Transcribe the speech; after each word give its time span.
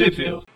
Sheffield. 0.00 0.46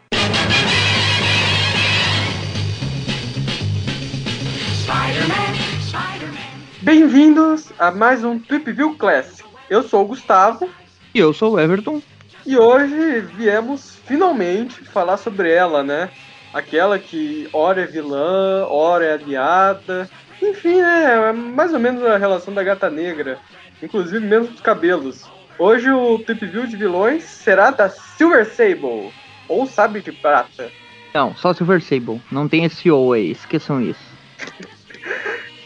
Bem-vindos 6.80 7.70
a 7.78 7.90
mais 7.90 8.24
um 8.24 8.38
Trip 8.38 8.72
View 8.72 8.96
Classic. 8.96 9.46
Eu 9.68 9.82
sou 9.82 10.04
o 10.04 10.06
Gustavo 10.06 10.70
E 11.14 11.18
eu 11.18 11.34
sou 11.34 11.52
o 11.52 11.60
Everton. 11.60 12.00
e 12.46 12.56
hoje 12.56 13.20
viemos 13.36 13.96
finalmente 14.06 14.82
falar 14.82 15.18
sobre 15.18 15.52
ela, 15.52 15.84
né? 15.84 16.08
Aquela 16.54 16.98
que 16.98 17.46
ora 17.52 17.82
é 17.82 17.86
vilã, 17.86 18.64
ora 18.66 19.04
é 19.04 19.12
aliada. 19.12 20.08
Enfim, 20.40 20.80
né? 20.80 21.28
É 21.28 21.32
mais 21.34 21.74
ou 21.74 21.78
menos 21.78 22.02
a 22.02 22.16
relação 22.16 22.54
da 22.54 22.62
gata 22.62 22.88
negra. 22.88 23.38
Inclusive 23.82 24.24
mesmo 24.24 24.54
os 24.54 24.62
cabelos. 24.62 25.28
Hoje 25.58 25.90
o 25.90 26.18
Trip 26.18 26.46
View 26.46 26.66
de 26.66 26.78
vilões 26.78 27.24
será 27.24 27.70
da 27.70 27.90
Silver 27.90 28.46
Sable, 28.46 29.12
ou 29.48 29.66
Sabre 29.66 30.00
de 30.00 30.12
Prata. 30.12 30.70
Não, 31.14 31.34
só 31.36 31.52
Silver 31.54 31.80
Sable. 31.82 32.20
Não 32.30 32.48
tem 32.48 32.64
esse 32.64 32.90
O 32.90 33.12
aí, 33.12 33.30
esqueçam 33.30 33.80
isso. 33.80 34.00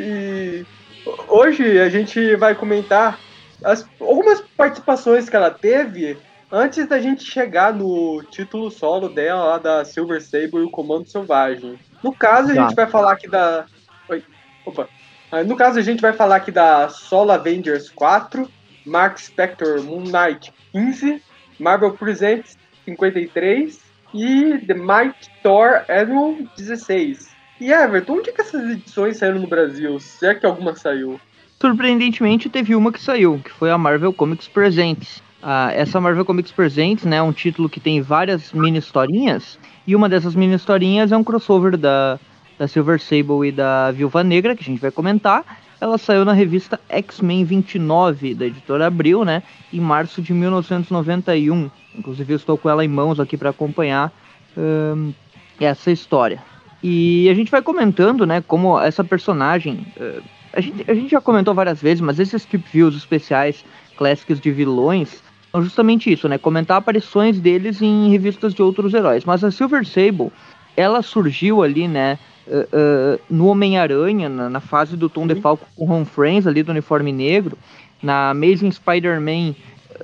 E 0.01 0.65
hoje 1.27 1.79
a 1.81 1.89
gente 1.89 2.37
vai 2.37 2.55
comentar 2.55 3.19
as- 3.65 3.89
algumas 4.01 4.41
participações 4.57 5.29
que 5.29 5.35
ela 5.35 5.51
teve 5.51 6.17
antes 6.53 6.87
da 6.87 7.01
gente 7.01 7.25
chegar 7.25 7.73
no 7.75 8.23
título 8.31 8.71
solo 8.71 9.09
dela, 9.09 9.45
lá 9.45 9.59
da 9.59 9.85
Silver 9.85 10.23
Sable 10.23 10.59
e 10.61 10.65
o 10.65 10.71
Comando 10.71 11.09
Selvagem. 11.09 11.79
No 12.03 12.13
caso, 12.15 12.53
a 12.53 12.55
gente 12.55 12.75
vai 12.77 12.87
falar 12.87 13.13
aqui 13.13 13.29
da. 13.29 13.67
Oi, 14.09 14.23
opa. 14.65 14.89
Ah, 15.33 15.43
No 15.43 15.57
caso, 15.57 15.79
a 15.79 15.83
gente 15.83 16.01
vai 16.01 16.13
falar 16.13 16.37
aqui 16.37 16.51
da 16.53 16.89
Solo 16.89 17.33
Avengers 17.33 17.91
4, 17.91 18.49
Mark 18.87 19.19
Spector 19.19 19.83
Moon 19.83 20.05
Knight 20.05 20.53
15, 20.73 21.21
Marvel 21.59 21.93
Presents 21.95 22.57
53 22.89 23.81
e 24.15 24.59
The 24.67 24.75
Mighty 24.75 25.31
Thor 25.43 25.83
Annual 25.89 26.37
16. 26.57 27.29
E 27.61 27.73
Everton, 27.73 28.15
onde 28.15 28.33
que 28.33 28.41
essas 28.41 28.71
edições 28.71 29.17
saíram 29.17 29.41
no 29.41 29.47
Brasil? 29.47 29.99
Se 29.99 30.27
é 30.27 30.35
que 30.35 30.47
alguma 30.47 30.75
saiu? 30.75 31.21
Surpreendentemente, 31.61 32.49
teve 32.49 32.75
uma 32.75 32.93
que 32.93 33.01
saiu, 33.01 33.41
que 33.45 33.51
foi 33.51 33.71
a 33.71 33.77
Marvel 33.77 34.13
Comics 34.13 34.47
Presents. 34.47 35.21
Ah, 35.43 35.71
essa 35.73 36.01
Marvel 36.01 36.25
Comics 36.25 36.53
Presents, 36.53 37.05
né, 37.05 37.17
é 37.17 37.23
um 37.23 37.33
título 37.33 37.69
que 37.69 37.81
tem 37.81 38.01
várias 38.01 38.53
mini 38.53 38.79
historinhas, 38.79 39.59
e 39.87 39.95
uma 39.95 40.09
dessas 40.09 40.35
mini 40.35 40.55
historinhas 40.55 41.13
é 41.13 41.17
um 41.17 41.25
crossover 41.25 41.77
da, 41.77 42.19
da 42.59 42.69
Silver 42.69 43.01
Sable 43.01 43.49
e 43.49 43.53
da 43.53 43.91
Viúva 43.91 44.23
Negra, 44.23 44.55
que 44.55 44.63
a 44.63 44.67
gente 44.67 44.81
vai 44.81 44.91
comentar. 44.91 45.45
Ela 45.81 45.97
saiu 45.97 46.25
na 46.25 46.33
revista 46.33 46.81
X-Men 46.89 47.45
29, 47.45 48.35
da 48.35 48.47
editora 48.47 48.87
Abril, 48.87 49.25
né, 49.25 49.43
em 49.73 49.81
março 49.81 50.21
de 50.21 50.33
1991. 50.33 51.71
Inclusive, 51.97 52.33
eu 52.33 52.37
estou 52.37 52.59
com 52.59 52.69
ela 52.69 52.85
em 52.85 52.89
mãos 52.89 53.21
aqui 53.21 53.37
para 53.37 53.51
acompanhar 53.51 54.13
ahn, 54.57 55.13
essa 55.61 55.91
história. 55.91 56.43
E 56.83 57.29
a 57.29 57.35
gente 57.35 57.51
vai 57.51 57.63
comentando, 57.63 58.27
né, 58.27 58.41
como 58.41 58.79
essa 58.79 59.05
personagem. 59.05 59.87
eh, 59.97 60.21
a, 60.53 60.61
gente, 60.61 60.91
a 60.91 60.95
gente 60.95 61.11
já 61.11 61.21
comentou 61.21 61.55
várias 61.55 61.81
vezes, 61.81 62.01
mas 62.01 62.19
esses 62.19 62.45
trip 62.45 62.65
views 62.73 62.97
especiais, 62.97 63.65
clássicos 63.97 64.41
de 64.41 64.51
vilões, 64.51 65.23
são 65.51 65.63
justamente 65.63 66.13
isso, 66.13 66.29
né? 66.29 66.39
Comentar 66.39 66.77
aparições 66.77 67.41
deles 67.41 67.81
em 67.83 68.11
revistas 68.11 68.55
de 68.55 68.63
outros 68.63 68.95
heróis. 68.95 69.25
Mas 69.25 69.43
a 69.43 69.51
Silver 69.51 69.85
Sable, 69.85 70.31
ela 70.77 71.03
surgiu 71.03 71.63
ali, 71.63 71.89
né? 71.89 72.19
Eh, 72.51 72.69
eh, 72.73 73.21
no 73.29 73.47
Homem-Aranha, 73.47 74.29
na, 74.29 74.49
na 74.49 74.61
fase 74.61 74.97
do 74.97 75.09
Tom 75.09 75.27
DeFalco 75.27 75.67
com 75.77 75.85
Ron 75.85 76.05
Friends, 76.05 76.47
ali 76.47 76.63
do 76.63 76.71
uniforme 76.71 77.13
negro, 77.13 77.59
na 78.03 78.31
Amazing 78.31 78.71
Spider-Man 78.71 79.55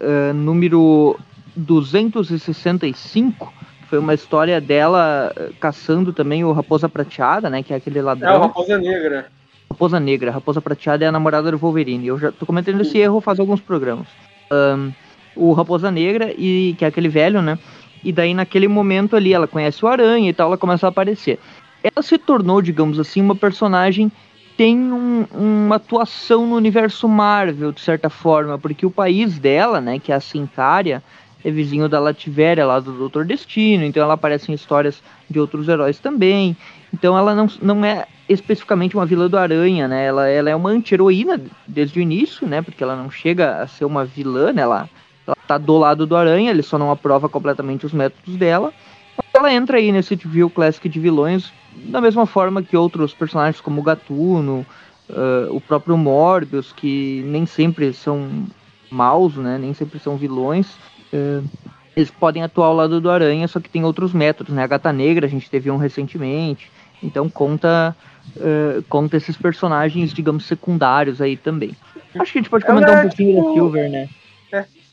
eh, 0.01 0.33
número 0.35 1.19
265, 1.57 3.53
que 3.81 3.87
foi 3.89 3.99
uma 3.99 4.13
história 4.13 4.61
dela 4.61 5.33
caçando 5.59 6.13
também 6.13 6.45
o 6.45 6.53
Raposa 6.53 6.89
Prateada, 6.89 7.49
né? 7.49 7.63
Que 7.63 7.73
é 7.73 7.77
aquele 7.77 7.99
É 7.99 8.03
a 8.03 8.05
ladrão. 8.05 8.41
Raposa 8.41 8.79
Negra. 8.79 9.27
Raposa 9.71 9.99
Negra. 10.01 10.31
Raposa 10.31 10.61
Prateada 10.61 11.05
é 11.05 11.09
a 11.09 11.13
namorada 11.13 11.51
do 11.51 11.59
Wolverine. 11.59 12.07
Eu 12.07 12.19
já 12.19 12.31
tô 12.31 12.45
cometendo 12.45 12.83
esse 12.83 12.99
erro 12.99 13.21
faz 13.21 13.41
alguns 13.41 13.61
programas. 13.61 14.07
Ahn, 14.51 14.91
o 15.35 15.53
Raposa 15.53 15.91
Negra, 15.91 16.33
e 16.37 16.75
que 16.79 16.85
é 16.85 16.89
aquele 16.89 17.09
velho, 17.09 17.41
né? 17.41 17.59
E 18.05 18.13
daí, 18.13 18.35
naquele 18.35 18.69
momento 18.69 19.17
ali, 19.17 19.33
ela 19.33 19.49
conhece 19.49 19.83
o 19.85 19.89
Aranha 19.89 20.29
e 20.29 20.33
tal, 20.33 20.49
ela 20.49 20.59
começa 20.59 20.87
a 20.87 20.91
aparecer. 20.91 21.39
Ela 21.85 22.03
se 22.03 22.17
tornou, 22.17 22.63
digamos 22.63 22.99
assim, 22.99 23.21
uma 23.21 23.37
personagem 23.37 24.11
tem 24.57 24.79
um- 24.79 25.27
uma 25.33 25.77
atuação 25.77 26.47
no 26.47 26.57
universo 26.57 27.07
Marvel, 27.09 27.73
de 27.73 27.81
certa 27.81 28.09
forma, 28.09 28.59
porque 28.59 28.87
o 28.87 28.91
país 28.91 29.39
dela, 29.39 29.81
né, 29.81 29.99
que 29.99 30.11
é 30.13 30.15
a 30.15 30.21
Sincária, 30.21 31.03
é 31.45 31.51
vizinho 31.51 31.89
da 31.89 32.01
Lativéria, 32.01 32.65
lá 32.65 32.81
do 32.81 32.93
Doutor 32.93 33.27
Destino, 33.27 33.85
então 33.85 34.03
ela 34.03 34.15
aparece 34.15 34.51
em 34.51 34.55
histórias 34.55 35.03
de 35.29 35.39
outros 35.39 35.69
heróis 35.69 35.99
também. 35.99 36.57
Então 36.93 37.19
ela 37.19 37.35
não, 37.35 37.49
não 37.61 37.85
é 37.85 38.07
especificamente 38.29 38.97
uma 38.97 39.05
vilã 39.05 39.29
do 39.29 39.37
Aranha, 39.37 39.87
né? 39.87 40.07
Ela, 40.07 40.29
ela 40.29 40.49
é 40.49 40.57
uma 40.57 40.71
anti-heroína 40.71 41.39
desde 41.67 41.99
o 41.99 42.03
início, 42.03 42.47
né? 42.47 42.63
Porque 42.63 42.83
ela 42.83 42.97
não 42.97 43.11
chega 43.11 43.61
a 43.61 43.67
ser 43.67 43.85
uma 43.85 44.07
vilã, 44.07 44.53
né? 44.53 44.63
Ela, 44.63 44.89
ela 45.27 45.37
tá 45.47 45.59
do 45.59 45.77
lado 45.77 46.07
do 46.07 46.17
Aranha, 46.17 46.51
ele 46.51 46.63
só 46.63 46.79
não 46.79 46.91
aprova 46.91 47.29
completamente 47.29 47.85
os 47.85 47.93
métodos 47.93 48.37
dela. 48.37 48.73
Ela 49.35 49.53
entra 49.53 49.77
aí 49.79 49.93
nesse 49.93 50.15
view 50.15 50.49
classic 50.49 50.89
de 50.89 50.99
vilões 51.01 51.53
da 51.77 52.01
mesma 52.01 52.27
forma 52.27 52.63
que 52.63 52.77
outros 52.77 53.13
personagens 53.13 53.61
como 53.61 53.81
o 53.81 53.85
Gatuno, 53.85 54.67
ah, 55.11 55.49
o 55.51 55.61
próprio 55.61 55.97
Morbius, 55.97 56.73
que 56.73 57.23
nem 57.27 57.47
sempre 57.47 57.93
são 57.93 58.47
maus, 58.91 59.37
né? 59.37 59.59
Nem 59.59 59.75
sempre 59.75 59.99
são 59.99 60.17
vilões. 60.17 60.69
Eh, 61.13 61.43
eles 61.97 62.11
podem 62.11 62.43
atuar 62.43 62.67
ao 62.67 62.75
lado 62.75 63.01
do 63.01 63.11
Aranha, 63.11 63.47
só 63.47 63.61
que 63.61 63.69
tem 63.69 63.85
outros 63.85 64.13
métodos, 64.13 64.55
né? 64.55 64.63
A 64.63 64.67
Gata 64.67 64.93
Negra, 64.93 65.27
a 65.27 65.29
gente 65.29 65.51
teve 65.51 65.71
um 65.71 65.77
recentemente. 65.77 66.71
Então 67.03 67.29
conta, 67.29 67.95
eh, 68.37 68.83
conta 68.89 69.17
esses 69.17 69.37
personagens, 69.37 70.13
digamos, 70.13 70.47
secundários 70.47 71.21
aí 71.21 71.37
também. 71.37 71.73
Acho 72.19 72.33
que 72.33 72.39
a 72.39 72.43
gente 72.43 72.51
pode 72.51 72.65
comentar 72.65 72.97
é, 72.97 72.99
um 72.99 73.09
pouquinho 73.09 73.35
tipo, 73.35 73.49
da 73.49 73.55
Silver, 73.55 73.91
né? 73.91 74.09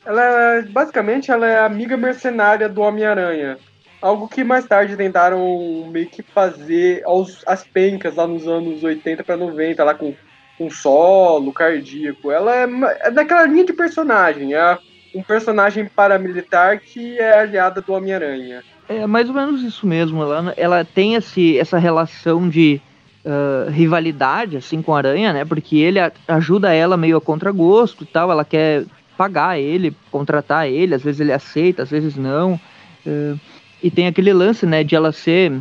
Ela 0.04 0.22
é, 0.22 0.62
basicamente, 0.62 1.30
ela 1.30 1.46
é 1.46 1.64
amiga 1.64 1.96
mercenária 1.96 2.68
do 2.68 2.80
Homem-Aranha. 2.80 3.56
Algo 4.02 4.28
que 4.28 4.42
mais 4.42 4.66
tarde 4.66 4.96
tentaram 4.96 5.88
meio 5.90 6.08
que 6.08 6.22
fazer 6.22 7.02
aos, 7.04 7.42
as 7.46 7.62
pencas 7.64 8.16
lá 8.16 8.26
nos 8.26 8.46
anos 8.48 8.82
80 8.82 9.22
para 9.22 9.36
90, 9.36 9.84
lá 9.84 9.94
com, 9.94 10.12
com 10.58 10.68
solo, 10.68 11.52
cardíaco. 11.52 12.30
Ela 12.30 12.56
é, 12.56 12.68
é 13.02 13.10
daquela 13.12 13.46
linha 13.46 13.64
de 13.64 13.72
personagem, 13.72 14.54
é 14.54 14.76
um 15.14 15.22
personagem 15.22 15.86
paramilitar 15.86 16.80
que 16.80 17.16
é 17.18 17.38
aliada 17.40 17.80
do 17.80 17.92
Homem-Aranha. 17.92 18.64
É 18.88 19.06
mais 19.06 19.28
ou 19.28 19.34
menos 19.34 19.62
isso 19.62 19.86
mesmo. 19.86 20.22
Ela, 20.22 20.52
ela 20.56 20.84
tem 20.84 21.14
esse, 21.14 21.56
essa 21.58 21.78
relação 21.78 22.48
de 22.48 22.80
ah, 23.24 23.68
rivalidade 23.70 24.56
assim 24.56 24.82
com 24.82 24.94
a 24.94 24.98
Aranha, 24.98 25.32
né? 25.32 25.44
Porque 25.44 25.76
ele 25.76 26.00
a- 26.00 26.10
ajuda 26.26 26.72
ela 26.74 26.96
meio 26.96 27.16
a 27.16 27.20
contragosto 27.20 28.02
e 28.02 28.06
tal. 28.06 28.30
Ela 28.32 28.44
quer 28.44 28.84
pagar 29.16 29.60
ele, 29.60 29.94
contratar 30.10 30.66
ele. 30.68 30.94
Às 30.94 31.02
vezes 31.02 31.20
ele 31.20 31.32
aceita, 31.32 31.84
às 31.84 31.90
vezes 31.90 32.16
não. 32.16 32.58
Ah, 33.06 33.36
e 33.82 33.90
tem 33.90 34.06
aquele 34.06 34.32
lance, 34.32 34.64
né? 34.66 34.84
De 34.84 34.94
ela 34.94 35.12
ser, 35.12 35.52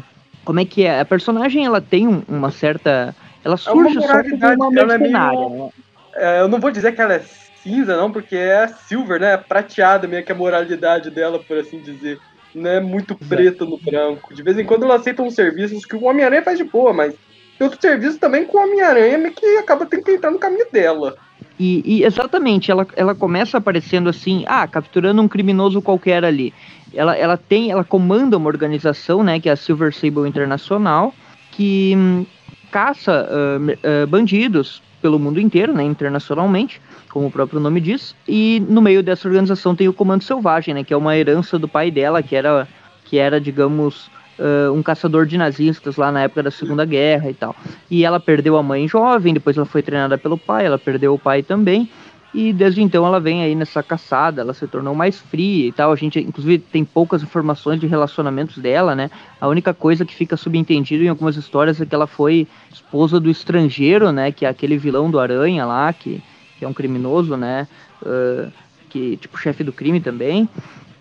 como 0.45 0.59
é 0.59 0.65
que 0.65 0.83
é? 0.83 0.99
A 0.99 1.05
personagem 1.05 1.65
ela 1.65 1.81
tem 1.81 2.07
um- 2.07 2.23
uma 2.27 2.51
certa, 2.51 3.15
ela 3.43 3.57
surge 3.57 3.99
só 4.01 4.21
como 4.23 4.35
uma 4.35 4.79
ela 4.79 4.93
é 4.93 4.97
meio- 4.97 5.11
mercenária. 5.11 5.49
né? 5.49 5.69
É, 6.15 6.41
eu 6.41 6.47
não 6.47 6.59
vou 6.59 6.71
dizer 6.71 6.91
que 6.93 7.01
ela 7.01 7.13
é 7.13 7.23
cinza, 7.63 7.95
não, 7.95 8.11
porque 8.11 8.35
é 8.35 8.67
silver, 8.67 9.19
né? 9.19 9.37
Prateada 9.37 10.07
meio 10.07 10.23
que 10.25 10.31
a 10.31 10.35
moralidade 10.35 11.09
dela, 11.09 11.39
por 11.39 11.57
assim 11.57 11.79
dizer. 11.79 12.19
Não 12.53 12.69
é 12.69 12.79
muito 12.81 13.15
preto 13.15 13.65
no 13.65 13.77
branco. 13.77 14.33
De 14.33 14.43
vez 14.43 14.59
em 14.59 14.65
quando 14.65 14.83
ela 14.83 14.95
aceita 14.95 15.23
uns 15.23 15.35
serviços 15.35 15.85
que 15.85 15.95
o 15.95 16.03
Homem-Aranha 16.03 16.43
faz 16.43 16.57
de 16.57 16.65
boa, 16.65 16.91
mas 16.91 17.13
tem 17.57 17.65
outros 17.65 17.79
serviços 17.79 18.17
também 18.17 18.45
com 18.45 18.57
o 18.57 18.61
Homem-Aranha 18.61 19.31
que 19.31 19.45
acaba 19.57 19.85
tendo 19.85 20.03
que 20.03 20.11
entrar 20.11 20.31
no 20.31 20.39
caminho 20.39 20.67
dela. 20.69 21.15
E, 21.57 21.81
e 21.85 22.03
exatamente, 22.03 22.69
ela, 22.69 22.85
ela 22.95 23.15
começa 23.15 23.57
aparecendo 23.57 24.09
assim, 24.09 24.43
ah, 24.47 24.67
capturando 24.67 25.21
um 25.21 25.27
criminoso 25.27 25.81
qualquer 25.81 26.25
ali. 26.25 26.53
Ela, 26.93 27.15
ela 27.15 27.37
tem, 27.37 27.71
ela 27.71 27.83
comanda 27.83 28.37
uma 28.37 28.47
organização, 28.47 29.23
né, 29.23 29.39
que 29.39 29.49
é 29.49 29.51
a 29.51 29.55
Silver 29.55 29.93
Sable 29.93 30.27
Internacional, 30.27 31.13
que 31.51 31.93
hum, 31.97 32.25
caça 32.71 33.27
me- 33.59 33.77
ah, 33.83 34.05
bandidos 34.07 34.81
pelo 35.01 35.17
mundo 35.17 35.39
inteiro, 35.39 35.73
né, 35.73 35.83
internacionalmente, 35.83 36.79
como 37.09 37.27
o 37.27 37.31
próprio 37.31 37.59
nome 37.59 37.81
diz. 37.81 38.15
E 38.27 38.61
no 38.69 38.81
meio 38.81 39.01
dessa 39.01 39.27
organização 39.27 39.75
tem 39.75 39.87
o 39.87 39.93
Comando 39.93 40.23
Selvagem, 40.23 40.73
né, 40.75 40.83
que 40.83 40.93
é 40.93 40.97
uma 40.97 41.17
herança 41.17 41.57
do 41.57 41.67
pai 41.67 41.89
dela, 41.89 42.21
que 42.21 42.35
era, 42.35 42.67
que 43.05 43.17
era 43.17 43.41
digamos, 43.41 44.11
ah, 44.39 44.71
um 44.71 44.83
caçador 44.83 45.25
de 45.25 45.37
nazistas 45.37 45.95
lá 45.97 46.11
na 46.11 46.23
época 46.23 46.43
da 46.43 46.51
Segunda 46.51 46.85
Guerra 46.85 47.29
e 47.29 47.33
tal. 47.33 47.55
E 47.89 48.03
ela 48.05 48.19
perdeu 48.19 48.57
a 48.57 48.63
mãe 48.63 48.87
jovem, 48.87 49.33
depois 49.33 49.57
ela 49.57 49.65
foi 49.65 49.81
treinada 49.81 50.17
pelo 50.17 50.37
pai, 50.37 50.65
ela 50.65 50.77
perdeu 50.77 51.13
o 51.13 51.19
pai 51.19 51.41
também. 51.41 51.89
E 52.33 52.53
desde 52.53 52.81
então 52.81 53.05
ela 53.05 53.19
vem 53.19 53.43
aí 53.43 53.53
nessa 53.55 53.83
caçada, 53.83 54.41
ela 54.41 54.53
se 54.53 54.65
tornou 54.65 54.95
mais 54.95 55.19
fria 55.19 55.67
e 55.67 55.71
tal. 55.71 55.91
A 55.91 55.95
gente, 55.95 56.19
inclusive, 56.19 56.59
tem 56.59 56.85
poucas 56.85 57.21
informações 57.21 57.79
de 57.79 57.87
relacionamentos 57.87 58.57
dela, 58.57 58.95
né? 58.95 59.11
A 59.39 59.47
única 59.49 59.73
coisa 59.73 60.05
que 60.05 60.15
fica 60.15 60.37
subentendido 60.37 61.03
em 61.03 61.09
algumas 61.09 61.35
histórias 61.35 61.81
é 61.81 61.85
que 61.85 61.93
ela 61.93 62.07
foi 62.07 62.47
esposa 62.71 63.19
do 63.19 63.29
estrangeiro, 63.29 64.11
né? 64.13 64.31
Que 64.31 64.45
é 64.45 64.49
aquele 64.49 64.77
vilão 64.77 65.11
do 65.11 65.19
Aranha 65.19 65.65
lá, 65.65 65.91
que, 65.91 66.23
que 66.57 66.63
é 66.63 66.67
um 66.67 66.73
criminoso, 66.73 67.35
né? 67.35 67.67
ah, 68.05 68.49
que, 68.89 69.17
tipo, 69.17 69.37
chefe 69.37 69.63
do 69.63 69.71
crime 69.73 69.99
também. 69.99 70.47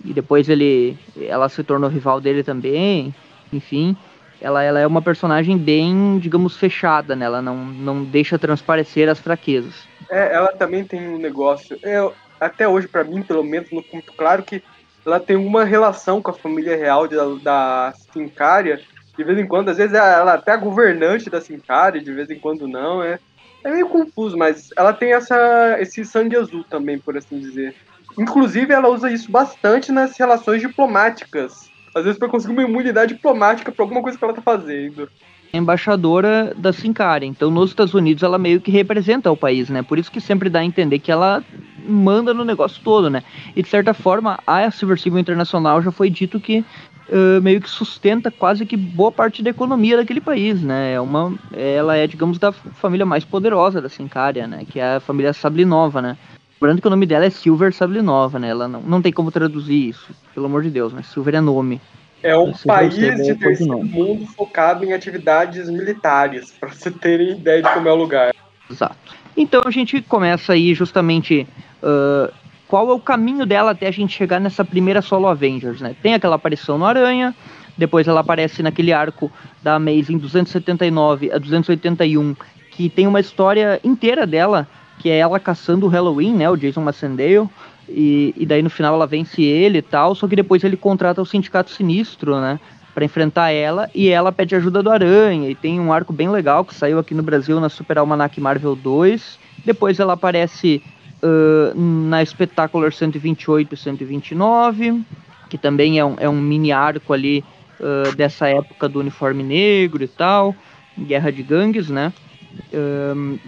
e 0.04 0.12
depois 0.12 0.48
ele, 0.48 0.96
ela 1.20 1.48
se 1.48 1.62
tornou 1.62 1.90
rival 1.90 2.20
dele 2.20 2.42
também, 2.42 3.14
enfim. 3.52 3.96
Ela, 4.40 4.62
ela 4.62 4.80
é 4.80 4.86
uma 4.86 5.02
personagem 5.02 5.58
bem, 5.58 6.18
digamos, 6.18 6.56
fechada, 6.56 7.14
né? 7.14 7.26
Ela 7.26 7.42
não, 7.42 7.56
não 7.56 8.04
deixa 8.04 8.38
transparecer 8.38 9.08
as 9.08 9.20
fraquezas. 9.20 9.89
É, 10.10 10.34
ela 10.34 10.48
também 10.48 10.84
tem 10.84 11.08
um 11.08 11.18
negócio. 11.18 11.78
Eu, 11.82 12.12
até 12.40 12.66
hoje, 12.66 12.88
para 12.88 13.04
mim, 13.04 13.22
pelo 13.22 13.44
menos, 13.44 13.70
não 13.70 13.84
muito 13.92 14.12
claro 14.12 14.42
que 14.42 14.62
ela 15.06 15.20
tem 15.20 15.36
uma 15.36 15.64
relação 15.64 16.20
com 16.20 16.30
a 16.30 16.34
família 16.34 16.76
real 16.76 17.06
da, 17.06 17.24
da 17.42 17.94
Sincária. 18.12 18.80
De 19.16 19.24
vez 19.24 19.38
em 19.38 19.46
quando, 19.46 19.68
às 19.68 19.76
vezes 19.76 19.94
ela 19.94 20.32
é 20.32 20.34
até 20.34 20.52
a 20.52 20.56
governante 20.56 21.30
da 21.30 21.40
Sincária, 21.40 22.00
de 22.00 22.12
vez 22.12 22.30
em 22.30 22.38
quando 22.38 22.66
não. 22.66 23.02
É, 23.02 23.18
é 23.62 23.70
meio 23.70 23.88
confuso, 23.88 24.36
mas 24.36 24.70
ela 24.76 24.92
tem 24.92 25.12
essa, 25.12 25.76
esse 25.78 26.04
sangue 26.04 26.36
azul 26.36 26.64
também, 26.64 26.98
por 26.98 27.16
assim 27.16 27.38
dizer. 27.38 27.74
Inclusive, 28.18 28.72
ela 28.72 28.88
usa 28.88 29.10
isso 29.10 29.30
bastante 29.30 29.92
nas 29.92 30.18
relações 30.18 30.60
diplomáticas. 30.60 31.70
Às 31.94 32.04
vezes 32.04 32.18
para 32.18 32.28
conseguir 32.28 32.52
uma 32.52 32.62
imunidade 32.62 33.14
diplomática 33.14 33.70
para 33.70 33.84
alguma 33.84 34.02
coisa 34.02 34.16
que 34.18 34.24
ela 34.24 34.34
tá 34.34 34.42
fazendo. 34.42 35.08
Embaixadora 35.52 36.54
da 36.56 36.72
Sincari. 36.72 37.26
Então, 37.26 37.50
nos 37.50 37.70
Estados 37.70 37.94
Unidos, 37.94 38.22
ela 38.22 38.38
meio 38.38 38.60
que 38.60 38.70
representa 38.70 39.30
o 39.30 39.36
país, 39.36 39.68
né? 39.68 39.82
Por 39.82 39.98
isso 39.98 40.10
que 40.10 40.20
sempre 40.20 40.48
dá 40.48 40.60
a 40.60 40.64
entender 40.64 40.98
que 40.98 41.10
ela 41.10 41.42
manda 41.86 42.32
no 42.32 42.44
negócio 42.44 42.80
todo, 42.82 43.10
né? 43.10 43.22
E 43.56 43.62
de 43.62 43.68
certa 43.68 43.92
forma, 43.92 44.38
a 44.46 44.70
Silver 44.70 44.98
Civil 44.98 45.18
Internacional 45.18 45.82
já 45.82 45.90
foi 45.90 46.08
dito 46.08 46.38
que 46.38 46.64
uh, 47.08 47.42
meio 47.42 47.60
que 47.60 47.68
sustenta 47.68 48.30
quase 48.30 48.64
que 48.64 48.76
boa 48.76 49.10
parte 49.10 49.42
da 49.42 49.50
economia 49.50 49.96
daquele 49.96 50.20
país, 50.20 50.62
né? 50.62 50.94
É 50.94 51.00
uma, 51.00 51.34
ela 51.52 51.96
é, 51.96 52.06
digamos, 52.06 52.38
da 52.38 52.52
família 52.52 53.04
mais 53.04 53.24
poderosa 53.24 53.80
da 53.80 53.88
Sincária, 53.88 54.46
né? 54.46 54.64
Que 54.70 54.78
é 54.78 54.96
a 54.96 55.00
família 55.00 55.32
Sablinova, 55.32 56.00
né? 56.00 56.16
Lembrando 56.60 56.82
que 56.82 56.86
o 56.86 56.90
nome 56.90 57.06
dela 57.06 57.24
é 57.24 57.30
Silver 57.30 57.72
Sablinova, 57.72 58.38
né? 58.38 58.50
Ela 58.50 58.68
não, 58.68 58.82
não 58.82 59.02
tem 59.02 59.12
como 59.12 59.30
traduzir 59.30 59.88
isso, 59.88 60.08
pelo 60.34 60.46
amor 60.46 60.62
de 60.62 60.70
Deus, 60.70 60.92
né? 60.92 61.02
Silver 61.02 61.34
é 61.34 61.40
nome. 61.40 61.80
É 62.22 62.36
um 62.36 62.52
país 62.52 62.94
de 62.94 63.34
terceiro 63.34 63.82
mundo 63.82 64.26
focado 64.26 64.84
em 64.84 64.92
atividades 64.92 65.68
militares, 65.70 66.52
para 66.52 66.68
você 66.68 66.90
terem 66.90 67.32
ideia 67.32 67.62
de 67.62 67.72
como 67.72 67.88
é 67.88 67.92
o 67.92 67.96
lugar. 67.96 68.34
Exato. 68.70 68.96
Então 69.36 69.62
a 69.64 69.70
gente 69.70 70.02
começa 70.02 70.52
aí 70.52 70.74
justamente 70.74 71.46
uh, 71.82 72.32
qual 72.68 72.90
é 72.90 72.92
o 72.92 73.00
caminho 73.00 73.46
dela 73.46 73.70
até 73.70 73.88
a 73.88 73.90
gente 73.90 74.16
chegar 74.16 74.38
nessa 74.38 74.64
primeira 74.64 75.00
solo 75.00 75.26
Avengers, 75.26 75.80
né? 75.80 75.94
Tem 76.02 76.14
aquela 76.14 76.36
aparição 76.36 76.76
no 76.76 76.84
Aranha, 76.84 77.34
depois 77.76 78.06
ela 78.06 78.20
aparece 78.20 78.62
naquele 78.62 78.92
arco 78.92 79.30
da 79.62 79.76
Amazing 79.76 80.18
279 80.18 81.32
a 81.32 81.38
281, 81.38 82.36
que 82.70 82.88
tem 82.88 83.06
uma 83.06 83.20
história 83.20 83.80
inteira 83.82 84.26
dela 84.26 84.68
que 85.00 85.08
é 85.08 85.16
ela 85.16 85.40
caçando 85.40 85.86
o 85.86 85.88
Halloween, 85.88 86.34
né? 86.34 86.48
O 86.50 86.56
Jason 86.56 86.82
Massendale. 86.82 87.48
E, 87.90 88.32
e 88.36 88.46
daí 88.46 88.62
no 88.62 88.70
final 88.70 88.94
ela 88.94 89.06
vence 89.06 89.42
ele 89.42 89.78
e 89.78 89.82
tal. 89.82 90.14
Só 90.14 90.28
que 90.28 90.36
depois 90.36 90.62
ele 90.62 90.76
contrata 90.76 91.20
o 91.20 91.26
Sindicato 91.26 91.70
Sinistro, 91.70 92.40
né? 92.40 92.60
Pra 92.94 93.04
enfrentar 93.04 93.50
ela. 93.50 93.90
E 93.94 94.08
ela 94.08 94.30
pede 94.30 94.54
ajuda 94.54 94.82
do 94.82 94.90
Aranha. 94.90 95.50
E 95.50 95.54
tem 95.54 95.80
um 95.80 95.92
arco 95.92 96.12
bem 96.12 96.28
legal 96.30 96.64
que 96.64 96.74
saiu 96.74 96.98
aqui 96.98 97.14
no 97.14 97.22
Brasil 97.22 97.58
na 97.60 97.68
Super 97.68 97.98
Almanac 97.98 98.40
Marvel 98.40 98.76
2. 98.76 99.38
Depois 99.64 99.98
ela 99.98 100.12
aparece 100.12 100.82
uh, 101.22 101.78
na 101.78 102.24
Spectacular 102.24 102.92
128 102.92 103.74
e 103.74 103.76
129. 103.76 105.02
Que 105.48 105.58
também 105.58 105.98
é 105.98 106.04
um, 106.04 106.14
é 106.18 106.28
um 106.28 106.40
mini 106.40 106.70
arco 106.70 107.12
ali 107.12 107.44
uh, 107.80 108.14
dessa 108.14 108.48
época 108.48 108.88
do 108.88 109.00
uniforme 109.00 109.42
negro 109.42 110.02
e 110.04 110.08
tal. 110.08 110.54
Guerra 110.96 111.32
de 111.32 111.42
Gangues, 111.42 111.88
né? 111.88 112.12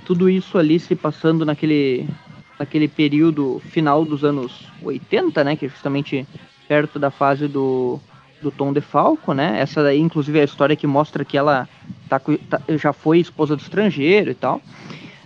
Tudo 0.06 0.30
isso 0.30 0.56
ali 0.56 0.78
se 0.78 0.94
passando 0.94 1.44
naquele, 1.44 2.06
naquele 2.62 2.86
período 2.86 3.60
final 3.70 4.04
dos 4.04 4.24
anos 4.24 4.66
80, 4.80 5.42
né? 5.42 5.56
Que 5.56 5.66
é 5.66 5.68
justamente 5.68 6.26
perto 6.68 6.96
da 6.96 7.10
fase 7.10 7.48
do, 7.48 7.98
do 8.40 8.52
Tom 8.52 8.72
DeFalco, 8.72 9.34
né? 9.34 9.58
Essa 9.60 9.82
daí, 9.82 9.98
inclusive, 9.98 10.38
é 10.38 10.42
a 10.42 10.44
história 10.44 10.76
que 10.76 10.86
mostra 10.86 11.24
que 11.24 11.36
ela 11.36 11.68
tá, 12.08 12.20
tá, 12.20 12.62
já 12.76 12.92
foi 12.92 13.18
esposa 13.18 13.56
do 13.56 13.62
estrangeiro 13.62 14.30
e 14.30 14.34
tal. 14.34 14.62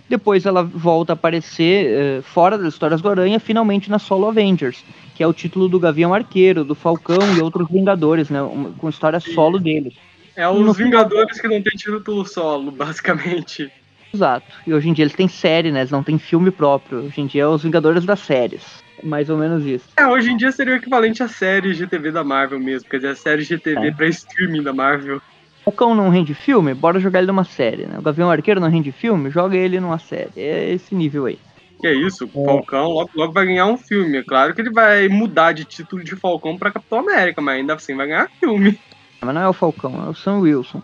Depois 0.09 0.45
ela 0.47 0.63
volta 0.63 1.13
a 1.13 1.15
aparecer 1.15 2.19
uh, 2.19 2.23
fora 2.23 2.57
das 2.57 2.73
histórias 2.73 3.01
do 3.01 3.09
Aranha, 3.09 3.39
finalmente 3.39 3.89
na 3.89 3.99
Solo 3.99 4.27
Avengers, 4.27 4.83
que 5.13 5.21
é 5.21 5.27
o 5.27 5.33
título 5.33 5.69
do 5.69 5.79
Gavião 5.79 6.13
Arqueiro, 6.13 6.63
do 6.63 6.73
Falcão 6.73 7.19
e 7.37 7.41
outros 7.41 7.69
Vingadores, 7.69 8.29
né? 8.29 8.41
Uma, 8.41 8.71
com 8.71 8.89
história 8.89 9.19
solo 9.19 9.59
deles. 9.59 9.93
É 10.35 10.47
os 10.49 10.75
Vingadores 10.75 11.39
que 11.39 11.47
não 11.47 11.61
tem 11.61 11.77
título 11.77 12.25
solo, 12.25 12.71
basicamente. 12.71 13.71
Exato. 14.13 14.45
E 14.65 14.73
hoje 14.73 14.89
em 14.89 14.93
dia 14.93 15.03
eles 15.03 15.15
têm 15.15 15.27
série, 15.27 15.71
né? 15.71 15.81
Eles 15.81 15.91
não 15.91 16.03
têm 16.03 16.17
filme 16.17 16.51
próprio. 16.51 17.05
Hoje 17.05 17.21
em 17.21 17.25
dia 17.25 17.43
é 17.43 17.47
os 17.47 17.63
Vingadores 17.63 18.05
das 18.05 18.19
séries. 18.19 18.83
Mais 19.03 19.29
ou 19.29 19.37
menos 19.37 19.65
isso. 19.65 19.87
É, 19.95 20.07
hoje 20.07 20.31
em 20.31 20.37
dia 20.37 20.51
seria 20.51 20.73
o 20.73 20.77
equivalente 20.77 21.21
à 21.21 21.27
série 21.27 21.73
GTV 21.73 22.11
da 22.11 22.23
Marvel 22.23 22.59
mesmo. 22.59 22.89
Quer 22.89 22.97
dizer, 22.97 23.09
a 23.09 23.15
série 23.15 23.43
GTV 23.43 23.87
é. 23.87 23.91
pra 23.91 24.07
streaming 24.07 24.63
da 24.63 24.73
Marvel. 24.73 25.21
O 25.65 25.71
cão 25.71 25.93
não 25.93 26.09
rende 26.09 26.33
filme? 26.33 26.73
Bora 26.73 26.99
jogar 26.99 27.19
ele 27.19 27.27
numa 27.27 27.43
série, 27.43 27.85
né? 27.85 27.99
O 27.99 28.01
Gavião 28.01 28.31
Arqueiro 28.31 28.59
não 28.59 28.69
rende 28.69 28.91
filme? 28.91 29.29
Joga 29.29 29.55
ele 29.57 29.79
numa 29.79 29.99
série. 29.99 30.31
É 30.37 30.73
esse 30.73 30.95
nível 30.95 31.25
aí. 31.25 31.37
Que 31.79 31.87
é 31.87 31.93
isso, 31.93 32.27
o 32.33 32.41
é. 32.41 32.45
Falcão 32.45 32.87
logo, 32.87 33.11
logo 33.13 33.33
vai 33.33 33.45
ganhar 33.45 33.67
um 33.67 33.77
filme. 33.77 34.17
É 34.17 34.23
claro 34.23 34.55
que 34.55 34.61
ele 34.61 34.71
vai 34.71 35.07
mudar 35.07 35.51
de 35.51 35.65
título 35.65 36.03
de 36.03 36.15
Falcão 36.15 36.57
pra 36.57 36.71
Capitão 36.71 36.99
América, 36.99 37.41
mas 37.41 37.57
ainda 37.57 37.75
assim 37.75 37.95
vai 37.95 38.07
ganhar 38.07 38.31
filme. 38.39 38.79
Mas 39.21 39.35
não 39.35 39.41
é 39.41 39.47
o 39.47 39.53
Falcão, 39.53 40.05
é 40.05 40.09
o 40.09 40.15
Sam 40.15 40.39
Wilson. 40.39 40.81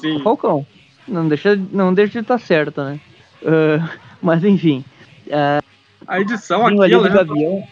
Sim. 0.00 0.16
É 0.16 0.16
o 0.16 0.22
Falcão. 0.22 0.66
Não 1.10 1.28
deixa, 1.28 1.58
não 1.72 1.92
deixa 1.92 2.12
de 2.12 2.18
estar 2.20 2.38
tá 2.38 2.44
certo, 2.44 2.82
né? 2.82 3.00
Uh, 3.42 3.88
mas 4.22 4.44
enfim. 4.44 4.84
Uh, 5.26 5.62
a 6.06 6.20
edição 6.20 6.66
aqui, 6.66 6.92
ela 6.92 7.08
do 7.08 7.14
Gavião, 7.14 7.62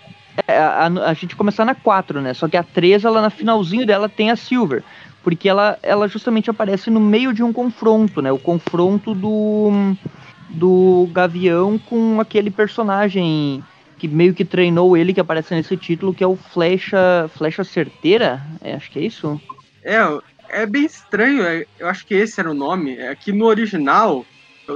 é, 0.47 0.59
a, 0.59 0.87
a, 0.87 1.11
a, 1.11 1.15
gente 1.15 1.35
começar 1.35 1.65
na 1.65 1.75
4, 1.75 2.21
né? 2.21 2.35
Só 2.35 2.49
que 2.49 2.57
a 2.57 2.63
3, 2.63 3.05
ela 3.05 3.23
na 3.23 3.31
finalzinho 3.31 3.87
dela 3.87 4.09
tem 4.09 4.31
a 4.31 4.37
Silver. 4.37 4.83
Porque 5.23 5.49
ela, 5.49 5.79
ela 5.83 6.09
justamente 6.09 6.49
aparece 6.49 6.91
no 6.91 7.01
meio 7.01 7.33
de 7.33 7.43
um 7.43 7.53
confronto, 7.53 8.23
né? 8.23 8.31
O 8.31 8.39
confronto 8.39 9.15
do, 9.15 9.95
do 10.49 11.09
Gavião 11.13 11.79
com 11.79 12.21
aquele 12.21 12.51
personagem 12.51 13.63
que 13.99 14.07
meio 14.07 14.33
que 14.33 14.45
treinou 14.45 14.97
ele, 14.97 15.13
que 15.13 15.21
aparece 15.21 15.55
nesse 15.55 15.77
título, 15.77 16.15
que 16.15 16.23
é 16.23 16.27
o 16.27 16.37
Flecha, 16.37 17.29
Flecha 17.35 17.65
Certeira. 17.65 18.41
É, 18.63 18.75
acho 18.75 18.91
que 18.91 19.01
é 19.01 19.03
isso. 19.03 19.41
É, 19.83 19.99
é 20.49 20.67
bem 20.67 20.85
estranho, 20.85 21.43
é, 21.43 21.67
eu 21.79 21.89
acho 21.89 22.07
que 22.07 22.15
esse 22.15 22.41
era 22.41 22.51
o 22.51 22.55
nome. 22.55 22.97
É 22.97 23.15
que 23.15 23.33
no 23.33 23.47
original, 23.47 24.25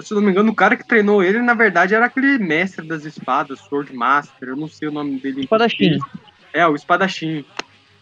se 0.03 0.15
não 0.15 0.23
me 0.23 0.31
engano, 0.31 0.51
o 0.51 0.55
cara 0.55 0.77
que 0.77 0.87
treinou 0.87 1.23
ele, 1.23 1.41
na 1.41 1.55
verdade, 1.55 1.95
era 1.95 2.07
aquele 2.07 2.39
mestre 2.39 2.87
das 2.87 3.05
espadas, 3.05 3.61
Sword 3.61 3.95
Master, 3.95 4.51
eu 4.51 4.57
não 4.57 4.69
sei 4.69 4.89
o 4.89 4.93
nome 4.93 5.19
dele. 5.19 5.43
Espadachim. 5.43 5.99
É, 6.53 6.67
o 6.67 6.75
espadachim. 6.75 7.45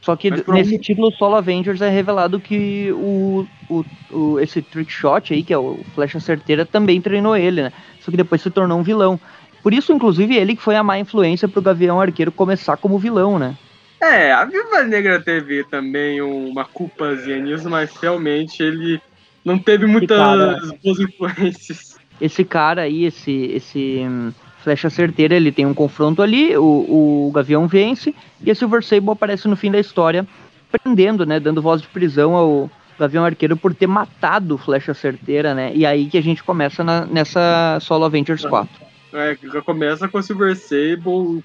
Só 0.03 0.17
que 0.17 0.31
nesse 0.31 0.77
um... 0.77 0.79
título 0.79 1.13
Solo 1.13 1.37
Avengers 1.37 1.81
é 1.83 1.91
revelado 1.91 2.41
que 2.41 2.91
o, 2.93 3.47
o, 3.69 3.85
o, 4.11 4.41
esse 4.41 4.63
trick 4.63 4.91
shot 4.91 5.33
aí, 5.33 5.43
que 5.43 5.53
é 5.53 5.59
o 5.59 5.79
Flecha 5.95 6.19
Certeira, 6.19 6.65
também 6.65 7.01
treinou 7.01 7.37
ele, 7.37 7.63
né? 7.65 7.73
Só 8.01 8.11
que 8.11 8.17
depois 8.17 8.41
se 8.41 8.51
tornou 8.51 8.79
um 8.79 8.83
vilão. 8.83 9.21
Por 9.63 9.75
isso, 9.75 9.93
inclusive, 9.93 10.37
ele 10.37 10.57
que 10.57 10.63
foi 10.63 10.75
a 10.75 10.83
má 10.83 10.99
influência 10.99 11.47
pro 11.47 11.61
Gavião 11.61 12.01
Arqueiro 12.01 12.33
começar 12.33 12.79
como 12.79 12.99
vilão, 12.99 13.39
né? 13.39 13.57
É, 14.01 14.33
a 14.33 14.45
Viva 14.45 14.83
Negra 14.83 15.21
teve 15.21 15.63
também 15.65 16.23
uma 16.23 16.65
culpazinha 16.65 17.39
nisso, 17.39 17.69
mas 17.69 17.95
realmente 17.97 18.63
ele 18.63 19.01
não 19.45 19.59
teve 19.59 19.87
muitas 19.87 20.17
cara, 20.17 20.59
boas 20.83 20.99
influências. 20.99 21.99
Esse 22.19 22.45
cara 22.45 22.83
aí, 22.83 23.05
esse, 23.05 23.31
esse 23.31 24.03
hum, 24.07 24.33
Flecha 24.63 24.89
Certeira, 24.89 25.35
ele 25.35 25.53
tem 25.53 25.67
um 25.67 25.75
confronto 25.75 26.23
ali, 26.23 26.57
o, 26.57 27.27
o 27.29 27.33
Gavião 27.35 27.67
vence, 27.67 28.15
e 28.43 28.51
a 28.51 28.55
Silver 28.55 28.83
Sable 28.83 29.11
aparece 29.11 29.49
no 29.49 29.57
fim 29.57 29.71
da 29.71 29.79
história, 29.79 30.27
prendendo, 30.71 31.27
né, 31.27 31.39
dando 31.39 31.63
voz 31.63 31.83
de 31.83 31.89
prisão 31.89 32.35
ao 32.35 32.71
Gavião 32.99 33.25
Arqueiro 33.25 33.57
por 33.57 33.75
ter 33.75 33.87
matado 33.87 34.57
Flecha 34.57 34.95
Certeira, 34.95 35.55
né, 35.55 35.73
e 35.75 35.85
aí 35.85 36.07
que 36.07 36.17
a 36.17 36.23
gente 36.23 36.43
começa 36.43 36.83
na, 36.83 37.05
nessa 37.05 37.79
Solo 37.81 38.05
Avengers 38.05 38.45
4. 38.45 38.90
É, 39.13 39.37
já 39.53 39.61
começa 39.61 40.09
com 40.09 40.19
a 40.19 40.23
Silver 40.23 40.57
Sable 40.57 41.43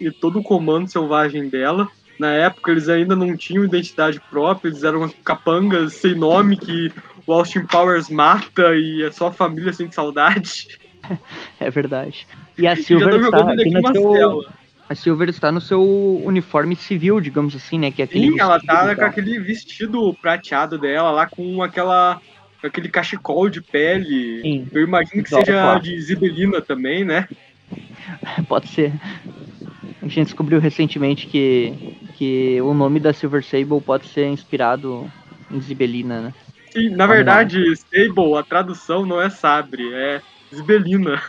e 0.00 0.10
todo 0.10 0.40
o 0.40 0.42
comando 0.42 0.90
selvagem 0.90 1.48
dela. 1.48 1.88
Na 2.18 2.30
época 2.30 2.70
eles 2.70 2.88
ainda 2.88 3.16
não 3.16 3.36
tinham 3.36 3.64
identidade 3.64 4.20
própria, 4.30 4.68
eles 4.68 4.84
eram 4.84 5.08
capangas 5.24 5.94
sem 5.94 6.14
nome 6.14 6.56
que 6.56 6.92
o 7.26 7.32
Austin 7.32 7.64
Powers 7.64 8.08
mata 8.10 8.74
e 8.74 9.02
é 9.02 9.10
só 9.10 9.28
a 9.28 9.32
família 9.32 9.72
sem 9.72 9.90
saudade. 9.90 10.68
É 11.58 11.68
verdade. 11.68 12.28
E 12.56 12.64
a 12.64 12.76
Silver 12.76 13.20
está 13.20 13.42
no 13.42 13.92
seu, 13.92 14.44
a 14.88 14.94
Silver 14.94 15.28
está 15.28 15.50
no 15.50 15.60
seu 15.60 15.82
uniforme 16.24 16.76
civil, 16.76 17.20
digamos 17.20 17.56
assim, 17.56 17.78
né? 17.78 17.90
Que 17.90 18.02
é 18.02 18.04
aquele 18.04 18.30
Sim, 18.30 18.40
ela 18.40 18.60
tá 18.60 18.94
com 18.94 19.04
aquele 19.04 19.40
vestido 19.40 20.14
prateado 20.20 20.78
dela 20.78 21.10
lá 21.10 21.26
com 21.26 21.60
aquela 21.62 22.20
aquele 22.62 22.88
cachecol 22.88 23.48
de 23.48 23.60
pele. 23.60 24.40
Sim. 24.42 24.68
Eu 24.72 24.82
imagino 24.82 25.22
que 25.22 25.30
seja 25.30 25.78
de 25.78 26.00
Zibelina 26.00 26.60
também, 26.60 27.04
né? 27.04 27.28
Pode 28.48 28.68
ser. 28.68 28.92
A 30.02 30.08
gente 30.08 30.26
descobriu 30.26 30.58
recentemente 30.58 31.26
que, 31.26 31.96
que 32.16 32.60
o 32.60 32.74
nome 32.74 32.98
da 32.98 33.12
Silver 33.12 33.42
Sable 33.44 33.80
pode 33.80 34.08
ser 34.08 34.26
inspirado 34.26 35.10
em 35.48 35.60
Zibelina, 35.60 36.20
né? 36.20 36.34
Sim, 36.70 36.90
na 36.90 37.06
verdade, 37.06 37.76
Sable, 37.76 38.34
a 38.36 38.42
tradução 38.42 39.06
não 39.06 39.20
é 39.20 39.30
Sabre, 39.30 39.92
é 39.94 40.20
Zibelina. 40.52 41.22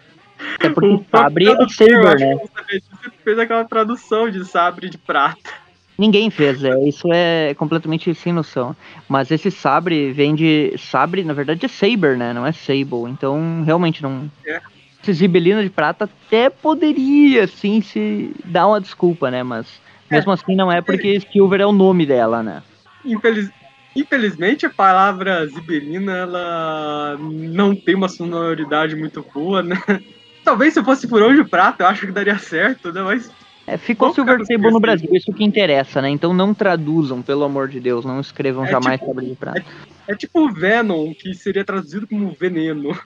É 0.60 0.70
porque 0.70 0.88
o 0.96 1.06
Sabre 1.12 1.48
é 1.48 1.70
Saber, 1.70 2.20
né? 2.20 2.36
Você 2.36 3.12
fez 3.24 3.38
aquela 3.38 3.64
tradução 3.64 4.30
de 4.30 4.44
Sabre 4.44 4.90
de 4.90 4.98
prata. 4.98 5.63
Ninguém 5.98 6.30
fez, 6.30 6.64
é, 6.64 6.76
isso 6.88 7.08
é 7.14 7.54
completamente 7.54 8.14
sem 8.16 8.34
noção. 8.34 8.76
Mas 9.08 9.30
esse 9.30 9.52
sabre 9.52 10.12
vem 10.12 10.34
de. 10.34 10.74
Sabre, 10.78 11.24
na 11.24 11.34
verdade, 11.34 11.66
é 11.66 11.70
Saber, 11.70 12.18
né? 12.18 12.34
Não 12.34 12.46
é 12.46 12.52
Sable. 12.52 13.10
Então, 13.10 13.64
realmente 13.64 14.02
não. 14.02 14.30
É. 14.46 14.60
Esse 15.02 15.14
Zibelina 15.14 15.62
de 15.62 15.70
prata 15.70 16.06
até 16.06 16.50
poderia, 16.50 17.44
assim, 17.44 17.82
se 17.82 18.32
dar 18.46 18.68
uma 18.68 18.82
desculpa, 18.82 19.30
né? 19.30 19.44
Mas 19.44 19.68
mesmo 20.10 20.32
é. 20.32 20.34
assim 20.34 20.56
não 20.56 20.72
é 20.72 20.82
porque 20.82 21.20
Silver 21.20 21.62
é 21.62 21.66
o 21.66 21.72
nome 21.72 22.06
dela, 22.06 22.44
né? 22.44 22.62
Infeliz... 23.04 23.50
Infelizmente 23.96 24.66
a 24.66 24.72
palavra 24.72 25.46
Zibelina 25.46 26.18
ela 26.18 27.18
não 27.20 27.76
tem 27.76 27.94
uma 27.96 28.10
sonoridade 28.10 28.96
muito 28.96 29.26
boa, 29.34 29.62
né? 29.62 29.76
Talvez 30.44 30.74
se 30.74 30.84
fosse 30.84 31.08
Furão 31.08 31.34
de 31.34 31.44
Prata 31.44 31.84
eu 31.84 31.88
acho 31.88 32.06
que 32.06 32.12
daria 32.12 32.38
certo, 32.38 32.92
né? 32.92 33.02
Mas 33.02 33.32
é, 33.66 33.78
ficou 33.78 34.14
Silver 34.14 34.46
Sable 34.46 34.72
no 34.72 34.80
Brasil, 34.80 35.10
isso 35.14 35.32
que 35.32 35.44
interessa, 35.44 36.02
né? 36.02 36.10
Então 36.10 36.34
não 36.34 36.54
traduzam, 36.54 37.22
pelo 37.22 37.44
amor 37.44 37.70
de 37.70 37.80
Deus, 37.80 38.04
não 38.04 38.20
escrevam 38.20 38.66
é 38.66 38.72
jamais 38.72 39.00
tipo, 39.00 39.14
Sabre 39.14 39.26
de 39.28 39.36
Prata. 39.36 39.64
É, 40.08 40.12
é 40.12 40.16
tipo 40.16 40.52
Venom, 40.52 41.14
que 41.14 41.34
seria 41.34 41.64
traduzido 41.64 42.08
como 42.08 42.36
veneno. 42.38 42.98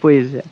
Pois 0.00 0.34
é. 0.34 0.44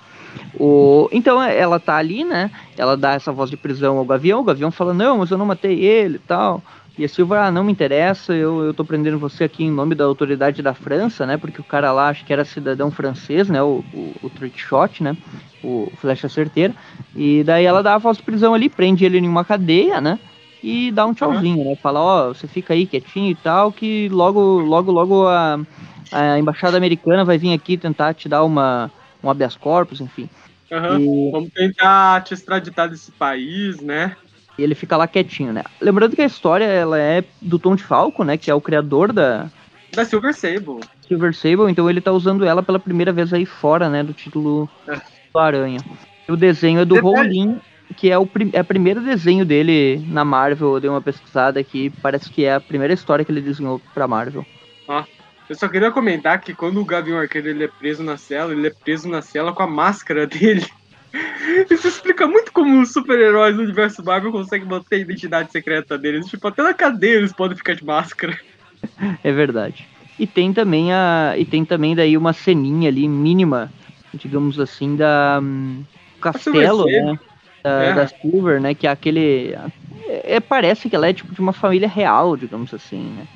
O... 0.58 1.08
Então 1.12 1.42
ela 1.42 1.78
tá 1.78 1.96
ali, 1.96 2.24
né? 2.24 2.50
Ela 2.78 2.96
dá 2.96 3.12
essa 3.12 3.32
voz 3.32 3.50
de 3.50 3.56
prisão 3.56 3.98
ao 3.98 4.04
Gavião, 4.04 4.40
o 4.40 4.44
Gavião 4.44 4.70
fala, 4.70 4.94
não, 4.94 5.18
mas 5.18 5.30
eu 5.30 5.36
não 5.36 5.46
matei 5.46 5.84
ele 5.84 6.16
e 6.16 6.20
tal. 6.20 6.62
E 7.00 7.04
a 7.06 7.08
Silva, 7.08 7.46
ah, 7.46 7.50
não 7.50 7.64
me 7.64 7.72
interessa, 7.72 8.34
eu, 8.34 8.62
eu 8.62 8.74
tô 8.74 8.84
prendendo 8.84 9.18
você 9.18 9.44
aqui 9.44 9.64
em 9.64 9.70
nome 9.70 9.94
da 9.94 10.04
autoridade 10.04 10.60
da 10.60 10.74
França, 10.74 11.24
né? 11.24 11.38
Porque 11.38 11.58
o 11.58 11.64
cara 11.64 11.90
lá, 11.92 12.10
acho 12.10 12.26
que 12.26 12.30
era 12.30 12.44
cidadão 12.44 12.90
francês, 12.90 13.48
né? 13.48 13.62
O, 13.62 13.82
o, 13.94 14.14
o 14.22 14.30
shot, 14.54 15.02
né? 15.02 15.16
O 15.64 15.90
flecha 15.96 16.28
certeira. 16.28 16.74
E 17.16 17.42
daí 17.42 17.64
ela 17.64 17.82
dá 17.82 17.94
a 17.94 18.12
de 18.12 18.22
prisão 18.22 18.52
ali, 18.52 18.68
prende 18.68 19.06
ele 19.06 19.16
em 19.16 19.26
uma 19.26 19.46
cadeia, 19.46 19.98
né? 19.98 20.18
E 20.62 20.92
dá 20.92 21.06
um 21.06 21.14
tchauzinho, 21.14 21.64
né? 21.64 21.74
Fala, 21.74 22.00
ó, 22.00 22.28
oh, 22.28 22.34
você 22.34 22.46
fica 22.46 22.74
aí 22.74 22.84
quietinho 22.84 23.30
e 23.30 23.34
tal, 23.34 23.72
que 23.72 24.10
logo, 24.10 24.58
logo, 24.60 24.92
logo 24.92 25.26
a, 25.26 25.58
a 26.12 26.38
embaixada 26.38 26.76
americana 26.76 27.24
vai 27.24 27.38
vir 27.38 27.54
aqui 27.54 27.78
tentar 27.78 28.12
te 28.12 28.28
dar 28.28 28.44
uma, 28.44 28.90
um 29.24 29.30
habeas 29.30 29.56
corpus, 29.56 30.02
enfim. 30.02 30.28
Uhum. 30.70 31.00
E... 31.00 31.30
Vamos 31.32 31.50
tentar 31.54 32.22
te 32.24 32.34
extraditar 32.34 32.90
desse 32.90 33.10
país, 33.10 33.80
né? 33.80 34.14
E 34.58 34.62
ele 34.62 34.74
fica 34.74 34.96
lá 34.96 35.06
quietinho, 35.06 35.52
né? 35.52 35.64
Lembrando 35.80 36.14
que 36.14 36.22
a 36.22 36.26
história 36.26 36.64
ela 36.64 36.98
é 36.98 37.24
do 37.40 37.58
Tom 37.58 37.74
de 37.74 37.82
Falco, 37.82 38.24
né? 38.24 38.36
Que 38.36 38.50
é 38.50 38.54
o 38.54 38.60
criador 38.60 39.12
da. 39.12 39.48
Da 39.94 40.04
Silver 40.04 40.34
Sable. 40.34 40.80
Silver 41.06 41.34
Sable, 41.34 41.70
então 41.70 41.90
ele 41.90 42.00
tá 42.00 42.12
usando 42.12 42.44
ela 42.44 42.62
pela 42.62 42.78
primeira 42.78 43.12
vez 43.12 43.32
aí 43.32 43.44
fora, 43.44 43.88
né? 43.88 44.02
Do 44.02 44.12
título 44.12 44.68
é. 44.86 45.00
do 45.32 45.38
Aranha. 45.38 45.80
O 46.28 46.36
desenho 46.36 46.80
é 46.80 46.84
do 46.84 47.00
Rowling, 47.00 47.60
que 47.96 48.10
é 48.10 48.18
o, 48.18 48.28
é 48.52 48.62
primeiro 48.62 49.00
desenho 49.00 49.44
dele 49.44 50.04
na 50.08 50.24
Marvel. 50.24 50.74
Eu 50.74 50.80
dei 50.80 50.90
uma 50.90 51.02
pesquisada 51.02 51.58
aqui, 51.58 51.90
parece 52.02 52.30
que 52.30 52.44
é 52.44 52.54
a 52.54 52.60
primeira 52.60 52.94
história 52.94 53.24
que 53.24 53.32
ele 53.32 53.40
desenhou 53.40 53.80
pra 53.92 54.06
Marvel. 54.06 54.46
Ah, 54.88 55.04
eu 55.48 55.56
só 55.56 55.68
queria 55.68 55.90
comentar 55.90 56.40
que 56.40 56.54
quando 56.54 56.80
o 56.80 56.84
Gavião 56.84 57.18
Arqueiro 57.18 57.48
ele 57.48 57.64
é 57.64 57.68
preso 57.68 58.04
na 58.04 58.16
cela, 58.16 58.52
ele 58.52 58.68
é 58.68 58.70
preso 58.70 59.08
na 59.08 59.20
cela 59.20 59.52
com 59.52 59.64
a 59.64 59.66
máscara 59.66 60.24
dele. 60.28 60.64
Isso 61.70 61.88
explica 61.88 62.26
muito 62.26 62.52
como 62.52 62.80
os 62.80 62.92
super-heróis 62.92 63.56
do 63.56 63.62
universo 63.62 64.04
Marvel 64.04 64.30
conseguem 64.30 64.68
manter 64.68 64.96
a 64.96 64.98
identidade 64.98 65.50
secreta 65.50 65.98
deles. 65.98 66.26
Tipo, 66.26 66.48
até 66.48 66.62
na 66.62 66.74
cadeia 66.74 67.16
eles 67.16 67.32
podem 67.32 67.56
ficar 67.56 67.74
de 67.74 67.84
máscara. 67.84 68.38
É 69.22 69.30
verdade. 69.30 69.86
E 70.18 70.26
tem 70.26 70.54
também 70.54 70.90
a. 70.90 71.34
E 71.36 71.44
tem 71.44 71.66
também 71.66 71.94
daí 71.94 72.16
uma 72.16 72.32
ceninha 72.32 72.88
ali 72.88 73.06
mínima, 73.06 73.70
digamos 74.14 74.58
assim, 74.58 74.96
da. 74.96 75.38
Um, 75.42 75.84
castelo, 76.20 76.86
né? 76.86 77.18
Da, 77.62 77.70
é. 77.70 77.94
da, 77.94 78.06
Silver, 78.06 78.60
né? 78.60 78.74
Que 78.74 78.86
é 78.86 78.90
aquele. 78.90 79.54
É, 80.06 80.36
é, 80.36 80.40
parece 80.40 80.88
que 80.88 80.96
ela 80.96 81.08
é 81.08 81.12
tipo 81.12 81.34
de 81.34 81.40
uma 81.40 81.52
família 81.52 81.88
real, 81.88 82.36
digamos 82.36 82.72
assim, 82.72 83.02
né? 83.16 83.26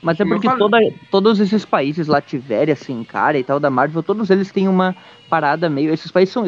Mas 0.00 0.20
é 0.20 0.24
porque 0.24 0.48
toda, 0.56 0.78
todos 1.10 1.40
esses 1.40 1.64
países, 1.64 2.06
Lativéria, 2.06 2.74
assim, 2.74 3.02
cara 3.02 3.38
e 3.38 3.42
tal, 3.42 3.58
da 3.58 3.68
Marvel, 3.68 4.02
todos 4.02 4.30
eles 4.30 4.50
têm 4.52 4.68
uma 4.68 4.94
parada 5.28 5.68
meio. 5.68 5.92
Esses 5.92 6.10
países 6.10 6.32
são, 6.32 6.46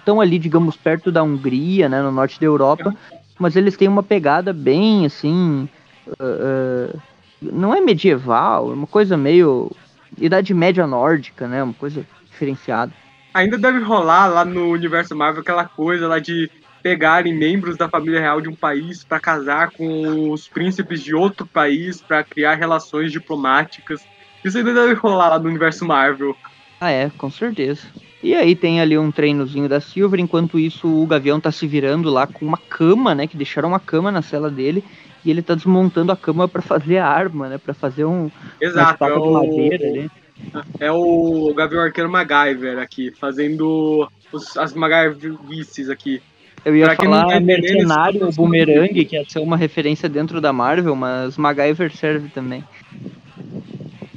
estão 0.00 0.20
ali, 0.20 0.38
digamos, 0.38 0.76
perto 0.76 1.12
da 1.12 1.22
Hungria, 1.22 1.88
né, 1.88 2.02
no 2.02 2.10
norte 2.10 2.40
da 2.40 2.46
Europa, 2.46 2.94
mas 3.38 3.56
eles 3.56 3.76
têm 3.76 3.88
uma 3.88 4.02
pegada 4.02 4.52
bem, 4.52 5.06
assim, 5.06 5.68
uh, 6.06 6.94
uh, 6.94 7.00
não 7.40 7.74
é 7.74 7.80
medieval, 7.80 8.70
é 8.70 8.74
uma 8.74 8.86
coisa 8.86 9.16
meio 9.16 9.70
Idade 10.18 10.52
Média 10.52 10.86
Nórdica, 10.86 11.46
né, 11.46 11.62
uma 11.62 11.74
coisa 11.74 12.04
diferenciada. 12.30 12.92
Ainda 13.32 13.56
deve 13.56 13.78
rolar 13.78 14.26
lá 14.26 14.44
no 14.44 14.70
universo 14.70 15.14
Marvel 15.14 15.42
aquela 15.42 15.64
coisa 15.64 16.08
lá 16.08 16.18
de 16.18 16.50
pegarem 16.82 17.36
membros 17.36 17.76
da 17.76 17.88
família 17.88 18.20
real 18.20 18.40
de 18.40 18.48
um 18.48 18.54
país 18.54 19.04
para 19.04 19.20
casar 19.20 19.70
com 19.70 20.30
os 20.30 20.48
príncipes 20.48 21.02
de 21.02 21.14
outro 21.14 21.46
país 21.46 22.00
para 22.00 22.24
criar 22.24 22.54
relações 22.54 23.12
diplomáticas. 23.12 24.04
Isso 24.44 24.58
ainda 24.58 24.72
deve 24.72 24.94
rolar 24.94 25.28
lá 25.28 25.38
no 25.38 25.48
universo 25.48 25.84
Marvel. 25.84 26.34
Ah, 26.80 26.90
é, 26.90 27.10
com 27.10 27.30
certeza. 27.30 27.86
E 28.22 28.34
aí 28.34 28.54
tem 28.54 28.80
ali 28.80 28.98
um 28.98 29.10
treinozinho 29.10 29.68
da 29.68 29.80
Silver, 29.80 30.20
enquanto 30.20 30.58
isso 30.58 30.86
o 30.86 31.06
Gavião 31.06 31.40
tá 31.40 31.50
se 31.50 31.66
virando 31.66 32.10
lá 32.10 32.26
com 32.26 32.44
uma 32.44 32.58
cama, 32.58 33.14
né? 33.14 33.26
Que 33.26 33.36
deixaram 33.36 33.70
uma 33.70 33.80
cama 33.80 34.12
na 34.12 34.20
cela 34.20 34.50
dele. 34.50 34.84
E 35.24 35.30
ele 35.30 35.42
tá 35.42 35.54
desmontando 35.54 36.12
a 36.12 36.16
cama 36.16 36.46
para 36.46 36.62
fazer 36.62 36.98
a 36.98 37.06
arma, 37.06 37.48
né? 37.48 37.58
Pra 37.58 37.74
fazer 37.74 38.04
um 38.04 38.30
Exato, 38.60 39.04
é 39.04 39.14
o... 39.14 39.32
madeira 39.32 39.86
ali. 39.86 40.10
É 40.78 40.90
o 40.90 41.52
Gavião 41.54 41.82
Arqueiro 41.82 42.10
MacGyver 42.10 42.78
aqui, 42.78 43.10
fazendo 43.10 44.08
os, 44.32 44.56
as 44.56 44.74
MacGyverices 44.74 45.90
aqui. 45.90 46.22
Eu 46.64 46.76
ia 46.76 46.86
pra 46.86 46.96
falar 46.96 47.26
tá 47.26 47.40
Mercenário, 47.40 48.28
o 48.28 48.32
Boomerang, 48.32 49.04
que 49.04 49.16
ia 49.16 49.24
ser 49.28 49.38
uma 49.38 49.56
referência 49.56 50.08
dentro 50.08 50.40
da 50.40 50.52
Marvel, 50.52 50.94
mas 50.94 51.36
MacGyver 51.36 51.94
serve 51.94 52.28
também. 52.28 52.64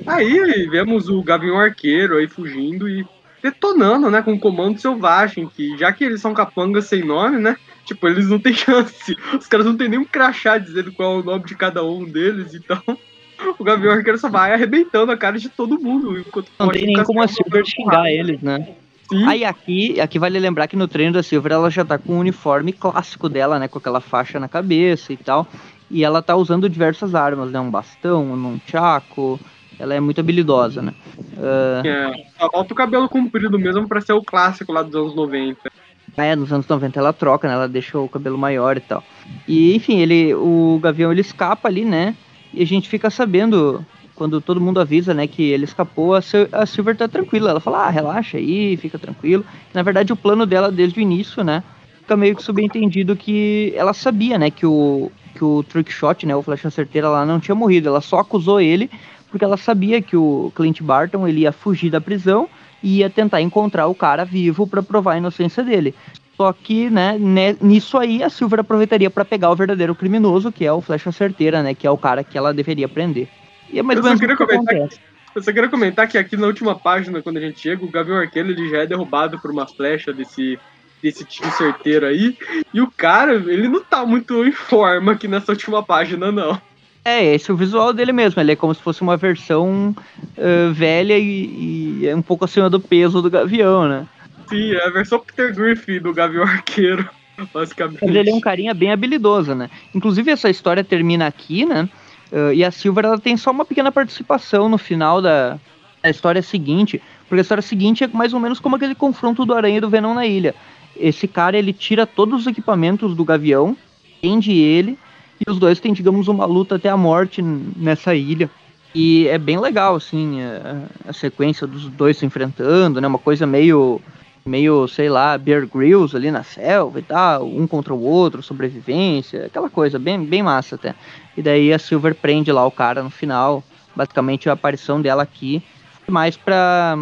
Aí 0.06 0.68
vemos 0.70 1.10
o 1.10 1.22
Gavião 1.24 1.58
Arqueiro 1.58 2.18
aí 2.18 2.28
fugindo 2.28 2.90
e 2.90 3.06
detonando, 3.44 4.10
né, 4.10 4.22
com 4.22 4.34
o 4.34 4.40
comando 4.40 4.80
selvagem, 4.80 5.48
que 5.48 5.78
já 5.78 5.92
que 5.92 6.06
eles 6.06 6.22
são 6.22 6.34
capangas 6.34 6.86
sem 6.86 7.04
nome, 7.04 7.38
né, 7.38 7.58
tipo, 7.86 8.08
eles 8.08 8.30
não 8.30 8.40
têm 8.40 8.54
chance. 8.56 9.16
Os 9.38 9.48
caras 9.48 9.66
não 9.66 9.76
tem 9.76 9.90
nem 9.90 10.00
um 10.00 10.06
crachá 10.06 10.58
dizendo 10.58 10.94
qual 10.94 11.18
é 11.18 11.20
o 11.20 11.24
nome 11.24 11.44
de 11.44 11.56
cada 11.56 11.84
um 11.84 12.06
deles, 12.06 12.56
então 12.56 12.82
o 13.60 13.64
Gavião 13.64 13.94
Arqueiro 13.94 14.18
só 14.18 14.30
vai 14.30 14.54
arrebentando 14.54 15.12
a 15.12 15.18
cara 15.18 15.38
de 15.38 15.50
todo 15.50 15.80
mundo. 15.80 16.18
Enquanto 16.18 16.48
não 16.58 16.70
tem 16.70 16.86
nem 16.86 17.04
como 17.04 17.22
a 17.22 17.28
Silver 17.28 17.66
xingar 17.66 18.10
eles, 18.10 18.42
né? 18.42 18.76
Sim. 19.10 19.28
Aí 19.28 19.44
aqui, 19.44 20.00
aqui 20.00 20.18
vale 20.18 20.40
lembrar 20.40 20.68
que 20.68 20.78
no 20.78 20.88
treino 20.88 21.14
da 21.14 21.22
Silver 21.22 21.52
ela 21.52 21.70
já 21.70 21.84
tá 21.84 21.98
com 21.98 22.14
o 22.14 22.20
uniforme 22.20 22.72
clássico 22.72 23.28
dela, 23.28 23.60
né, 23.60 23.68
com 23.68 23.78
aquela 23.78 24.00
faixa 24.00 24.40
na 24.40 24.48
cabeça 24.48 25.12
e 25.12 25.18
tal. 25.18 25.46
E 25.92 26.04
ela 26.04 26.22
tá 26.22 26.36
usando 26.36 26.70
diversas 26.70 27.14
armas, 27.14 27.52
né, 27.52 27.60
um 27.60 27.70
bastão, 27.70 28.24
um 28.24 28.60
chaco, 28.66 29.40
ela 29.80 29.94
é 29.94 30.00
muito 30.00 30.20
habilidosa, 30.20 30.82
né? 30.82 30.94
Uh... 31.38 31.88
É, 31.88 32.14
só 32.40 32.50
falta 32.50 32.74
o 32.74 32.76
cabelo 32.76 33.10
comprido 33.10 33.58
mesmo 33.60 33.88
pra 33.88 34.02
ser 34.02 34.14
o 34.14 34.24
clássico 34.24 34.72
lá 34.72 34.82
dos 34.82 34.96
anos 34.96 35.16
90. 35.16 35.72
É, 36.16 36.36
nos 36.36 36.52
anos 36.54 36.68
90 36.68 37.00
ela 37.00 37.14
troca, 37.14 37.48
né? 37.48 37.54
Ela 37.54 37.68
deixa 37.68 37.98
o 37.98 38.08
cabelo 38.08 38.38
maior 38.38 38.78
e 38.78 38.82
tal. 38.82 39.04
E, 39.48 39.76
enfim, 39.76 40.00
ele, 40.00 40.34
o 40.36 40.80
Gavião 40.82 41.12
ele 41.12 41.22
escapa 41.22 41.68
ali, 41.68 41.84
né? 41.86 42.16
E 42.54 42.62
a 42.62 42.66
gente 42.66 42.88
fica 42.88 43.10
sabendo, 43.10 43.84
quando 44.14 44.40
todo 44.40 44.62
mundo 44.62 44.80
avisa, 44.80 45.12
né, 45.14 45.26
que 45.26 45.42
ele 45.42 45.64
escapou, 45.64 46.14
a, 46.14 46.22
a 46.52 46.66
Silver 46.68 46.96
tá 46.96 47.08
tranquila. 47.08 47.50
Ela 47.50 47.60
fala, 47.60 47.88
ah, 47.88 47.90
relaxa 47.90 48.38
aí, 48.38 48.78
fica 48.78 49.00
tranquilo. 49.00 49.44
Na 49.74 49.82
verdade, 49.82 50.14
o 50.14 50.16
plano 50.16 50.46
dela 50.46 50.72
desde 50.72 51.00
o 51.00 51.02
início, 51.02 51.44
né? 51.44 51.64
Fica 52.02 52.16
meio 52.16 52.36
que 52.36 52.44
subentendido 52.44 53.16
que 53.16 53.74
ela 53.76 53.94
sabia, 53.94 54.38
né, 54.38 54.52
que 54.52 54.66
o, 54.66 55.12
que 55.34 55.44
o 55.44 55.64
Trick 55.64 55.92
Shot, 55.92 56.26
né, 56.28 56.36
o 56.36 56.44
Flecha 56.44 56.70
Certeira 56.70 57.10
lá 57.10 57.26
não 57.26 57.40
tinha 57.40 57.56
morrido. 57.56 57.90
Ela 57.90 58.02
só 58.02 58.20
acusou 58.20 58.62
ele 58.62 58.90
porque 59.34 59.44
ela 59.44 59.58
sabia 59.58 60.00
que 60.00 60.16
o 60.16 60.52
Clint 60.56 60.80
Barton 60.84 61.28
ele 61.28 61.40
ia 61.40 61.52
fugir 61.52 61.90
da 61.90 62.00
prisão 62.00 62.48
e 62.84 63.00
ia 63.00 63.10
tentar 63.10 63.42
encontrar 63.42 63.88
o 63.88 63.96
cara 63.96 64.24
vivo 64.24 64.68
para 64.68 64.84
provar 64.84 65.14
a 65.14 65.18
inocência 65.18 65.64
dele. 65.64 65.96
Só 66.38 66.54
que, 66.54 66.88
né, 66.88 67.18
nisso 67.60 67.98
aí 67.98 68.22
a 68.22 68.30
Silver 68.30 68.60
aproveitaria 68.60 69.10
para 69.10 69.26
pegar 69.26 69.50
o 69.50 69.56
verdadeiro 69.56 69.96
criminoso, 69.96 70.52
que 70.52 70.64
é 70.64 70.72
o 70.72 70.82
Flecha 70.82 71.12
Certeira, 71.12 71.64
né, 71.64 71.74
que 71.74 71.88
é 71.88 71.90
o 71.90 71.98
cara 71.98 72.24
que 72.24 72.38
ela 72.38 72.54
deveria 72.54 72.88
prender. 72.88 73.28
E 73.72 73.80
é 73.80 73.82
mais 73.82 73.98
eu, 73.98 74.06
só 74.06 74.16
queria 74.16 74.38
comentar 74.38 74.76
que, 74.88 75.00
eu 75.34 75.44
só 75.44 75.52
queria 75.52 75.70
comentar 75.70 76.08
que 76.08 76.18
aqui 76.20 76.38
na 76.38 76.46
última 76.46 76.76
página, 76.76 77.20
quando 77.24 77.38
a 77.38 77.42
gente 77.42 77.60
chega, 77.60 77.84
o 77.84 77.90
Gavião 77.90 78.18
Arqueiro 78.18 78.52
ele 78.52 78.70
já 78.70 78.84
é 78.84 78.86
derrubado 78.86 79.40
por 79.40 79.50
uma 79.50 79.66
flecha 79.66 80.14
desse 80.14 80.60
desse 81.02 81.26
tiro 81.26 81.50
certeiro 81.52 82.06
aí. 82.06 82.38
E 82.72 82.80
o 82.80 82.90
cara, 82.90 83.34
ele 83.34 83.68
não 83.68 83.84
tá 83.84 84.06
muito 84.06 84.46
em 84.46 84.52
forma 84.52 85.14
aqui 85.14 85.28
nessa 85.28 85.52
última 85.52 85.82
página, 85.84 86.32
não. 86.32 86.62
É, 87.06 87.36
esse 87.36 87.52
é 87.52 87.54
o 87.54 87.58
visual 87.58 87.92
dele 87.92 88.14
mesmo. 88.14 88.42
Ele 88.42 88.54
é 88.54 88.56
como 88.56 88.74
se 88.74 88.82
fosse 88.82 89.02
uma 89.02 89.18
versão 89.18 89.94
uh, 90.38 90.74
velha 90.74 91.18
e, 91.18 92.02
e, 92.02 92.08
é 92.08 92.16
um 92.16 92.22
pouco 92.22 92.46
acima 92.46 92.70
do 92.70 92.80
peso 92.80 93.22
do 93.22 93.30
Gavião, 93.30 93.88
né? 93.88 94.08
Sim, 94.48 94.74
é 94.74 94.86
a 94.86 94.90
versão 94.90 95.20
Peter 95.20 95.54
Griffin 95.54 96.00
do 96.00 96.14
Gavião 96.14 96.44
Arqueiro, 96.44 97.08
basicamente. 97.54 98.06
Mas 98.06 98.16
ele 98.16 98.30
é 98.30 98.34
um 98.34 98.40
carinha 98.40 98.74
bem 98.74 98.92
habilidoso, 98.92 99.54
né? 99.54 99.70
Inclusive, 99.94 100.32
essa 100.32 100.50
história 100.50 100.84
termina 100.84 101.28
aqui, 101.28 101.66
né? 101.66 101.90
Uh, 102.32 102.54
e 102.54 102.64
a 102.64 102.72
Silver 102.72 103.06
ela 103.06 103.20
tem 103.20 103.36
só 103.36 103.52
uma 103.52 103.66
pequena 103.66 103.92
participação 103.92 104.70
no 104.70 104.78
final 104.78 105.22
da, 105.22 105.60
da 106.02 106.10
história 106.10 106.42
seguinte. 106.42 107.02
Porque 107.28 107.40
a 107.40 107.42
história 107.42 107.62
seguinte 107.62 108.04
é 108.04 108.08
mais 108.08 108.34
ou 108.34 108.40
menos 108.40 108.60
como 108.60 108.78
aquele 108.78 108.96
confronto 108.96 109.46
do 109.46 109.54
Aranha 109.54 109.78
e 109.78 109.82
do 109.82 109.90
Venom 109.90 110.14
na 110.14 110.26
ilha. 110.26 110.56
Esse 110.96 111.28
cara, 111.28 111.58
ele 111.58 111.74
tira 111.74 112.06
todos 112.06 112.42
os 112.42 112.48
equipamentos 112.48 113.16
do 113.16 113.26
Gavião, 113.26 113.76
prende 114.22 114.54
ele 114.54 114.98
E 115.46 115.52
os 115.52 115.60
dois 115.60 115.80
têm, 115.80 115.94
digamos, 115.94 116.28
uma 116.28 116.46
luta 116.46 116.76
até 116.76 116.90
a 116.90 116.98
morte 116.98 117.42
nessa 117.42 118.16
ilha. 118.16 118.50
E 118.96 119.28
é 119.28 119.38
bem 119.38 119.60
legal, 119.60 119.96
assim, 119.96 120.42
a, 120.42 121.10
a 121.10 121.14
sequência 121.14 121.66
dos 121.68 121.90
dois 121.90 122.18
se 122.18 122.26
enfrentando, 122.26 123.02
né? 123.02 123.08
Uma 123.08 123.18
coisa 123.18 123.46
meio, 123.46 124.00
meio, 124.46 124.88
sei 124.88 125.10
lá, 125.10 125.38
Bear 125.38 125.68
Grylls 125.68 126.16
ali 126.16 126.30
na 126.30 126.44
selva 126.44 127.00
e 127.00 127.02
tal, 127.02 127.46
um 127.46 127.66
contra 127.66 127.94
o 127.94 128.02
outro, 128.02 128.44
sobrevivência, 128.44 129.48
aquela 129.48 129.70
coisa, 129.70 129.98
bem, 129.98 130.24
bem 130.24 130.44
massa 130.44 130.76
até. 130.76 130.94
E 131.36 131.42
daí 131.42 131.74
a 131.74 131.80
Silver 131.80 132.14
prende 132.14 132.52
lá 132.52 132.66
o 132.66 132.72
cara 132.72 133.02
no 133.02 133.10
final, 133.10 133.64
basicamente 133.96 134.48
a 134.48 134.54
aparição 134.54 135.02
dela 135.02 135.24
aqui, 135.24 135.62
mais 136.08 136.38
pra... 136.38 136.96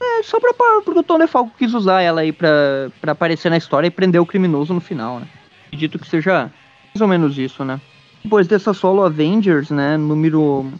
É, 0.00 0.22
só 0.22 0.38
pra, 0.38 0.52
porque 0.84 0.98
o 0.98 1.02
Tony 1.02 1.26
Falco 1.28 1.52
quis 1.56 1.72
usar 1.72 2.02
ela 2.02 2.20
aí 2.20 2.32
pra, 2.32 2.90
pra 3.00 3.12
aparecer 3.12 3.48
na 3.48 3.56
história 3.56 3.86
e 3.86 3.90
prender 3.90 4.20
o 4.20 4.26
criminoso 4.26 4.74
no 4.74 4.80
final, 4.80 5.20
né? 5.20 5.26
Acredito 5.68 5.98
que 5.98 6.08
seja 6.08 6.50
mais 6.94 7.00
ou 7.00 7.08
menos 7.08 7.38
isso, 7.38 7.64
né? 7.64 7.80
Depois 8.22 8.46
dessa 8.46 8.72
solo 8.72 9.02
Avengers, 9.02 9.70
né, 9.70 9.96
número 9.96 10.70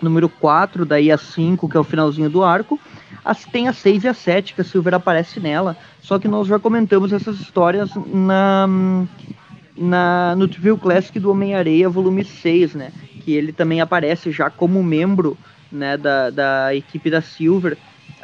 número 0.00 0.28
4, 0.28 0.84
daí 0.84 1.10
a 1.10 1.16
5, 1.16 1.68
que 1.68 1.76
é 1.76 1.80
o 1.80 1.84
finalzinho 1.84 2.28
do 2.28 2.44
arco. 2.44 2.78
As, 3.24 3.44
tem 3.44 3.68
a 3.68 3.72
6 3.72 4.04
e 4.04 4.08
a 4.08 4.14
7, 4.14 4.54
que 4.54 4.60
a 4.60 4.64
Silver 4.64 4.94
aparece 4.94 5.40
nela. 5.40 5.76
Só 6.00 6.18
que 6.18 6.28
nós 6.28 6.46
já 6.46 6.58
comentamos 6.58 7.12
essas 7.12 7.40
histórias 7.40 7.90
na, 8.06 8.68
na 9.76 10.34
no 10.36 10.46
Trivial 10.46 10.76
Classic 10.76 11.18
do 11.18 11.30
Homem-Areia, 11.30 11.88
volume 11.88 12.24
6, 12.24 12.74
né? 12.74 12.92
Que 13.24 13.32
ele 13.32 13.52
também 13.52 13.80
aparece 13.80 14.30
já 14.30 14.50
como 14.50 14.82
membro 14.82 15.38
né, 15.72 15.96
da, 15.96 16.28
da 16.28 16.74
equipe 16.74 17.10
da 17.10 17.22
Silver, 17.22 17.78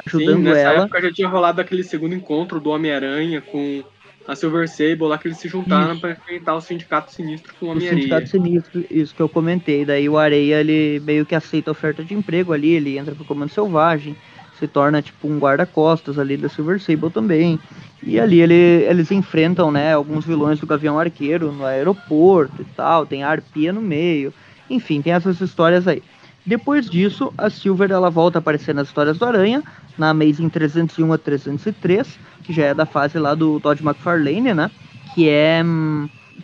ajudando 0.05 0.37
Sim, 0.37 0.43
nessa 0.43 0.59
ela. 0.59 0.83
época 0.83 1.01
já 1.01 1.11
tinha 1.11 1.27
rolado 1.27 1.59
aquele 1.59 1.83
segundo 1.83 2.13
encontro 2.13 2.59
do 2.59 2.69
Homem-Aranha 2.69 3.41
com 3.41 3.83
a 4.27 4.35
Silver 4.35 4.67
Sable 4.67 5.03
lá 5.03 5.17
que 5.17 5.27
eles 5.27 5.37
se 5.37 5.47
juntaram 5.47 5.97
para 5.99 6.11
enfrentar 6.11 6.55
o 6.55 6.61
Sindicato 6.61 7.11
Sinistro 7.11 7.53
com 7.59 7.67
o 7.67 7.69
Homem-Areia. 7.69 7.97
O 7.97 8.01
Sindicato 8.01 8.29
Sinistro, 8.29 8.85
isso 8.89 9.15
que 9.15 9.21
eu 9.21 9.29
comentei. 9.29 9.85
Daí 9.85 10.07
o 10.07 10.17
Areia, 10.17 10.59
ele 10.59 11.01
meio 11.03 11.25
que 11.25 11.35
aceita 11.35 11.69
a 11.69 11.73
oferta 11.73 12.03
de 12.03 12.13
emprego 12.13 12.53
ali, 12.53 12.69
ele 12.69 12.97
entra 12.97 13.15
pro 13.15 13.25
Comando 13.25 13.51
Selvagem, 13.51 14.15
se 14.59 14.67
torna 14.67 15.01
tipo 15.01 15.27
um 15.27 15.39
guarda-costas 15.39 16.19
ali 16.19 16.37
da 16.37 16.49
Silver 16.49 16.79
Sable 16.79 17.09
também. 17.09 17.59
E 18.03 18.19
ali 18.19 18.41
ele, 18.41 18.53
eles 18.53 19.11
enfrentam, 19.11 19.71
né, 19.71 19.93
alguns 19.93 20.25
vilões 20.25 20.59
do 20.59 20.65
Gavião 20.65 20.99
Arqueiro 20.99 21.51
no 21.51 21.65
aeroporto 21.65 22.61
e 22.61 22.65
tal, 22.75 23.05
tem 23.05 23.23
a 23.23 23.29
Arpia 23.29 23.71
no 23.71 23.81
meio. 23.81 24.33
Enfim, 24.69 25.01
tem 25.01 25.13
essas 25.13 25.39
histórias 25.41 25.87
aí. 25.87 26.01
Depois 26.45 26.89
disso, 26.89 27.33
a 27.37 27.49
Silver 27.49 27.91
ela 27.91 28.09
volta 28.09 28.37
a 28.37 28.39
aparecer 28.39 28.73
nas 28.73 28.87
histórias 28.87 29.17
do 29.17 29.25
Aranha, 29.25 29.63
na 29.97 30.09
Amazing 30.09 30.49
301 30.49 31.13
a 31.13 31.17
303, 31.17 32.19
que 32.43 32.51
já 32.51 32.65
é 32.65 32.73
da 32.73 32.85
fase 32.85 33.19
lá 33.19 33.35
do 33.35 33.59
Todd 33.59 33.83
McFarlane, 33.83 34.53
né? 34.53 34.71
Que 35.13 35.29
é, 35.29 35.61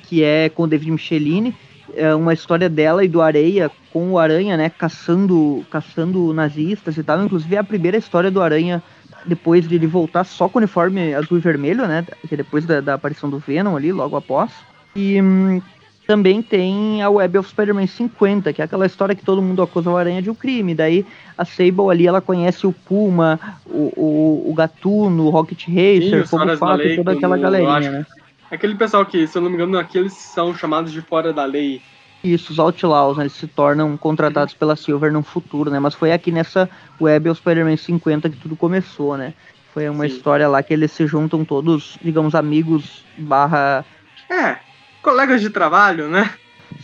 que 0.04 0.24
é 0.24 0.50
com 0.50 0.64
o 0.64 0.68
David 0.68 0.92
Michelini, 0.92 1.56
é 1.96 2.14
uma 2.14 2.34
história 2.34 2.70
dela 2.70 3.04
e 3.04 3.08
do 3.08 3.22
Areia 3.22 3.72
com 3.92 4.12
o 4.12 4.20
Aranha, 4.20 4.56
né? 4.56 4.70
Caçando, 4.70 5.66
caçando 5.72 6.32
nazistas 6.34 6.98
e 6.98 7.04
tal. 7.04 7.24
Inclusive 7.24 7.56
é 7.56 7.60
a 7.60 7.64
primeira 7.64 7.98
história 7.98 8.30
do 8.30 8.42
Aranha 8.42 8.84
depois 9.26 9.68
de 9.68 9.76
ele 9.76 9.88
voltar 9.88 10.24
só 10.24 10.48
com 10.48 10.60
o 10.60 10.62
uniforme 10.62 11.14
azul 11.14 11.38
e 11.38 11.42
vermelho, 11.42 11.88
né? 11.88 12.06
Que 12.28 12.36
é 12.36 12.38
depois 12.38 12.66
da, 12.66 12.82
da 12.82 12.94
aparição 12.94 13.30
do 13.30 13.40
Venom 13.40 13.76
ali, 13.76 13.92
logo 13.92 14.16
após. 14.16 14.52
E 14.96 15.22
hum, 15.22 15.62
também 16.08 16.42
tem 16.42 17.04
a 17.04 17.10
Web 17.10 17.38
of 17.38 17.50
Spider-Man 17.50 17.86
50, 17.86 18.54
que 18.54 18.62
é 18.62 18.66
aquela 18.66 18.86
história 18.86 19.14
que 19.14 19.26
todo 19.26 19.42
mundo 19.42 19.62
acusa 19.62 19.90
o 19.90 19.98
Aranha 19.98 20.22
de 20.22 20.30
um 20.30 20.34
crime. 20.34 20.74
Daí 20.74 21.06
a 21.38 21.44
Sable 21.44 21.92
ali, 21.92 22.08
ela 22.08 22.22
conhece 22.22 22.66
o 22.66 22.72
Puma, 22.72 23.38
o, 23.66 23.92
o, 23.96 24.50
o 24.50 24.54
Gatuno, 24.54 25.26
o 25.26 25.30
Rocket 25.30 25.68
Racer, 25.68 26.22
Sim, 26.22 26.26
Fogo 26.26 26.58
Fato 26.58 26.84
e 26.84 26.96
toda 26.96 27.12
aquela 27.12 27.38
galerinha, 27.38 27.92
né? 27.92 28.06
Aquele 28.50 28.76
pessoal 28.76 29.06
que, 29.06 29.28
se 29.28 29.38
eu 29.38 29.42
não 29.42 29.50
me 29.50 29.56
engano, 29.56 29.78
aqueles 29.78 30.14
são 30.14 30.56
chamados 30.56 30.94
de 30.94 31.02
fora 31.02 31.34
da 31.34 31.44
lei. 31.44 31.82
Isso, 32.24 32.54
os 32.54 32.60
Outlaws, 32.60 33.18
né? 33.18 33.24
Eles 33.24 33.34
se 33.34 33.46
tornam 33.46 33.98
contratados 33.98 34.54
pela 34.54 34.78
Silver 34.78 35.12
no 35.12 35.22
futuro, 35.22 35.70
né? 35.70 35.78
Mas 35.78 35.94
foi 35.94 36.14
aqui 36.14 36.32
nessa 36.32 36.70
Web 37.00 37.30
of 37.30 37.42
Spider-Man 37.42 37.76
50 37.76 38.30
que 38.30 38.38
tudo 38.38 38.56
começou, 38.56 39.18
né? 39.18 39.34
Foi 39.74 39.90
uma 39.90 40.08
Sim. 40.08 40.16
história 40.16 40.48
lá 40.48 40.64
que 40.64 40.74
eles 40.74 40.94
se 40.94 41.06
juntam 41.06 41.44
todos, 41.44 41.98
digamos, 42.02 42.34
amigos 42.34 43.04
barra... 43.18 43.86
É, 44.30 44.58
colegas 45.02 45.42
de 45.42 45.50
trabalho, 45.50 46.08
né? 46.08 46.30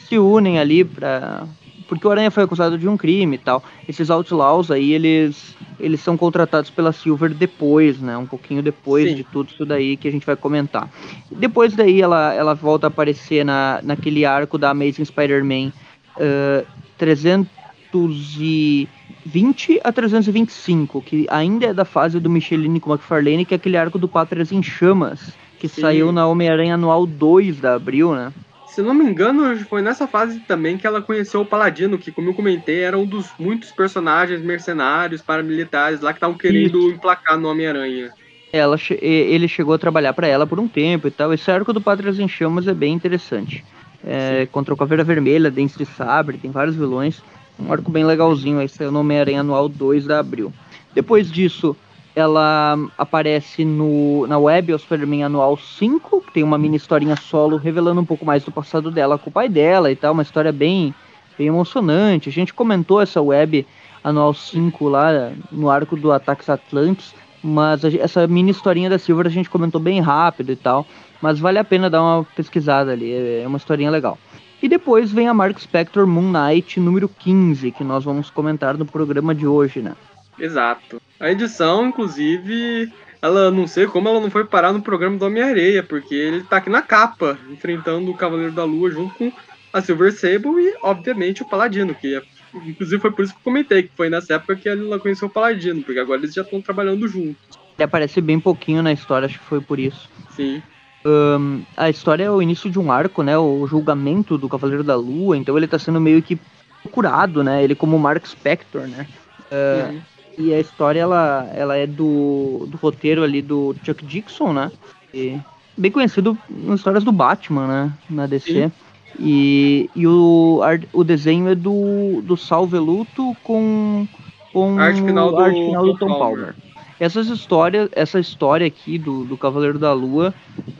Se 0.08 0.18
unem 0.18 0.58
ali 0.60 0.84
pra. 0.84 1.46
Porque 1.88 2.08
o 2.08 2.12
Aranha 2.12 2.32
foi 2.32 2.44
acusado 2.44 2.76
de 2.78 2.88
um 2.88 2.96
crime 2.98 3.36
e 3.36 3.40
tal. 3.40 3.62
Esses 3.88 4.10
outlaws 4.10 4.72
aí, 4.72 4.94
eles, 4.94 5.56
eles 5.80 6.00
são 6.00 6.18
contratados 6.18 6.72
pela 6.72 6.94
Silver 6.94 7.34
depois, 7.34 8.00
né? 8.00 8.18
Um 8.18 8.26
pouquinho 8.26 8.64
depois 8.64 9.10
Sim. 9.10 9.16
de 9.16 9.24
tudo 9.24 9.50
isso 9.50 9.66
daí 9.66 9.98
que 9.98 10.08
a 10.08 10.12
gente 10.12 10.26
vai 10.26 10.36
comentar. 10.36 10.90
Depois 11.30 11.76
daí 11.76 12.02
ela, 12.02 12.34
ela 12.34 12.56
volta 12.56 12.88
a 12.88 12.90
aparecer 12.90 13.46
na, 13.46 13.80
naquele 13.84 14.26
arco 14.26 14.58
da 14.58 14.72
Amazing 14.72 15.06
Spider-Man 15.06 15.72
uh, 16.18 16.66
320 16.98 19.82
a 19.84 19.92
325, 19.92 21.02
que 21.02 21.28
ainda 21.30 21.68
é 21.68 21.74
da 21.74 21.86
fase 21.86 22.20
do 22.20 22.30
Michelini 22.30 22.80
com 22.80 22.90
o 22.90 22.94
McFarlane, 22.94 23.46
que 23.46 23.54
é 23.54 23.58
aquele 23.58 23.78
arco 23.78 24.00
do 24.00 24.08
Pátrias 24.08 24.52
em 24.52 24.64
Chamas 24.64 25.43
que 25.64 25.70
Sim. 25.70 25.80
saiu 25.80 26.12
na 26.12 26.28
Homem-Aranha 26.28 26.74
Anual 26.74 27.06
2 27.06 27.62
da 27.62 27.76
Abril, 27.76 28.14
né? 28.14 28.34
Se 28.68 28.82
não 28.82 28.94
me 28.94 29.06
engano, 29.06 29.58
foi 29.60 29.82
nessa 29.82 30.06
fase 30.06 30.42
também 30.42 30.78
que 30.78 30.86
ela 30.86 31.02
conheceu 31.02 31.40
o 31.40 31.46
Paladino, 31.46 31.98
que, 31.98 32.12
como 32.12 32.32
eu 32.32 32.34
comentei, 32.34 32.82
era 32.82 32.98
um 32.98 33.06
dos 33.06 33.28
muitos 33.40 33.72
personagens 33.72 34.42
mercenários, 34.42 35.22
paramilitares 35.22 36.02
lá 36.02 36.12
que 36.12 36.18
estavam 36.18 36.38
querendo 36.38 36.80
Isso. 36.80 36.90
emplacar 36.90 37.38
no 37.38 37.48
Homem-Aranha. 37.48 38.12
Ela, 38.52 38.76
ele 39.00 39.48
chegou 39.48 39.74
a 39.74 39.78
trabalhar 39.78 40.12
para 40.12 40.28
ela 40.28 40.46
por 40.46 40.60
um 40.60 40.68
tempo 40.68 41.08
e 41.08 41.12
tal. 41.12 41.34
Esse 41.34 41.50
arco 41.50 41.72
do 41.72 41.80
Pátrias 41.80 42.20
em 42.20 42.28
Chamas 42.28 42.68
é 42.68 42.74
bem 42.74 42.94
interessante. 42.94 43.64
É, 44.06 44.46
contra 44.52 44.74
o 44.74 44.78
Caveira 44.78 45.06
Vermelha, 45.06 45.50
Dente 45.50 45.78
de 45.78 45.86
Sabre, 45.86 46.38
tem 46.38 46.52
vários 46.52 46.76
vilões. 46.76 47.24
Um 47.58 47.72
arco 47.72 47.90
bem 47.90 48.04
legalzinho, 48.04 48.60
aí 48.60 48.68
saiu 48.68 48.92
no 48.92 49.00
Homem-Aranha 49.00 49.40
Anual 49.40 49.70
2 49.70 50.08
da 50.08 50.20
Abril. 50.20 50.52
Depois 50.94 51.32
disso, 51.32 51.74
ela 52.16 52.78
aparece 52.98 53.66
no, 53.66 54.28
na 54.28 54.38
web 54.38 54.72
ao 54.72 54.80
Spider-Man 54.80 55.26
Anual 55.26 55.58
5, 55.58 56.22
que 56.22 56.34
tem 56.34 56.44
uma 56.44 56.58
mini 56.58 56.78
historinha 56.78 57.16
solo 57.16 57.58
revelando 57.58 58.02
um 58.02 58.06
pouco 58.06 58.26
mais 58.26 58.44
do 58.44 58.52
passado 58.52 58.92
dela 58.92 59.18
com 59.18 59.30
o 59.30 59.34
pai 59.34 59.50
dela 59.50 59.92
e 59.92 59.96
tal, 59.96 60.14
uma 60.14 60.22
história 60.22 60.52
bem, 60.52 60.94
bem 61.38 61.48
emocionante. 61.48 62.30
A 62.30 62.32
gente 62.32 62.54
comentou 62.54 63.02
essa 63.02 63.22
web 63.22 63.66
Anual 64.04 64.34
5 64.34 64.88
lá 64.90 65.32
no 65.52 65.70
arco 65.70 65.96
do 65.96 66.12
Ataques 66.12 66.50
Atlantis, 66.50 67.16
mas 67.42 67.84
a, 67.84 67.90
essa 67.96 68.28
mini 68.28 68.52
historinha 68.52 68.90
da 68.90 69.00
Silver 69.00 69.26
a 69.26 69.32
gente 69.32 69.50
comentou 69.50 69.82
bem 69.82 70.00
rápido 70.00 70.52
e 70.52 70.56
tal, 70.56 70.86
mas 71.22 71.40
vale 71.40 71.58
a 71.58 71.64
pena 71.64 71.90
dar 71.90 72.02
uma 72.02 72.24
pesquisada 72.36 72.92
ali, 72.92 73.12
é, 73.12 73.42
é 73.42 73.48
uma 73.48 73.58
historinha 73.58 73.90
legal. 73.90 74.20
E 74.62 74.70
depois 74.70 75.12
vem 75.12 75.28
a 75.28 75.34
Mark 75.34 75.60
Spector 75.60 76.08
Moon 76.08 76.32
Knight 76.32 76.80
número 76.80 77.10
15, 77.10 77.72
que 77.72 77.84
nós 77.84 78.04
vamos 78.04 78.30
comentar 78.30 78.78
no 78.78 78.86
programa 78.86 79.36
de 79.36 79.46
hoje, 79.46 79.82
né? 79.82 79.94
Exato. 80.40 81.02
A 81.24 81.32
edição, 81.32 81.88
inclusive, 81.88 82.92
ela 83.22 83.50
não 83.50 83.66
sei 83.66 83.88
como 83.88 84.10
ela 84.10 84.20
não 84.20 84.30
foi 84.30 84.44
parar 84.44 84.74
no 84.74 84.82
programa 84.82 85.18
do 85.18 85.26
Homem-Areia, 85.26 85.82
porque 85.82 86.14
ele 86.14 86.44
tá 86.44 86.58
aqui 86.58 86.70
na 86.70 86.82
capa, 86.82 87.40
enfrentando 87.50 88.12
o 88.12 88.14
Cavaleiro 88.14 88.52
da 88.52 88.66
Lua 88.66 88.92
junto 88.92 89.16
com 89.16 89.32
a 89.72 89.82
Silver 89.82 90.12
Sable 90.12 90.62
e, 90.62 90.76
obviamente, 90.82 91.42
o 91.42 91.48
Paladino, 91.48 91.96
que 91.96 92.14
é, 92.14 92.22
inclusive 92.54 93.02
foi 93.02 93.10
por 93.10 93.24
isso 93.24 93.32
que 93.32 93.40
eu 93.40 93.44
comentei, 93.46 93.84
que 93.84 93.92
foi 93.96 94.10
nessa 94.10 94.34
época 94.34 94.58
que 94.58 94.68
ela 94.68 95.00
conheceu 95.00 95.30
o 95.30 95.32
Paladino, 95.32 95.82
porque 95.82 96.02
agora 96.02 96.20
eles 96.20 96.34
já 96.34 96.42
estão 96.42 96.62
trabalhando 96.62 97.08
juntos. 97.08 97.58
Ele 97.78 97.86
aparece 97.86 98.20
bem 98.20 98.38
pouquinho 98.38 98.84
na 98.84 98.92
história, 98.92 99.26
acho 99.26 99.40
que 99.40 99.46
foi 99.46 99.62
por 99.62 99.80
isso. 99.80 100.10
Sim. 100.36 100.62
Um, 101.06 101.64
a 101.78 101.90
história 101.90 102.26
é 102.26 102.30
o 102.30 102.42
início 102.42 102.70
de 102.70 102.78
um 102.78 102.92
arco, 102.92 103.24
né? 103.24 103.38
O 103.38 103.66
julgamento 103.66 104.38
do 104.38 104.50
Cavaleiro 104.50 104.84
da 104.84 104.98
Lua, 104.98 105.38
então 105.38 105.56
ele 105.56 105.68
tá 105.70 105.80
sendo 105.80 106.02
meio 106.02 106.22
que 106.22 106.38
procurado, 106.82 107.42
né? 107.46 107.64
Ele 107.64 107.76
como 107.76 107.98
Mark 107.98 108.28
Spector, 108.28 108.88
né? 108.88 109.08
Uh, 109.50 109.94
uhum. 109.94 110.02
E 110.38 110.54
a 110.54 110.60
história 110.60 111.00
ela, 111.00 111.50
ela 111.54 111.76
é 111.76 111.86
do, 111.86 112.66
do 112.68 112.78
roteiro 112.78 113.24
ali 113.24 113.42
do 113.42 113.76
Chuck 113.84 114.06
Dixon, 114.06 114.54
né? 114.54 114.72
E 115.14 115.40
bem 115.78 115.92
conhecido 115.92 116.38
nas 116.50 116.80
histórias 116.80 117.04
do 117.04 117.12
Batman, 117.12 117.68
né? 117.68 117.94
Na 118.10 118.26
DC. 118.26 118.52
Sim. 118.52 118.72
E, 119.20 119.90
e 119.96 120.08
o, 120.08 120.60
o 120.92 121.04
desenho 121.04 121.48
é 121.50 121.56
do, 121.56 122.22
do 122.24 122.36
Sal 122.36 122.66
Veluto 122.66 123.36
com, 123.44 124.08
com 124.52 124.80
arte 124.80 125.04
final 125.04 125.30
do, 125.30 125.38
arte 125.38 125.66
final 125.66 125.86
do 125.86 125.98
Tom, 125.98 126.08
Tom 126.08 126.20
Palmer. 126.20 126.38
Palmer. 126.38 126.56
Essas 127.00 127.28
histórias, 127.28 127.90
essa 127.94 128.20
história 128.20 128.68
aqui 128.68 128.98
do, 128.98 129.26
do 129.26 129.38
Cavaleiro 129.38 129.80
da 129.80 129.94
Lua, 129.94 130.34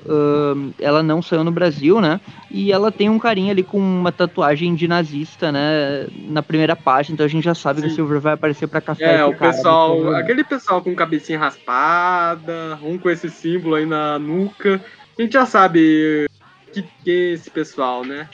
uh, 0.06 0.74
ela 0.80 1.02
não 1.02 1.22
saiu 1.22 1.44
no 1.44 1.52
Brasil, 1.52 2.00
né? 2.00 2.20
E 2.50 2.72
ela 2.72 2.92
tem 2.92 3.10
um 3.10 3.20
carinha 3.20 3.52
ali 3.52 3.64
com 3.64 3.78
uma 3.78 4.12
tatuagem 4.12 4.76
de 4.76 4.88
nazista, 4.88 5.52
né? 5.52 6.08
Na 6.28 6.44
primeira 6.44 6.76
página, 6.76 7.16
então 7.16 7.26
a 7.26 7.30
gente 7.30 7.44
já 7.44 7.56
sabe 7.56 7.82
Sim. 7.82 7.88
que 7.88 7.94
o 7.94 7.96
Silver 7.96 8.20
vai 8.20 8.34
aparecer 8.34 8.68
para 8.68 8.82
café. 8.82 9.18
É, 9.18 9.26
o 9.26 9.36
pessoal, 9.36 10.14
aquele 10.16 10.44
pessoal 10.44 10.82
com 10.82 10.96
cabecinha 10.96 11.40
raspada, 11.40 12.80
um 12.82 12.98
com 12.98 13.10
esse 13.10 13.30
símbolo 13.30 13.76
aí 13.76 13.86
na 13.86 14.20
nuca. 14.20 14.82
A 15.18 15.22
gente 15.22 15.34
já 15.34 15.46
sabe 15.46 16.28
que, 16.72 16.84
que 17.04 17.12
é 17.12 17.34
esse 17.34 17.50
pessoal, 17.50 18.06
né? 18.06 18.28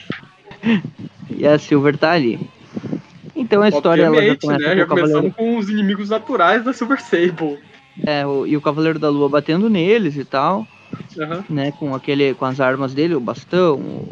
e 1.30 1.46
a 1.46 1.58
Silver 1.58 1.96
tá 1.96 2.12
ali. 2.12 2.40
Então 3.34 3.62
a 3.62 3.68
história 3.68 4.02
ela 4.02 4.22
já 4.22 4.36
começa 4.36 4.68
né? 4.68 4.76
já 4.76 4.86
com, 4.86 4.94
Cavaleiro... 4.94 5.34
com 5.34 5.56
os 5.56 5.68
inimigos 5.70 6.10
naturais 6.10 6.64
da 6.64 6.72
Silver 6.72 7.00
Sable. 7.00 7.58
É, 8.04 8.26
o, 8.26 8.46
e 8.46 8.56
o 8.56 8.60
Cavaleiro 8.60 8.98
da 8.98 9.08
Lua 9.08 9.28
batendo 9.28 9.68
neles 9.68 10.16
e 10.16 10.24
tal. 10.24 10.66
Uhum. 11.16 11.44
Né, 11.48 11.72
com 11.72 11.94
aquele 11.94 12.34
com 12.34 12.44
as 12.44 12.60
armas 12.60 12.92
dele, 12.92 13.14
o 13.14 13.20
bastão, 13.20 13.76
o, 13.76 14.10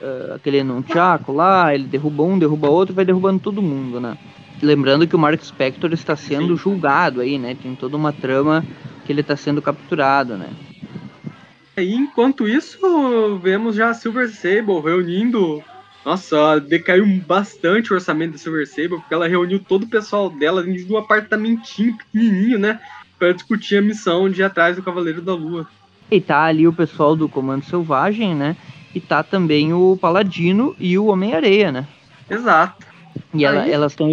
uh, 0.00 0.34
aquele 0.34 0.62
nunchaku 0.62 1.32
lá, 1.32 1.74
ele 1.74 1.84
derruba 1.84 2.22
um, 2.22 2.38
derruba 2.38 2.68
outro, 2.68 2.94
vai 2.94 3.04
derrubando 3.04 3.40
todo 3.40 3.62
mundo, 3.62 4.00
né? 4.00 4.16
Lembrando 4.62 5.06
que 5.06 5.14
o 5.14 5.18
Mark 5.18 5.42
Spector 5.42 5.92
está 5.92 6.16
sendo 6.16 6.56
julgado 6.56 7.20
aí, 7.20 7.38
né? 7.38 7.56
Tem 7.60 7.74
toda 7.74 7.96
uma 7.96 8.12
trama 8.12 8.64
que 9.04 9.12
ele 9.12 9.20
está 9.20 9.36
sendo 9.36 9.60
capturado, 9.60 10.36
né? 10.36 10.48
E 11.76 11.94
enquanto 11.94 12.48
isso, 12.48 13.38
vemos 13.38 13.76
já 13.76 13.90
a 13.90 13.94
Silver 13.94 14.30
Sable 14.30 14.80
reunindo. 14.80 15.62
Nossa, 16.04 16.58
decaiu 16.58 17.04
bastante 17.26 17.92
o 17.92 17.96
orçamento 17.96 18.32
da 18.32 18.38
Silver 18.38 18.66
Sable, 18.66 18.96
porque 18.96 19.12
ela 19.12 19.28
reuniu 19.28 19.58
todo 19.58 19.82
o 19.82 19.88
pessoal 19.88 20.30
dela 20.30 20.62
dentro 20.62 20.86
de 20.86 20.92
um 20.92 20.96
apartamentinho 20.96 21.96
pequenininho, 21.98 22.58
né? 22.58 22.80
Para 23.18 23.32
discutir 23.32 23.78
a 23.78 23.82
missão 23.82 24.28
de 24.28 24.40
ir 24.40 24.44
atrás 24.44 24.76
do 24.76 24.82
Cavaleiro 24.82 25.22
da 25.22 25.34
Lua. 25.34 25.66
E 26.10 26.20
tá 26.20 26.44
ali 26.44 26.68
o 26.68 26.72
pessoal 26.72 27.16
do 27.16 27.28
Comando 27.28 27.64
Selvagem, 27.64 28.34
né? 28.34 28.56
E 28.94 29.00
tá 29.00 29.22
também 29.22 29.72
o 29.72 29.98
Paladino 30.00 30.74
e 30.78 30.96
o 30.96 31.06
Homem-Areia, 31.06 31.72
né? 31.72 31.86
Exato. 32.30 32.86
E 33.34 33.44
ela, 33.44 33.68
elas 33.68 33.94
tão, 33.94 34.12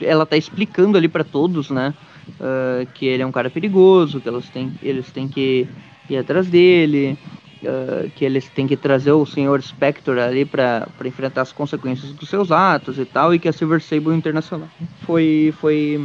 ela 0.00 0.24
tá 0.24 0.36
explicando 0.36 0.96
ali 0.96 1.08
para 1.08 1.24
todos, 1.24 1.70
né? 1.70 1.94
Uh, 2.40 2.86
que 2.94 3.06
ele 3.06 3.22
é 3.22 3.26
um 3.26 3.32
cara 3.32 3.50
perigoso, 3.50 4.20
que 4.20 4.28
elas 4.28 4.48
têm, 4.48 4.72
eles 4.82 5.10
têm 5.10 5.26
que 5.26 5.66
ir 6.08 6.16
atrás 6.16 6.46
dele, 6.46 7.18
uh, 7.62 8.08
que 8.10 8.24
eles 8.24 8.48
têm 8.48 8.66
que 8.66 8.76
trazer 8.76 9.12
o 9.12 9.26
Senhor 9.26 9.60
Spectre 9.62 10.20
ali 10.20 10.44
para 10.44 10.88
enfrentar 11.04 11.42
as 11.42 11.52
consequências 11.52 12.12
dos 12.12 12.28
seus 12.28 12.52
atos 12.52 12.98
e 12.98 13.04
tal, 13.04 13.34
e 13.34 13.38
que 13.38 13.48
a 13.48 13.52
Silver 13.52 13.82
Sable 13.82 14.14
Internacional 14.14 14.68
foi, 15.04 15.52
foi 15.60 16.00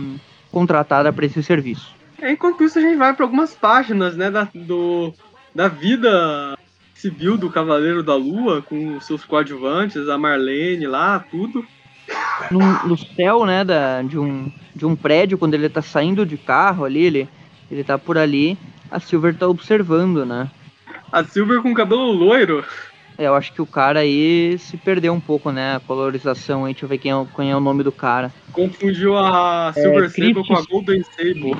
contratada 0.51 1.13
para 1.13 1.25
esse 1.25 1.43
serviço. 1.43 1.96
É, 2.19 2.31
enquanto 2.31 2.63
isso, 2.63 2.79
a 2.79 2.81
gente 2.81 2.97
vai 2.97 3.13
para 3.13 3.25
algumas 3.25 3.53
páginas 3.53 4.15
né, 4.15 4.31
da, 4.31 4.47
do, 4.53 5.13
da 5.53 5.67
vida 5.67 6.57
civil 6.93 7.37
do 7.37 7.49
Cavaleiro 7.49 8.01
da 8.01 8.15
Lua, 8.15 8.61
com 8.61 8.99
seus 8.99 9.23
coadjuvantes, 9.23 10.09
a 10.09 10.17
Marlene 10.17 10.87
lá, 10.87 11.19
tudo. 11.19 11.65
No, 12.49 12.59
no 12.87 12.97
céu, 12.97 13.45
né, 13.45 13.63
da, 13.63 14.01
de, 14.01 14.17
um, 14.17 14.51
de 14.75 14.85
um 14.85 14.95
prédio, 14.95 15.37
quando 15.37 15.53
ele 15.53 15.69
tá 15.69 15.81
saindo 15.81 16.25
de 16.25 16.37
carro 16.37 16.85
ali, 16.85 17.03
ele, 17.03 17.29
ele 17.69 17.83
tá 17.83 17.97
por 17.97 18.17
ali, 18.17 18.57
a 18.89 18.99
Silver 18.99 19.35
tá 19.35 19.47
observando, 19.47 20.25
né? 20.25 20.49
A 21.11 21.23
Silver 21.23 21.61
com 21.61 21.73
cabelo 21.73 22.11
loiro. 22.11 22.65
É, 23.17 23.25
eu 23.25 23.33
acho 23.33 23.51
que 23.51 23.61
o 23.61 23.65
cara 23.65 24.01
aí 24.01 24.57
se 24.59 24.77
perdeu 24.77 25.11
um 25.11 25.19
pouco, 25.19 25.51
né? 25.51 25.75
A 25.75 25.79
colorização 25.79 26.65
aí, 26.65 26.73
deixa 26.73 26.85
eu 26.85 26.89
ver 26.89 26.99
quem 26.99 27.11
é, 27.11 27.27
quem 27.35 27.51
é 27.51 27.55
o 27.55 27.59
nome 27.59 27.83
do 27.83 27.91
cara. 27.91 28.31
Confundiu 28.51 29.17
a 29.17 29.73
Silver 29.73 30.03
é, 30.03 30.09
Sable 30.09 30.47
com 30.47 30.55
a 30.55 30.61
Golden 30.63 31.03
Sable. 31.03 31.55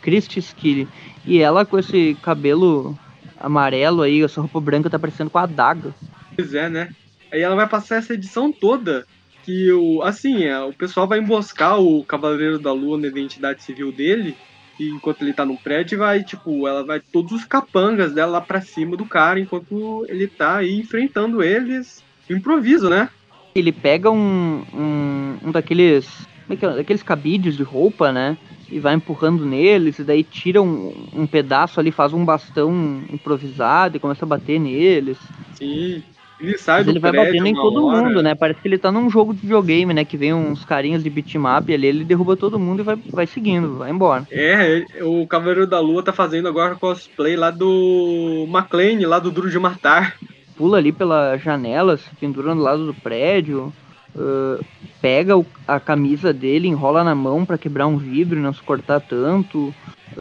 Christy 0.00 0.40
Skilly. 0.40 0.88
E 1.24 1.38
ela 1.38 1.66
com 1.66 1.78
esse 1.78 2.16
cabelo 2.22 2.96
amarelo 3.38 4.02
aí, 4.02 4.22
essa 4.22 4.40
roupa 4.40 4.60
branca 4.60 4.88
tá 4.88 4.98
parecendo 4.98 5.30
com 5.30 5.38
a 5.38 5.46
daga. 5.46 5.94
Pois 6.34 6.54
é, 6.54 6.68
né? 6.68 6.88
Aí 7.30 7.40
ela 7.42 7.56
vai 7.56 7.68
passar 7.68 7.96
essa 7.96 8.14
edição 8.14 8.50
toda 8.50 9.04
que 9.44 9.70
o 9.70 10.02
assim, 10.02 10.44
é, 10.44 10.58
o 10.60 10.72
pessoal 10.72 11.06
vai 11.06 11.18
emboscar 11.18 11.78
o 11.78 12.02
Cavaleiro 12.04 12.58
da 12.58 12.72
Lua 12.72 12.98
na 12.98 13.06
identidade 13.06 13.62
civil 13.62 13.92
dele, 13.92 14.36
e 14.78 14.88
enquanto 14.88 15.22
ele 15.22 15.32
tá 15.32 15.44
no 15.44 15.56
prédio, 15.56 15.98
vai, 15.98 16.22
tipo, 16.22 16.66
ela 16.66 16.84
vai 16.84 17.00
todos 17.00 17.32
os 17.32 17.44
capangas 17.44 18.12
dela 18.12 18.32
lá 18.32 18.40
pra 18.40 18.60
cima 18.60 18.96
do 18.96 19.06
cara, 19.06 19.40
enquanto 19.40 20.04
ele 20.08 20.26
tá 20.26 20.56
aí 20.56 20.78
enfrentando 20.78 21.42
eles 21.42 22.04
improviso, 22.28 22.90
né? 22.90 23.08
Ele 23.54 23.72
pega 23.72 24.10
um, 24.10 24.64
um, 24.74 25.38
um 25.44 25.50
daqueles. 25.50 26.06
Como 26.46 26.54
é 26.54 26.56
que 26.56 26.66
é? 26.66 26.76
Daqueles 26.76 27.02
cabides 27.02 27.56
de 27.56 27.62
roupa, 27.62 28.12
né? 28.12 28.36
E 28.70 28.78
vai 28.78 28.94
empurrando 28.94 29.46
neles, 29.46 29.98
e 29.98 30.04
daí 30.04 30.24
tira 30.24 30.60
um, 30.60 30.92
um 31.12 31.26
pedaço 31.26 31.78
ali, 31.78 31.92
faz 31.92 32.12
um 32.12 32.24
bastão 32.24 33.02
improvisado 33.10 33.96
e 33.96 34.00
começa 34.00 34.24
a 34.24 34.28
bater 34.28 34.58
neles. 34.58 35.18
Sim. 35.54 36.02
Ele 36.40 36.58
sai 36.58 36.78
Mas 36.78 36.86
do 36.86 36.90
ele 36.92 37.00
vai 37.00 37.12
batendo 37.12 37.46
em 37.46 37.54
todo 37.54 37.86
hora. 37.86 38.02
mundo, 38.02 38.22
né? 38.22 38.34
Parece 38.34 38.60
que 38.60 38.68
ele 38.68 38.78
tá 38.78 38.92
num 38.92 39.08
jogo 39.08 39.32
de 39.32 39.40
videogame, 39.40 39.94
né? 39.94 40.04
Que 40.04 40.16
vem 40.16 40.34
uns 40.34 40.64
carinhas 40.64 41.02
de 41.02 41.10
bitmap 41.10 41.68
ali, 41.72 41.86
ele 41.86 42.04
derruba 42.04 42.36
todo 42.36 42.58
mundo 42.58 42.80
e 42.80 42.84
vai, 42.84 42.96
vai 42.96 43.26
seguindo, 43.26 43.76
vai 43.78 43.90
embora. 43.90 44.26
É, 44.30 44.84
o 45.02 45.26
Cavaleiro 45.26 45.66
da 45.66 45.80
Lua 45.80 46.02
tá 46.02 46.12
fazendo 46.12 46.48
agora 46.48 46.74
cosplay 46.76 47.36
lá 47.36 47.50
do 47.50 48.46
McLean, 48.48 49.06
lá 49.08 49.18
do 49.18 49.30
Duro 49.30 49.50
de 49.50 49.58
Matar. 49.58 50.16
Pula 50.56 50.78
ali 50.78 50.92
pela 50.92 51.36
janela, 51.36 51.96
se 51.96 52.08
pendura 52.18 52.54
do 52.54 52.60
lado 52.60 52.86
do 52.86 52.94
prédio, 52.94 53.72
uh, 54.14 54.64
pega 55.02 55.36
o- 55.36 55.46
a 55.68 55.78
camisa 55.78 56.32
dele, 56.32 56.66
enrola 56.68 57.04
na 57.04 57.14
mão 57.14 57.44
pra 57.44 57.58
quebrar 57.58 57.86
um 57.86 57.98
vidro 57.98 58.38
e 58.38 58.42
não 58.42 58.52
se 58.52 58.62
cortar 58.62 59.00
tanto. 59.00 59.72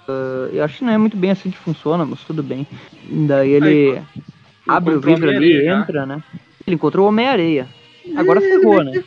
Uh, 0.10 0.52
eu 0.52 0.64
acho 0.64 0.80
que 0.80 0.86
não 0.86 0.92
é 0.92 0.98
muito 0.98 1.16
bem 1.16 1.32
assim 1.32 1.50
que 1.50 1.58
funciona, 1.58 2.06
mas 2.06 2.20
tudo 2.26 2.44
bem. 2.44 2.68
Daí 3.28 3.52
ele 3.52 4.02
abre 4.68 4.96
o 4.96 5.02
vidro 5.02 5.30
ali, 5.30 5.64
já. 5.64 5.80
entra, 5.80 6.06
né? 6.06 6.24
Ele 6.66 6.76
encontrou 6.76 7.06
o 7.06 7.10
Homem-Areia. 7.10 7.68
Agora 8.16 8.42
ferrou, 8.42 8.84
né? 8.84 9.04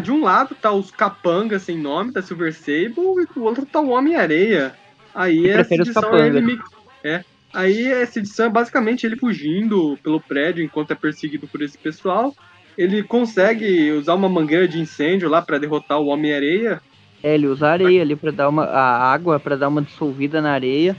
De 0.00 0.10
um 0.10 0.22
lado 0.22 0.54
tá 0.54 0.72
os 0.72 0.90
capangas 0.90 1.62
sem 1.62 1.76
nome, 1.76 2.12
da 2.12 2.22
Silver 2.22 2.54
Sable, 2.54 3.22
e 3.22 3.34
do 3.34 3.44
outro 3.44 3.66
tá 3.66 3.80
o 3.80 3.90
Homem-Areia. 3.90 4.74
Aí 5.14 5.46
Eu 5.46 5.58
essa 5.58 5.74
edição 5.74 6.16
é 6.16 6.26
ele 6.26 6.60
é. 7.04 7.24
Aí 7.52 7.86
essa 7.86 8.18
edição 8.18 8.46
é 8.46 8.50
basicamente 8.50 9.04
ele 9.04 9.16
fugindo 9.16 9.98
pelo 10.02 10.18
prédio 10.20 10.64
enquanto 10.64 10.92
é 10.92 10.94
perseguido 10.94 11.46
por 11.46 11.60
esse 11.60 11.76
pessoal. 11.76 12.34
Ele 12.78 13.02
consegue 13.02 13.92
usar 13.92 14.14
uma 14.14 14.28
mangueira 14.28 14.66
de 14.66 14.80
incêndio 14.80 15.28
lá 15.28 15.42
pra 15.42 15.58
derrotar 15.58 16.00
o 16.00 16.06
Homem-Areia. 16.06 16.80
É, 17.22 17.34
ele 17.34 17.46
usa 17.46 17.68
areia 17.68 18.00
ali 18.02 18.16
pra 18.16 18.30
dar 18.30 18.48
uma. 18.48 18.64
a 18.64 19.12
água 19.12 19.38
pra 19.38 19.56
dar 19.56 19.68
uma 19.68 19.82
dissolvida 19.82 20.40
na 20.40 20.52
areia. 20.52 20.96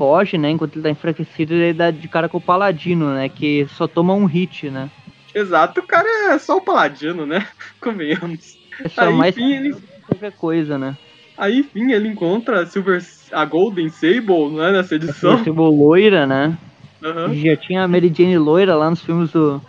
Foge, 0.00 0.38
né? 0.38 0.48
Enquanto 0.48 0.76
ele 0.76 0.82
tá 0.82 0.88
enfraquecido, 0.88 1.52
ele 1.52 1.74
dá 1.74 1.90
de 1.90 2.08
cara 2.08 2.26
com 2.26 2.38
o 2.38 2.40
paladino, 2.40 3.12
né? 3.12 3.28
Que 3.28 3.66
só 3.76 3.86
toma 3.86 4.14
um 4.14 4.24
hit, 4.24 4.70
né? 4.70 4.90
Exato, 5.34 5.80
o 5.80 5.86
cara 5.86 6.08
é 6.32 6.38
só 6.38 6.56
o 6.56 6.62
paladino, 6.62 7.26
né? 7.26 7.46
Convenhamos. 7.78 8.58
É 8.82 8.88
só 8.88 9.02
Aí, 9.02 9.12
mais 9.12 9.36
enfim, 9.36 9.52
ele, 9.52 9.76
qualquer 10.06 10.32
coisa, 10.32 10.78
né? 10.78 10.96
aí, 11.36 11.58
enfim, 11.58 11.92
ele 11.92 12.08
encontra 12.08 12.62
a 12.62 12.66
Silver, 12.66 13.02
a 13.30 13.44
Golden 13.44 13.90
Sable, 13.90 14.48
né, 14.56 14.72
nessa 14.72 14.94
edição. 14.94 15.34
Esse 15.34 15.50
loira, 15.50 16.26
né? 16.26 16.56
Aham. 17.04 17.34
Já 17.34 17.56
tinha 17.58 17.82
a 17.84 17.88
Mary 17.88 18.10
Jane 18.14 18.38
loira 18.38 18.74
lá 18.74 18.88
nos 18.88 19.02
filmes 19.02 19.30
do, 19.32 19.60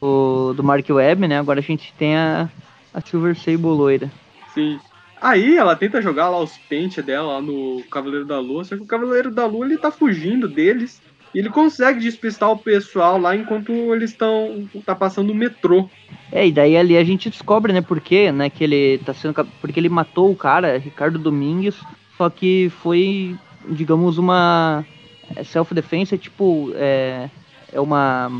do, 0.00 0.54
do 0.54 0.64
Mark 0.64 0.88
Webb, 0.88 1.28
né? 1.28 1.38
Agora 1.38 1.60
a 1.60 1.62
gente 1.62 1.92
tem 1.98 2.16
a, 2.16 2.48
a 2.94 3.00
Silver 3.02 3.36
Sable 3.36 3.66
loira. 3.66 4.10
Sim. 4.54 4.80
Aí 5.26 5.56
ela 5.56 5.74
tenta 5.74 6.00
jogar 6.00 6.28
lá 6.28 6.38
os 6.38 6.56
pentes 6.56 7.04
dela 7.04 7.32
lá 7.32 7.42
no 7.42 7.82
Cavaleiro 7.90 8.24
da 8.24 8.38
Lua, 8.38 8.62
só 8.62 8.76
que 8.76 8.82
o 8.82 8.86
Cavaleiro 8.86 9.28
da 9.28 9.44
Lua 9.44 9.66
ele 9.66 9.76
tá 9.76 9.90
fugindo 9.90 10.46
deles. 10.46 11.02
E 11.34 11.40
ele 11.40 11.50
consegue 11.50 11.98
despistar 11.98 12.48
o 12.48 12.56
pessoal 12.56 13.18
lá 13.18 13.34
enquanto 13.34 13.72
eles 13.92 14.10
estão. 14.10 14.68
tá 14.84 14.94
passando 14.94 15.30
o 15.30 15.34
metrô. 15.34 15.90
É, 16.30 16.46
e 16.46 16.52
daí 16.52 16.76
ali 16.76 16.96
a 16.96 17.02
gente 17.02 17.28
descobre, 17.28 17.72
né, 17.72 17.80
por 17.80 18.00
quê, 18.00 18.30
né, 18.30 18.48
que 18.48 18.62
ele 18.62 18.98
tá 18.98 19.12
sendo. 19.12 19.34
Porque 19.60 19.80
ele 19.80 19.88
matou 19.88 20.30
o 20.30 20.36
cara, 20.36 20.78
Ricardo 20.78 21.18
Domingues, 21.18 21.74
só 22.16 22.30
que 22.30 22.70
foi, 22.80 23.36
digamos, 23.68 24.18
uma. 24.18 24.86
é, 25.34 25.42
Self-defense 25.42 26.14
é 26.14 26.18
tipo. 26.18 26.70
É, 26.76 27.28
é 27.72 27.80
uma. 27.80 28.30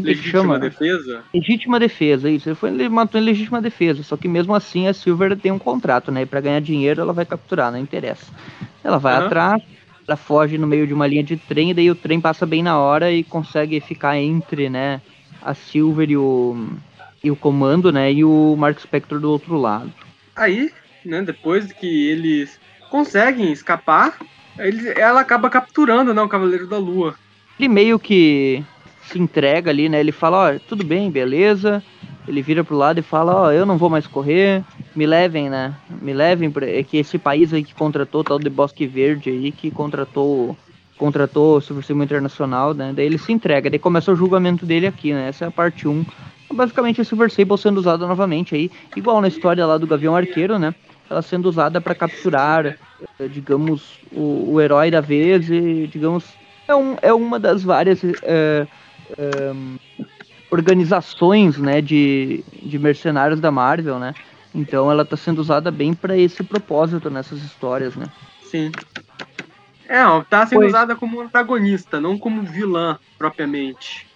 Legítima 0.00 0.30
chama? 0.30 0.58
defesa. 0.58 1.22
Legítima 1.34 1.78
defesa, 1.78 2.30
isso. 2.30 2.48
Ele, 2.48 2.56
foi, 2.56 2.70
ele 2.70 2.88
matou 2.88 3.20
em 3.20 3.24
legítima 3.24 3.60
defesa. 3.60 4.02
Só 4.02 4.16
que 4.16 4.28
mesmo 4.28 4.54
assim 4.54 4.88
a 4.88 4.94
Silver 4.94 5.36
tem 5.36 5.52
um 5.52 5.58
contrato, 5.58 6.10
né? 6.10 6.22
E 6.22 6.26
pra 6.26 6.40
ganhar 6.40 6.60
dinheiro 6.60 7.00
ela 7.00 7.12
vai 7.12 7.24
capturar, 7.24 7.70
não 7.70 7.78
interessa. 7.78 8.26
Ela 8.82 8.98
vai 8.98 9.14
Aham. 9.14 9.26
atrás, 9.26 9.62
ela 10.06 10.16
foge 10.16 10.58
no 10.58 10.66
meio 10.66 10.86
de 10.86 10.94
uma 10.94 11.06
linha 11.06 11.22
de 11.22 11.36
trem, 11.36 11.70
e 11.70 11.74
daí 11.74 11.90
o 11.90 11.94
trem 11.94 12.20
passa 12.20 12.44
bem 12.44 12.62
na 12.62 12.78
hora 12.78 13.10
e 13.12 13.22
consegue 13.22 13.80
ficar 13.80 14.18
entre, 14.18 14.68
né? 14.68 15.00
A 15.40 15.54
Silver 15.54 16.10
e 16.10 16.16
o, 16.16 16.56
e 17.22 17.30
o 17.30 17.36
comando, 17.36 17.92
né? 17.92 18.12
E 18.12 18.24
o 18.24 18.56
Mark 18.56 18.78
Spector 18.80 19.20
do 19.20 19.30
outro 19.30 19.56
lado. 19.56 19.92
Aí, 20.34 20.70
né, 21.04 21.22
depois 21.22 21.72
que 21.72 22.08
eles 22.08 22.58
conseguem 22.90 23.52
escapar, 23.52 24.18
ela 24.96 25.20
acaba 25.20 25.50
capturando, 25.50 26.12
né, 26.14 26.22
o 26.22 26.28
Cavaleiro 26.28 26.66
da 26.66 26.78
Lua. 26.78 27.14
Ele 27.58 27.68
meio 27.68 27.98
que 27.98 28.62
se 29.08 29.18
entrega 29.18 29.70
ali, 29.70 29.88
né? 29.88 30.00
Ele 30.00 30.12
fala, 30.12 30.54
ó, 30.54 30.58
tudo 30.68 30.84
bem, 30.84 31.10
beleza. 31.10 31.82
Ele 32.26 32.40
vira 32.40 32.62
pro 32.62 32.76
lado 32.76 32.98
e 32.98 33.02
fala, 33.02 33.34
ó, 33.34 33.52
eu 33.52 33.66
não 33.66 33.76
vou 33.76 33.90
mais 33.90 34.06
correr, 34.06 34.62
me 34.94 35.06
levem, 35.06 35.50
né? 35.50 35.74
Me 36.00 36.12
levem 36.12 36.50
pra... 36.50 36.68
É 36.68 36.82
que 36.82 36.96
esse 36.96 37.18
país 37.18 37.52
aí 37.52 37.64
que 37.64 37.74
contratou, 37.74 38.22
tal 38.22 38.38
de 38.38 38.48
Bosque 38.48 38.86
Verde 38.86 39.30
aí, 39.30 39.50
que 39.50 39.70
contratou 39.70 40.56
contratou 41.02 41.56
o 41.56 41.60
Super 41.60 41.82
Cima 41.82 42.04
Internacional, 42.04 42.72
né? 42.74 42.92
Daí 42.94 43.06
ele 43.06 43.18
se 43.18 43.32
entrega, 43.32 43.68
daí 43.68 43.78
começa 43.78 44.12
o 44.12 44.14
julgamento 44.14 44.64
dele 44.64 44.86
aqui, 44.86 45.12
né? 45.12 45.28
Essa 45.28 45.46
é 45.46 45.48
a 45.48 45.50
parte 45.50 45.88
1. 45.88 46.04
Basicamente 46.54 47.00
a 47.00 47.04
Silver 47.04 47.28
Sable 47.28 47.58
sendo 47.58 47.78
usada 47.78 48.06
novamente 48.06 48.54
aí, 48.54 48.70
igual 48.94 49.20
na 49.20 49.26
história 49.26 49.66
lá 49.66 49.78
do 49.78 49.86
Gavião 49.86 50.14
Arqueiro, 50.14 50.60
né? 50.60 50.72
Ela 51.10 51.20
sendo 51.20 51.48
usada 51.48 51.80
para 51.80 51.94
capturar, 51.94 52.66
eh, 52.66 53.28
digamos, 53.28 53.98
o, 54.12 54.52
o 54.52 54.60
herói 54.60 54.92
da 54.92 55.00
vez 55.00 55.50
e, 55.50 55.88
digamos, 55.88 56.24
é, 56.68 56.74
um, 56.74 56.96
é 57.02 57.12
uma 57.12 57.40
das 57.40 57.64
várias 57.64 58.00
eh, 58.04 58.66
ehm, 59.18 59.76
organizações, 60.50 61.58
né, 61.58 61.80
de, 61.80 62.44
de 62.64 62.78
mercenários 62.78 63.40
da 63.40 63.50
Marvel, 63.50 63.98
né? 63.98 64.14
Então 64.54 64.90
ela 64.90 65.04
tá 65.04 65.16
sendo 65.16 65.38
usada 65.38 65.70
bem 65.70 65.94
para 65.94 66.16
esse 66.16 66.42
propósito 66.42 67.08
nessas 67.10 67.42
histórias, 67.42 67.96
né? 67.96 68.04
Sim. 68.42 68.70
É, 69.88 70.04
ó, 70.04 70.22
tá 70.22 70.46
sendo 70.46 70.60
Foi. 70.60 70.66
usada 70.68 70.94
como 70.94 71.20
antagonista, 71.20 72.00
não 72.00 72.18
como 72.18 72.42
vilã 72.42 72.98
propriamente. 73.18 74.06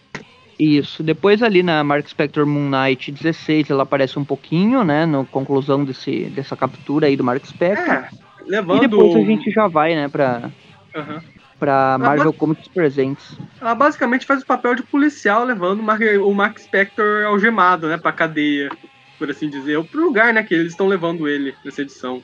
Isso. 0.58 1.02
Depois 1.02 1.42
ali 1.42 1.62
na 1.62 1.82
Mark 1.84 2.06
Spector 2.08 2.46
Moon 2.46 2.68
Knight 2.68 3.12
16, 3.12 3.70
ela 3.70 3.82
aparece 3.82 4.18
um 4.18 4.24
pouquinho, 4.24 4.84
né? 4.84 5.04
Na 5.04 5.24
conclusão 5.24 5.84
desse, 5.84 6.24
dessa 6.26 6.56
captura 6.56 7.06
aí 7.06 7.16
do 7.16 7.24
Mark 7.24 7.44
Spector. 7.44 7.94
É, 7.94 8.08
levando. 8.46 8.84
E 8.84 8.88
depois 8.88 9.14
a 9.14 9.20
gente 9.20 9.50
já 9.50 9.68
vai, 9.68 9.94
né, 9.94 10.08
pra, 10.08 10.50
Aham. 10.96 11.22
Pra 11.58 11.96
Marvel 11.98 12.32
Comics 12.32 12.68
Presents. 12.68 13.36
Ela 13.60 13.74
basicamente 13.74 14.26
faz 14.26 14.42
o 14.42 14.46
papel 14.46 14.74
de 14.74 14.82
policial, 14.82 15.44
levando 15.44 15.80
o 15.80 15.82
Mark, 15.82 16.02
o 16.22 16.34
Mark 16.34 16.58
Spector 16.58 17.24
algemado, 17.24 17.88
né? 17.88 17.96
Pra 17.96 18.12
cadeia, 18.12 18.70
por 19.18 19.30
assim 19.30 19.48
dizer. 19.48 19.76
Ou 19.76 19.84
pro 19.84 20.04
lugar, 20.04 20.32
né? 20.32 20.42
Que 20.42 20.54
eles 20.54 20.72
estão 20.72 20.86
levando 20.86 21.28
ele 21.28 21.54
nessa 21.64 21.82
edição. 21.82 22.22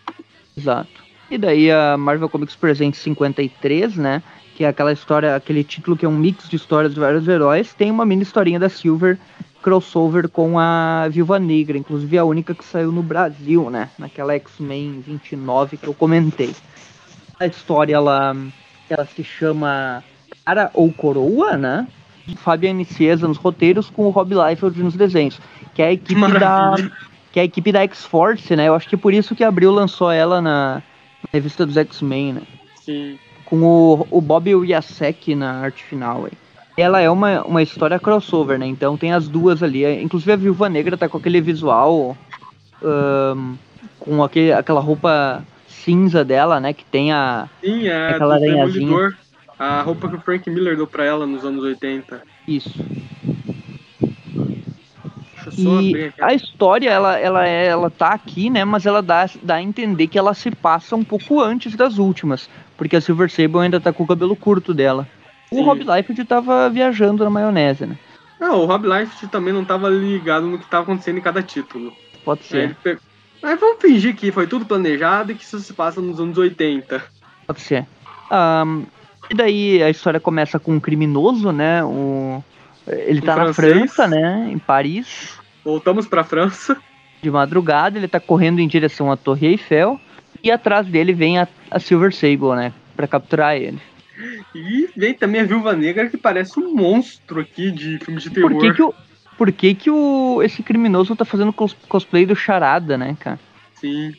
Exato. 0.57 1.03
E 1.31 1.38
daí 1.38 1.71
a 1.71 1.97
Marvel 1.97 2.29
Comics 2.29 2.55
Presents 2.55 2.99
53, 2.99 3.97
né? 3.97 4.23
Que 4.55 4.64
é 4.64 4.68
aquela 4.68 4.92
história, 4.92 5.35
aquele 5.35 5.64
título 5.64 5.97
que 5.97 6.05
é 6.05 6.09
um 6.09 6.16
mix 6.16 6.49
de 6.49 6.57
histórias 6.57 6.92
de 6.92 7.01
vários 7.01 7.27
heróis. 7.27 7.73
Tem 7.73 7.90
uma 7.90 8.05
mini 8.05 8.23
historinha 8.23 8.61
da 8.61 8.68
Silver 8.68 9.18
crossover 9.62 10.29
com 10.29 10.59
a 10.59 11.09
Viúva 11.09 11.38
Negra, 11.38 11.79
inclusive 11.79 12.18
a 12.18 12.25
única 12.25 12.55
que 12.55 12.64
saiu 12.64 12.90
no 12.90 13.03
Brasil, 13.03 13.71
né? 13.71 13.88
Naquela 13.99 14.35
X-Men 14.35 15.03
29 15.07 15.77
que 15.77 15.87
eu 15.87 15.95
comentei. 15.95 16.55
A 17.38 17.47
história 17.47 17.95
ela, 17.95 18.37
ela 18.93 19.07
se 19.07 19.23
chama 19.25 20.03
Cara 20.45 20.71
ou 20.75 20.93
Coroa, 20.93 21.57
né? 21.57 21.87
Fabian 22.37 22.75
Nicieza 22.75 23.27
nos 23.27 23.37
roteiros 23.37 23.91
com 23.91 24.07
o 24.07 24.11
Rob 24.11 24.35
Liefeld 24.35 24.83
nos 24.83 24.95
desenhos, 24.95 25.41
que 25.75 25.83
é 25.83 25.87
a 25.87 25.93
equipe 25.93 26.21
da 26.21 26.29
Maravilha. 26.29 26.93
que 27.33 27.39
é 27.39 27.43
a 27.43 27.45
equipe 27.45 27.73
da 27.73 27.83
X-Force, 27.83 28.55
né? 28.55 28.69
Eu 28.69 28.75
acho 28.75 28.89
que 28.89 28.97
por 28.97 29.13
isso 29.13 29.35
que 29.35 29.43
a 29.43 29.49
Abril 29.49 29.73
lançou 29.73 30.11
ela 30.11 30.41
na, 30.41 30.75
na 30.75 31.29
revista 31.33 31.67
dos 31.67 31.77
X-Men, 31.77 32.35
né? 32.35 32.43
Sim. 32.77 33.19
Com 33.45 33.63
o, 33.63 34.07
o 34.11 34.21
Bob 34.21 34.49
Yasek 34.49 35.35
na 35.35 35.61
arte 35.61 35.83
final, 35.85 36.27
aí. 36.27 36.33
Ela 36.77 37.01
é 37.01 37.11
uma, 37.11 37.43
uma 37.43 37.63
história 37.63 37.99
crossover, 37.99 38.59
né? 38.59 38.67
Então 38.67 38.97
tem 38.97 39.13
as 39.13 39.29
duas 39.29 39.63
ali. 39.63 39.85
Inclusive 40.03 40.33
a 40.33 40.37
Viúva 40.37 40.69
Negra 40.69 40.97
tá 40.97 41.09
com 41.09 41.19
aquele 41.19 41.41
visual 41.41 42.17
ahn, 42.83 43.57
com 44.01 44.23
aquele, 44.23 44.53
aquela 44.53 44.81
roupa 44.81 45.45
cinza 45.85 46.25
dela, 46.25 46.61
né? 46.61 46.73
Que 46.73 46.85
tem 46.85 47.12
a. 47.12 47.49
Sim, 47.61 47.87
é 47.88 48.11
Aquela 48.11 48.35
aranhazinha. 48.35 49.11
A 49.59 49.83
roupa 49.83 50.09
que 50.09 50.16
o 50.16 50.21
Frank 50.21 50.49
Miller 50.51 50.77
deu 50.77 50.87
pra 50.87 51.05
ela 51.05 51.27
nos 51.27 51.45
anos 51.45 51.62
80. 51.62 52.23
Isso. 52.49 52.85
E 55.57 56.12
a 56.21 56.33
história, 56.33 56.88
ela, 56.88 57.18
ela, 57.18 57.47
é, 57.47 57.66
ela 57.66 57.90
tá 57.90 58.09
aqui, 58.09 58.49
né? 58.49 58.64
Mas 58.64 58.87
ela 58.87 59.03
dá, 59.03 59.29
dá 59.42 59.57
a 59.57 59.62
entender 59.62 60.07
que 60.07 60.18
ela 60.18 60.35
se 60.35 60.51
passa 60.51 60.97
um 60.97 61.05
pouco 61.05 61.40
antes 61.40 61.77
das 61.77 61.99
últimas. 61.99 62.49
Porque 62.77 62.97
a 62.97 63.01
Silver 63.01 63.31
Sable 63.31 63.59
ainda 63.59 63.81
tá 63.81 63.92
com 63.92 64.05
o 64.05 64.07
cabelo 64.07 64.35
curto 64.35 64.73
dela. 64.73 65.07
O 65.51 65.57
Sim. 65.57 65.64
Rob 65.64 65.81
Liefeld 65.81 66.25
tava 66.25 66.71
viajando 66.71 67.25
na 67.25 67.31
maionese, 67.31 67.87
né? 67.87 67.99
Não, 68.40 68.61
o 68.61 68.66
Rob 68.66 68.85
Liefeld 68.87 69.29
também 69.31 69.53
não 69.53 69.64
tava 69.64 69.88
ligado 69.88 70.47
no 70.47 70.59
que 70.59 70.68
tava 70.68 70.85
acontecendo 70.85 71.18
em 71.18 71.23
cada 71.23 71.42
título. 71.42 71.92
Pode 72.25 72.45
ser. 72.45 72.77
ele 72.85 72.99
Mas 73.43 73.59
vamos 73.59 73.83
fingir 73.83 74.15
que 74.15 74.31
foi 74.31 74.47
tudo 74.47 74.65
planejado 74.65 75.33
e 75.33 75.35
que 75.35 75.43
isso 75.43 75.59
se 75.59 75.73
passa 75.73 76.01
nos 76.01 76.21
anos 76.21 76.39
80. 76.39 77.03
Pode 77.47 77.61
ser. 77.61 77.87
Ahn, 78.31 78.85
e 79.29 79.35
daí 79.35 79.83
a 79.83 79.91
história 79.91 80.21
começa 80.21 80.59
com 80.59 80.75
um 80.75 80.81
criminoso, 80.81 81.51
né? 81.53 81.83
O, 81.83 82.43
ele 82.87 83.21
tá 83.21 83.37
na. 83.37 83.53
França, 83.53 84.07
né? 84.07 84.49
Em 84.51 84.59
Paris. 84.59 85.39
Voltamos 85.65 86.07
pra 86.07 86.25
França. 86.25 86.77
De 87.21 87.31
madrugada, 87.31 87.99
ele 87.99 88.09
tá 88.09 88.21
correndo 88.21 88.61
em 88.61 88.69
direção 88.69 89.11
à 89.11 89.17
Torre 89.17 89.49
Eiffel. 89.49 90.01
E 90.43 90.51
atrás 90.51 90.87
dele 90.87 91.13
vem 91.13 91.39
a, 91.39 91.47
a 91.71 91.79
Silver 91.79 92.13
Sable, 92.13 92.57
né? 92.57 92.73
Pra 92.97 93.07
capturar 93.07 93.57
ele. 93.57 93.79
E 94.55 94.89
vem 94.97 95.15
também 95.15 95.41
a 95.41 95.45
Viúva 95.45 95.73
Negra, 95.75 96.09
que 96.09 96.17
parece 96.17 96.59
um 96.61 96.75
monstro 96.75 97.41
aqui 97.41 97.71
de 97.71 97.99
filme 97.99 98.21
de 98.21 98.31
terror. 98.31 98.51
Por 98.51 98.61
que 98.61 98.75
que 98.75 98.83
o, 98.83 98.95
por 99.37 99.51
que 99.53 99.75
que 99.75 99.90
o, 99.90 100.40
esse 100.42 100.62
criminoso 100.62 101.16
tá 101.16 101.25
fazendo 101.25 101.53
cos- 101.53 101.77
cosplay 101.88 102.25
do 102.27 102.35
Charada, 102.37 102.97
né, 102.99 103.16
cara? 103.18 103.38
Sim. 103.75 104.12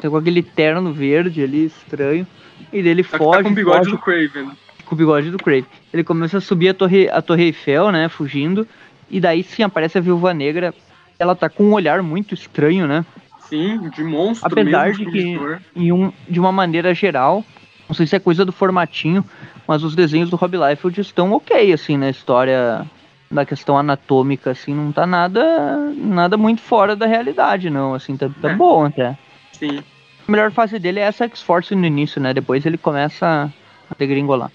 Tá 0.00 0.08
com 0.08 0.16
aquele 0.16 0.42
terno 0.42 0.92
verde 0.92 1.42
ali, 1.42 1.66
estranho. 1.66 2.26
E 2.72 2.82
dele 2.82 3.02
Só 3.02 3.18
foge, 3.18 3.38
tá 3.38 3.42
com 3.44 3.50
o 3.50 3.54
bigode 3.54 3.78
foge 3.78 3.90
do 3.90 3.98
Craven. 3.98 4.50
com 4.86 4.94
o 4.94 4.98
bigode 4.98 5.30
do 5.30 5.38
Crave. 5.38 5.66
Ele 5.92 6.02
começa 6.04 6.38
a 6.38 6.40
subir 6.40 6.70
a 6.70 6.74
torre, 6.74 7.08
a 7.10 7.20
torre 7.20 7.44
Eiffel, 7.44 7.90
né, 7.92 8.08
fugindo. 8.08 8.66
E 9.10 9.20
daí 9.20 9.42
sim 9.42 9.62
aparece 9.62 9.98
a 9.98 10.00
Viúva 10.00 10.32
Negra. 10.32 10.74
Ela 11.18 11.34
tá 11.34 11.48
com 11.48 11.64
um 11.64 11.72
olhar 11.74 12.02
muito 12.02 12.32
estranho, 12.34 12.86
né? 12.86 13.04
Sim, 13.48 13.90
de 13.90 14.02
monstro 14.02 14.46
Apesar 14.50 14.88
mesmo, 14.88 15.04
de 15.04 15.10
que-. 15.10 15.38
Em 15.76 15.92
um, 15.92 16.10
de 16.28 16.40
uma 16.40 16.50
maneira 16.50 16.94
geral. 16.94 17.44
Não 17.88 17.94
sei 17.94 18.06
se 18.06 18.16
é 18.16 18.18
coisa 18.18 18.42
do 18.44 18.52
formatinho, 18.52 19.22
mas 19.68 19.84
os 19.84 19.94
desenhos 19.94 20.30
do 20.30 20.36
Rob 20.36 20.56
Liefeld 20.56 20.98
estão 21.00 21.32
ok, 21.32 21.70
assim, 21.74 21.98
na 21.98 22.08
história 22.08 22.86
da 23.32 23.46
questão 23.46 23.78
anatômica, 23.78 24.50
assim, 24.50 24.74
não 24.74 24.92
tá 24.92 25.06
nada 25.06 25.92
nada 25.96 26.36
muito 26.36 26.60
fora 26.60 26.94
da 26.94 27.06
realidade, 27.06 27.70
não, 27.70 27.94
assim, 27.94 28.16
tá, 28.16 28.28
tá 28.40 28.50
É. 28.50 28.54
bom 28.54 28.84
até. 28.84 29.16
Sim. 29.52 29.82
A 30.28 30.30
melhor 30.30 30.52
fase 30.52 30.78
dele 30.78 31.00
é 31.00 31.04
essa 31.04 31.24
X-Force 31.24 31.74
no 31.74 31.84
início, 31.86 32.20
né? 32.20 32.32
Depois 32.34 32.64
ele 32.64 32.78
começa 32.78 33.50
a 33.90 33.94
degringolar. 33.98 34.50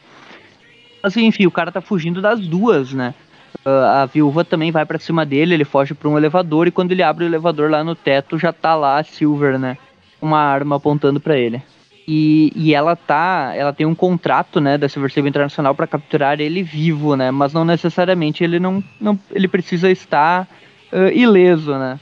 Assim, 1.03 1.25
enfim, 1.25 1.45
o 1.45 1.51
cara 1.51 1.71
tá 1.71 1.81
fugindo 1.81 2.21
das 2.21 2.39
duas, 2.47 2.93
né? 2.93 3.13
Ah, 3.65 4.03
a 4.03 4.05
viúva 4.05 4.45
também 4.45 4.71
vai 4.71 4.85
pra 4.85 4.99
cima 4.99 5.25
dele, 5.25 5.53
ele 5.53 5.65
foge 5.65 5.93
pra 5.93 6.07
um 6.07 6.17
elevador 6.17 6.67
e 6.67 6.71
quando 6.71 6.91
ele 6.91 7.03
abre 7.03 7.25
o 7.25 7.27
elevador 7.27 7.69
lá 7.69 7.83
no 7.83 7.95
teto 7.95 8.37
já 8.37 8.53
tá 8.53 8.75
lá 8.75 8.99
a 8.99 9.03
Silver, 9.03 9.57
né? 9.59 9.77
Uma 10.21 10.39
arma 10.39 10.77
apontando 10.77 11.19
pra 11.19 11.37
ele. 11.37 11.61
E, 12.07 12.53
e 12.55 12.73
ela 12.73 12.95
tá, 12.95 13.51
ela 13.53 13.73
tem 13.73 13.85
um 13.85 13.93
contrato, 13.93 14.61
né, 14.61 14.77
da 14.77 14.87
Silver 14.87 15.11
Sable 15.11 15.29
Internacional 15.29 15.75
pra 15.75 15.85
capturar 15.85 16.39
ele 16.39 16.63
vivo, 16.63 17.15
né? 17.15 17.31
Mas 17.31 17.51
não 17.51 17.65
necessariamente 17.65 18.43
ele 18.43 18.59
não, 18.59 18.81
não 18.99 19.19
ele 19.31 19.47
precisa 19.47 19.91
estar 19.91 20.47
ah, 20.91 21.11
ileso, 21.11 21.77
né? 21.77 21.99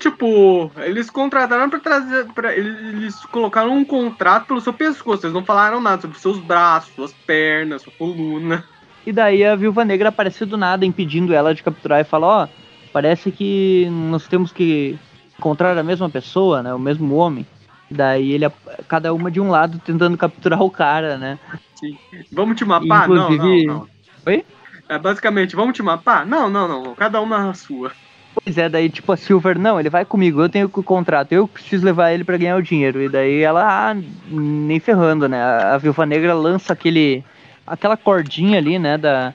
Tipo, 0.00 0.72
eles 0.78 1.10
contrataram 1.10 1.68
pra 1.68 1.78
trazer. 1.78 2.24
Pra, 2.32 2.56
eles 2.56 3.14
colocaram 3.26 3.76
um 3.76 3.84
contrato 3.84 4.46
pelo 4.46 4.60
seu 4.60 4.72
pescoço. 4.72 5.26
Eles 5.26 5.34
não 5.34 5.44
falaram 5.44 5.78
nada 5.78 6.00
sobre 6.00 6.18
seus 6.18 6.38
braços, 6.38 6.94
suas 6.94 7.12
pernas, 7.12 7.82
sua 7.82 7.92
coluna. 7.92 8.64
E 9.06 9.12
daí 9.12 9.44
a 9.44 9.54
Viúva 9.54 9.84
Negra 9.84 10.08
aparece 10.08 10.46
do 10.46 10.56
nada, 10.56 10.86
impedindo 10.86 11.34
ela 11.34 11.54
de 11.54 11.62
capturar 11.62 12.00
e 12.00 12.04
fala, 12.04 12.26
ó, 12.26 12.48
parece 12.94 13.30
que 13.30 13.88
nós 13.90 14.26
temos 14.26 14.52
que 14.52 14.98
encontrar 15.38 15.76
a 15.76 15.82
mesma 15.82 16.08
pessoa, 16.08 16.62
né? 16.62 16.72
O 16.72 16.78
mesmo 16.78 17.14
homem. 17.16 17.46
Daí 17.90 18.32
ele, 18.32 18.48
cada 18.86 19.12
uma 19.12 19.30
de 19.30 19.40
um 19.40 19.50
lado 19.50 19.80
tentando 19.84 20.16
capturar 20.16 20.62
o 20.62 20.70
cara, 20.70 21.18
né? 21.18 21.38
Vamos 22.32 22.56
te 22.56 22.64
mapar? 22.64 23.04
Inclusive- 23.04 23.38
Não, 23.66 23.74
não, 23.74 23.74
não. 23.80 23.88
Oi? 24.26 24.44
É 24.88 24.98
basicamente, 24.98 25.56
vamos 25.56 25.74
te 25.74 25.82
mapar? 25.82 26.26
Não, 26.26 26.48
não, 26.48 26.68
não. 26.68 26.94
Cada 26.94 27.20
uma 27.20 27.38
na 27.38 27.54
sua. 27.54 27.92
Pois 28.44 28.56
é, 28.56 28.68
daí 28.68 28.88
tipo 28.88 29.10
a 29.12 29.16
Silver, 29.16 29.58
não, 29.58 29.78
ele 29.80 29.90
vai 29.90 30.04
comigo, 30.04 30.40
eu 30.40 30.48
tenho 30.48 30.70
o 30.72 30.82
contrato, 30.82 31.32
eu 31.32 31.48
preciso 31.48 31.84
levar 31.84 32.12
ele 32.12 32.22
pra 32.22 32.36
ganhar 32.36 32.56
o 32.56 32.62
dinheiro. 32.62 33.02
E 33.02 33.08
daí 33.08 33.40
ela, 33.40 33.90
ah, 33.90 33.96
nem 34.28 34.78
ferrando, 34.78 35.28
né? 35.28 35.42
A, 35.42 35.76
Viúva 35.78 36.06
Negra 36.06 36.32
lança 36.32 36.72
aquele, 36.72 37.24
aquela 37.66 37.96
cordinha 37.96 38.58
ali, 38.58 38.78
né, 38.78 38.96
da, 38.96 39.34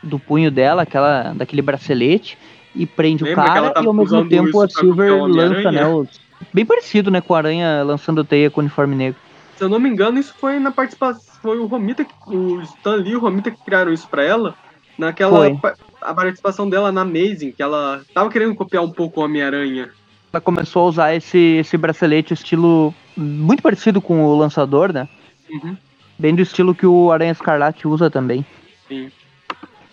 do 0.00 0.18
punho 0.18 0.50
dela, 0.50 0.82
aquela, 0.82 1.34
daquele 1.34 1.60
bracelete, 1.62 2.38
e 2.74 2.86
prende 2.86 3.24
Lembra 3.24 3.42
o 3.42 3.46
cara, 3.46 3.72
e 3.82 3.86
ao 3.86 3.92
mesmo 3.92 4.28
tempo 4.28 4.60
a 4.62 4.68
Silver 4.68 5.22
lança, 5.24 5.72
né, 5.72 5.86
os... 5.86 6.20
Bem 6.52 6.64
parecido, 6.66 7.10
né, 7.10 7.20
com 7.20 7.34
a 7.34 7.38
aranha 7.38 7.82
lançando 7.82 8.24
teia 8.24 8.50
com 8.50 8.60
o 8.60 8.62
uniforme 8.64 8.94
negro. 8.94 9.18
Se 9.56 9.64
eu 9.64 9.68
não 9.68 9.78
me 9.78 9.88
engano, 9.88 10.18
isso 10.18 10.34
foi 10.38 10.58
na 10.58 10.70
participação. 10.70 11.22
Foi 11.42 11.58
o 11.58 11.66
Romita, 11.66 12.04
que- 12.04 12.12
o 12.26 12.60
Stan 12.62 12.96
Lee 12.96 13.12
e 13.12 13.16
o 13.16 13.20
Romita 13.20 13.50
que 13.50 13.62
criaram 13.64 13.92
isso 13.92 14.08
pra 14.08 14.22
ela. 14.22 14.54
Naquela. 14.98 15.54
Foi. 15.58 15.72
A 16.00 16.14
participação 16.14 16.68
dela 16.68 16.90
na 16.92 17.02
Amazing, 17.02 17.52
que 17.52 17.62
ela 17.62 18.02
tava 18.14 18.30
querendo 18.30 18.54
copiar 18.54 18.82
um 18.82 18.90
pouco 18.90 19.20
o 19.20 19.24
Homem-Aranha. 19.24 19.90
Ela 20.32 20.40
começou 20.40 20.82
a 20.84 20.88
usar 20.88 21.14
esse, 21.14 21.38
esse 21.58 21.76
bracelete 21.76 22.32
estilo 22.34 22.94
muito 23.16 23.62
parecido 23.62 24.00
com 24.00 24.24
o 24.24 24.36
lançador, 24.36 24.92
né? 24.92 25.08
Uhum. 25.50 25.76
Bem 26.18 26.34
do 26.34 26.42
estilo 26.42 26.74
que 26.74 26.86
o 26.86 27.12
Aranha 27.12 27.32
Escarlate 27.32 27.86
usa 27.86 28.10
também. 28.10 28.44
Sim. 28.88 29.10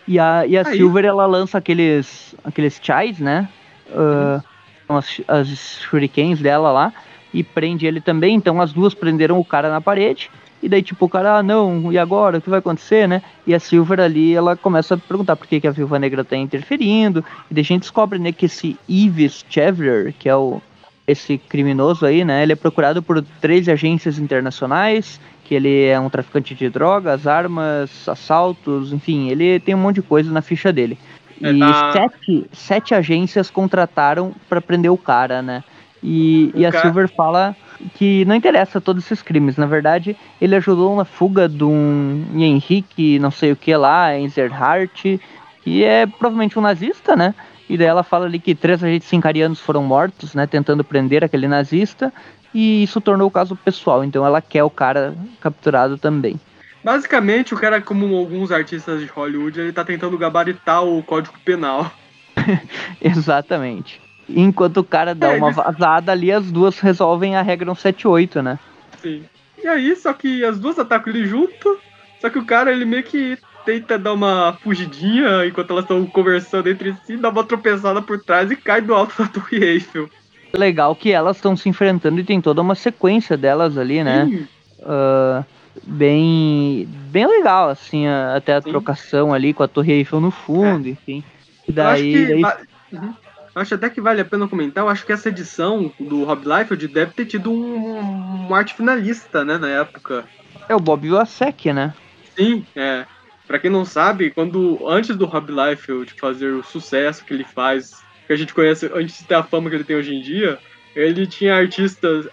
E 0.07 0.17
a, 0.19 0.45
e 0.45 0.57
a 0.57 0.65
Aí- 0.67 0.77
Silver, 0.77 1.05
ela 1.05 1.25
lança 1.25 1.57
aqueles, 1.57 2.35
aqueles 2.43 2.79
chais, 2.81 3.19
né? 3.19 3.47
São 3.91 4.43
as, 4.87 5.21
as 5.27 5.47
shurikens 5.81 6.39
dela 6.39 6.71
lá. 6.71 6.93
E 7.33 7.43
prende 7.43 7.85
ele 7.85 7.99
também. 7.99 8.35
Então 8.35 8.61
as 8.61 8.71
duas 8.71 8.93
prenderam 8.93 9.39
o 9.39 9.45
cara 9.45 9.69
na 9.69 9.81
parede. 9.81 10.29
E 10.61 10.69
daí, 10.69 10.81
tipo, 10.81 11.05
o 11.05 11.09
cara, 11.09 11.39
ah, 11.39 11.43
não, 11.43 11.91
e 11.91 11.97
agora? 11.97 12.37
O 12.37 12.41
que 12.41 12.49
vai 12.49 12.59
acontecer, 12.59 13.05
né? 13.05 13.21
E 13.45 13.53
a 13.53 13.59
Silver 13.59 13.99
ali, 13.99 14.33
ela 14.33 14.55
começa 14.55 14.95
a 14.95 14.97
perguntar 14.97 15.35
por 15.35 15.45
que, 15.45 15.59
que 15.59 15.67
a 15.67 15.71
Viúva 15.71 15.99
Negra 15.99 16.23
tá 16.23 16.37
interferindo. 16.37 17.19
E 17.51 17.53
daí 17.53 17.61
a 17.61 17.65
gente 17.65 17.81
descobre, 17.81 18.17
né, 18.17 18.31
que 18.31 18.45
esse 18.45 18.79
Yves 18.89 19.43
Chevrier, 19.49 20.13
que 20.17 20.29
é 20.29 20.35
o, 20.35 20.61
esse 21.05 21.37
criminoso 21.37 22.05
aí, 22.05 22.23
né? 22.23 22.43
Ele 22.43 22.53
é 22.53 22.55
procurado 22.55 23.03
por 23.03 23.21
13 23.41 23.71
agências 23.71 24.17
internacionais, 24.17 25.19
que 25.43 25.53
ele 25.53 25.83
é 25.85 25.99
um 25.99 26.09
traficante 26.09 26.55
de 26.55 26.69
drogas, 26.69 27.27
armas, 27.27 28.07
assaltos, 28.07 28.93
enfim, 28.93 29.29
ele 29.29 29.59
tem 29.59 29.75
um 29.75 29.79
monte 29.79 29.95
de 29.95 30.01
coisa 30.01 30.31
na 30.31 30.41
ficha 30.41 30.71
dele. 30.71 30.97
É, 31.41 31.51
E 31.51 31.59
tá. 31.59 31.91
sete, 31.91 32.45
sete 32.53 32.93
agências 32.93 33.49
contrataram 33.49 34.33
pra 34.49 34.61
prender 34.61 34.91
o 34.91 34.97
cara, 34.97 35.41
né? 35.41 35.63
E, 36.01 36.51
e 36.55 36.65
a 36.65 36.71
ca- 36.71 36.81
Silver 36.81 37.09
fala 37.15 37.55
que 37.95 38.23
não 38.25 38.35
interessa 38.35 38.79
todos 38.81 39.03
esses 39.05 39.21
crimes. 39.21 39.57
Na 39.57 39.65
verdade, 39.65 40.15
ele 40.39 40.55
ajudou 40.55 40.95
na 40.95 41.05
fuga 41.05 41.47
de 41.47 41.63
um 41.63 42.25
Henrique, 42.35 43.19
não 43.19 43.31
sei 43.31 43.51
o 43.51 43.55
que 43.55 43.75
lá, 43.75 44.17
Enzerhardt, 44.17 45.19
que 45.63 45.83
é 45.83 46.05
provavelmente 46.05 46.57
um 46.57 46.61
nazista, 46.61 47.15
né? 47.15 47.33
E 47.69 47.77
daí 47.77 47.87
ela 47.87 48.03
fala 48.03 48.25
ali 48.25 48.39
que 48.39 48.53
três 48.53 48.83
agentes 48.83 49.07
sincarianos 49.07 49.59
foram 49.59 49.81
mortos, 49.83 50.35
né? 50.35 50.45
Tentando 50.45 50.83
prender 50.83 51.23
aquele 51.23 51.47
nazista. 51.47 52.13
E 52.53 52.83
isso 52.83 53.01
tornou 53.01 53.27
o 53.27 53.31
caso 53.31 53.55
pessoal. 53.55 54.03
Então 54.03 54.25
ela 54.25 54.41
quer 54.41 54.63
o 54.63 54.69
cara 54.69 55.15
capturado 55.41 55.97
também. 55.97 56.39
Basicamente, 56.83 57.53
o 57.53 57.57
cara, 57.57 57.81
como 57.81 58.13
alguns 58.15 58.51
artistas 58.51 58.99
de 58.99 59.07
Hollywood, 59.07 59.59
ele 59.59 59.71
tá 59.71 59.85
tentando 59.85 60.17
gabaritar 60.17 60.83
o 60.83 61.01
código 61.01 61.35
penal. 61.45 61.91
Exatamente. 63.01 64.01
Enquanto 64.27 64.77
o 64.77 64.83
cara 64.83 65.15
dá 65.15 65.33
é, 65.33 65.37
uma 65.37 65.51
vazada 65.51 66.11
ali, 66.11 66.31
as 66.31 66.51
duas 66.51 66.79
resolvem 66.79 67.35
a 67.35 67.41
regra 67.41 67.73
178, 67.73 68.41
né? 68.41 68.59
Sim. 69.01 69.23
E 69.63 69.67
aí, 69.67 69.95
só 69.95 70.11
que 70.13 70.43
as 70.43 70.59
duas 70.59 70.77
atacam 70.77 71.13
ele 71.13 71.25
junto, 71.25 71.79
só 72.19 72.29
que 72.29 72.39
o 72.39 72.45
cara, 72.45 72.71
ele 72.71 72.85
meio 72.85 73.03
que 73.03 73.37
tenta 73.65 73.97
dar 73.97 74.13
uma 74.13 74.57
fugidinha 74.61 75.45
enquanto 75.45 75.71
elas 75.71 75.85
estão 75.85 76.05
conversando 76.05 76.69
entre 76.69 76.93
si, 77.05 77.15
dá 77.15 77.29
uma 77.29 77.45
tropeçada 77.45 78.01
por 78.01 78.21
trás 78.21 78.51
e 78.51 78.57
cai 78.57 78.81
do 78.81 78.93
alto 78.93 79.21
da 79.21 79.27
Torre 79.29 79.63
Eiffel. 79.63 80.09
Legal 80.53 80.95
que 80.95 81.11
elas 81.11 81.37
estão 81.37 81.55
se 81.55 81.67
enfrentando 81.69 82.19
e 82.19 82.23
tem 82.23 82.41
toda 82.41 82.61
uma 82.61 82.75
sequência 82.75 83.35
delas 83.37 83.77
ali, 83.77 84.03
né? 84.03 84.47
Uh, 84.79 85.43
bem, 85.81 86.87
bem 87.09 87.25
legal, 87.27 87.69
assim, 87.69 88.07
até 88.07 88.55
a 88.55 88.61
Sim. 88.61 88.69
trocação 88.69 89.33
ali 89.33 89.53
com 89.53 89.63
a 89.63 89.67
Torre 89.67 89.93
Eiffel 89.93 90.19
no 90.19 90.31
fundo, 90.31 90.87
é. 90.87 90.91
enfim. 90.91 91.23
E 91.67 91.71
daí. 91.71 92.41
daí... 92.41 92.43
Uhum. 92.91 93.13
Acho 93.55 93.75
até 93.75 93.87
que 93.87 94.01
vale 94.01 94.19
a 94.19 94.25
pena 94.25 94.47
comentar. 94.47 94.83
Eu 94.83 94.89
acho 94.89 95.05
que 95.05 95.13
essa 95.13 95.29
edição 95.29 95.91
do 95.99 96.23
Rob 96.23 96.43
Liefeld 96.43 96.87
deve 96.87 97.13
ter 97.13 97.25
tido 97.25 97.51
um, 97.51 98.47
um 98.47 98.55
arte 98.55 98.73
finalista, 98.73 99.45
né, 99.45 99.59
na 99.59 99.69
época. 99.69 100.25
É 100.67 100.75
o 100.75 100.79
Bob 100.79 101.07
Wasek, 101.07 101.71
né? 101.71 101.93
Sim, 102.35 102.65
é. 102.75 103.05
Pra 103.45 103.59
quem 103.59 103.69
não 103.69 103.85
sabe, 103.85 104.31
quando 104.31 104.79
antes 104.87 105.15
do 105.15 105.25
Rob 105.25 105.51
Liefeld 105.51 106.13
fazer 106.19 106.51
o 106.53 106.63
sucesso 106.63 107.23
que 107.23 107.33
ele 107.33 107.43
faz, 107.43 108.01
que 108.25 108.33
a 108.33 108.35
gente 108.35 108.53
conhece 108.53 108.89
antes 108.93 109.19
de 109.19 109.25
ter 109.25 109.35
a 109.35 109.43
fama 109.43 109.69
que 109.69 109.75
ele 109.75 109.83
tem 109.83 109.97
hoje 109.97 110.15
em 110.15 110.21
dia, 110.21 110.57
ele 110.95 111.27
tinha 111.27 111.55
artistas, 111.55 112.27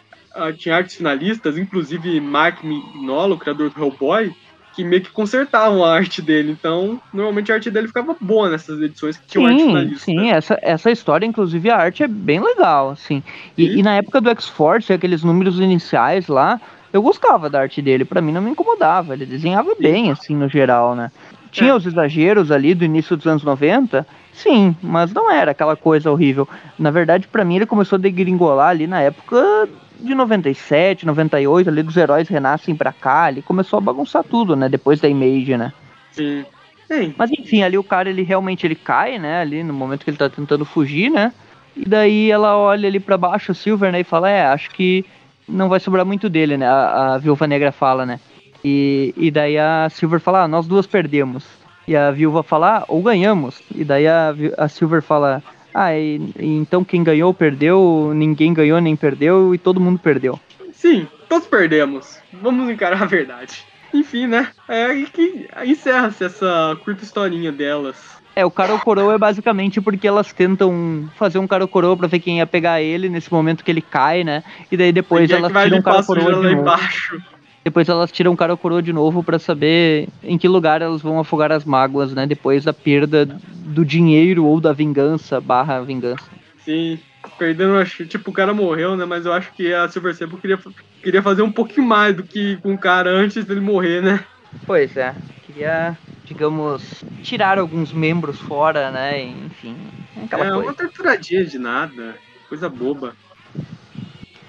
tinha 0.56 0.76
artes 0.76 0.96
finalistas, 0.96 1.58
inclusive 1.58 2.20
Mark 2.20 2.62
Mignola, 2.62 3.34
o 3.34 3.38
criador 3.38 3.70
do 3.70 3.80
Hellboy, 3.80 4.34
que 4.74 4.84
meio 4.84 5.02
que 5.02 5.10
consertavam 5.10 5.84
a 5.84 5.92
arte 5.92 6.22
dele. 6.22 6.52
Então, 6.52 7.00
normalmente 7.12 7.50
a 7.50 7.56
arte 7.56 7.70
dele 7.70 7.88
ficava 7.88 8.16
boa 8.20 8.48
nessas 8.48 8.80
edições 8.80 9.16
que 9.16 9.26
tinham 9.26 9.46
arte 9.46 9.62
finalista. 9.62 10.04
Sim, 10.04 10.30
essa, 10.30 10.58
essa 10.62 10.90
história, 10.90 11.26
inclusive, 11.26 11.70
a 11.70 11.76
arte 11.76 12.02
é 12.02 12.08
bem 12.08 12.40
legal, 12.40 12.90
assim. 12.90 13.22
E, 13.56 13.66
e? 13.66 13.78
e 13.78 13.82
na 13.82 13.96
época 13.96 14.20
do 14.20 14.30
X-Force, 14.30 14.92
aqueles 14.92 15.22
números 15.22 15.58
iniciais 15.58 16.28
lá, 16.28 16.60
eu 16.92 17.02
gostava 17.02 17.50
da 17.50 17.60
arte 17.60 17.82
dele, 17.82 18.04
para 18.04 18.20
mim 18.20 18.32
não 18.32 18.42
me 18.42 18.50
incomodava. 18.50 19.14
Ele 19.14 19.26
desenhava 19.26 19.74
sim. 19.74 19.82
bem, 19.82 20.10
assim, 20.10 20.34
no 20.34 20.48
geral, 20.48 20.94
né? 20.94 21.10
Tinha 21.50 21.70
é. 21.70 21.74
os 21.74 21.84
exageros 21.84 22.50
ali 22.52 22.74
do 22.74 22.84
início 22.84 23.16
dos 23.16 23.26
anos 23.26 23.42
90, 23.42 24.06
sim, 24.32 24.74
mas 24.80 25.12
não 25.12 25.30
era 25.30 25.50
aquela 25.50 25.76
coisa 25.76 26.10
horrível. 26.10 26.48
Na 26.78 26.92
verdade, 26.92 27.26
para 27.26 27.44
mim, 27.44 27.56
ele 27.56 27.66
começou 27.66 27.96
a 27.96 28.00
degringolar 28.00 28.68
ali 28.68 28.86
na 28.86 29.00
época 29.00 29.68
de 30.00 30.14
97, 30.14 31.06
98, 31.06 31.68
ali 31.68 31.82
dos 31.82 31.96
heróis 31.96 32.28
renascem 32.28 32.74
pra 32.74 32.92
cá, 32.92 33.30
ele 33.30 33.42
começou 33.42 33.78
a 33.78 33.80
bagunçar 33.80 34.24
tudo, 34.24 34.56
né? 34.56 34.68
Depois 34.68 35.00
da 35.00 35.08
Image, 35.08 35.56
né? 35.56 35.72
Sim. 36.12 36.44
Sim. 36.90 37.14
Mas 37.16 37.30
enfim, 37.30 37.62
ali 37.62 37.78
o 37.78 37.84
cara, 37.84 38.10
ele 38.10 38.22
realmente 38.22 38.66
ele 38.66 38.74
cai, 38.74 39.18
né? 39.18 39.40
Ali 39.40 39.62
no 39.62 39.72
momento 39.72 40.04
que 40.04 40.10
ele 40.10 40.16
tá 40.16 40.28
tentando 40.28 40.64
fugir, 40.64 41.08
né? 41.08 41.32
E 41.76 41.88
daí 41.88 42.30
ela 42.30 42.56
olha 42.56 42.88
ali 42.88 42.98
para 42.98 43.16
baixo, 43.16 43.52
o 43.52 43.54
Silver, 43.54 43.92
né? 43.92 44.00
E 44.00 44.04
fala, 44.04 44.28
é, 44.28 44.46
acho 44.46 44.70
que 44.70 45.04
não 45.48 45.68
vai 45.68 45.78
sobrar 45.78 46.04
muito 46.04 46.28
dele, 46.28 46.56
né? 46.56 46.66
A, 46.66 47.14
a 47.14 47.18
Viúva 47.18 47.46
Negra 47.46 47.70
fala, 47.70 48.04
né? 48.04 48.18
E, 48.64 49.14
e 49.16 49.30
daí 49.30 49.56
a 49.56 49.88
Silver 49.88 50.20
fala, 50.20 50.42
ah, 50.42 50.48
nós 50.48 50.66
duas 50.66 50.86
perdemos. 50.86 51.44
E 51.86 51.96
a 51.96 52.10
Viúva 52.10 52.42
fala, 52.42 52.78
ah, 52.78 52.84
ou 52.88 53.02
ganhamos. 53.02 53.62
E 53.74 53.84
daí 53.84 54.06
a, 54.06 54.34
a 54.58 54.68
Silver 54.68 55.00
fala, 55.00 55.42
ah, 55.74 55.96
e, 55.96 56.20
e 56.38 56.46
então 56.56 56.84
quem 56.84 57.02
ganhou 57.02 57.32
perdeu, 57.32 58.12
ninguém 58.14 58.52
ganhou 58.52 58.80
nem 58.80 58.96
perdeu 58.96 59.54
e 59.54 59.58
todo 59.58 59.80
mundo 59.80 59.98
perdeu. 59.98 60.38
Sim, 60.72 61.06
todos 61.28 61.46
perdemos. 61.46 62.18
Vamos 62.32 62.70
encarar 62.70 63.02
a 63.02 63.06
verdade. 63.06 63.64
Enfim, 63.92 64.26
né? 64.26 64.48
É 64.68 64.84
aí 64.86 65.06
que 65.06 65.48
encerra-se 65.64 66.24
essa 66.24 66.76
curta 66.84 67.04
historinha 67.04 67.50
delas. 67.50 68.20
É, 68.34 68.44
o 68.44 68.50
cara 68.50 68.78
coroa 68.78 69.14
é 69.14 69.18
basicamente 69.18 69.80
porque 69.80 70.06
elas 70.06 70.32
tentam 70.32 71.10
fazer 71.16 71.38
um 71.38 71.46
cara 71.46 71.66
coroa 71.66 71.96
pra 71.96 72.06
ver 72.06 72.20
quem 72.20 72.38
ia 72.38 72.46
pegar 72.46 72.80
ele 72.80 73.08
nesse 73.08 73.30
momento 73.32 73.64
que 73.64 73.70
ele 73.70 73.82
cai, 73.82 74.22
né? 74.22 74.44
E 74.70 74.76
daí 74.76 74.92
depois 74.92 75.22
Ninguém 75.22 75.38
elas 75.38 75.64
tiram 75.64 75.78
um 75.78 75.82
cara 75.82 76.02
coroa 76.04 76.34
de 76.34 76.42
novo. 76.42 76.48
Embaixo. 76.48 77.20
Depois 77.62 77.88
elas 77.88 78.10
tiram 78.10 78.32
um 78.32 78.36
cara 78.36 78.56
coroa 78.56 78.82
de 78.82 78.92
novo 78.92 79.22
para 79.22 79.38
saber 79.38 80.08
em 80.22 80.38
que 80.38 80.48
lugar 80.48 80.80
elas 80.80 81.02
vão 81.02 81.20
afogar 81.20 81.52
as 81.52 81.64
mágoas, 81.64 82.14
né? 82.14 82.26
Depois 82.26 82.64
da 82.64 82.72
perda 82.72 83.26
do 83.26 83.84
dinheiro 83.84 84.46
ou 84.46 84.60
da 84.60 84.72
vingança 84.72 85.40
barra 85.40 85.80
vingança. 85.80 86.24
Sim, 86.64 86.98
perdendo, 87.38 87.76
acho, 87.76 88.06
tipo, 88.06 88.30
o 88.30 88.34
cara 88.34 88.54
morreu, 88.54 88.96
né? 88.96 89.04
Mas 89.04 89.26
eu 89.26 89.32
acho 89.32 89.52
que 89.52 89.72
a 89.72 89.88
Silver 89.88 90.14
Sable 90.14 90.38
queria, 90.38 90.58
queria 91.02 91.22
fazer 91.22 91.42
um 91.42 91.52
pouquinho 91.52 91.86
mais 91.86 92.16
do 92.16 92.22
que 92.22 92.56
com 92.58 92.72
o 92.72 92.78
cara 92.78 93.10
antes 93.10 93.44
dele 93.44 93.60
morrer, 93.60 94.02
né? 94.02 94.24
Pois 94.66 94.96
é, 94.96 95.14
queria, 95.46 95.96
digamos, 96.24 97.04
tirar 97.22 97.58
alguns 97.58 97.92
membros 97.92 98.38
fora, 98.40 98.90
né? 98.90 99.22
Enfim, 99.22 99.76
aquela 100.24 100.46
é, 100.46 100.50
coisa. 100.50 100.68
uma 100.68 100.74
torturadinha 100.74 101.44
de 101.44 101.58
nada, 101.58 102.16
coisa 102.48 102.68
boba. 102.68 103.14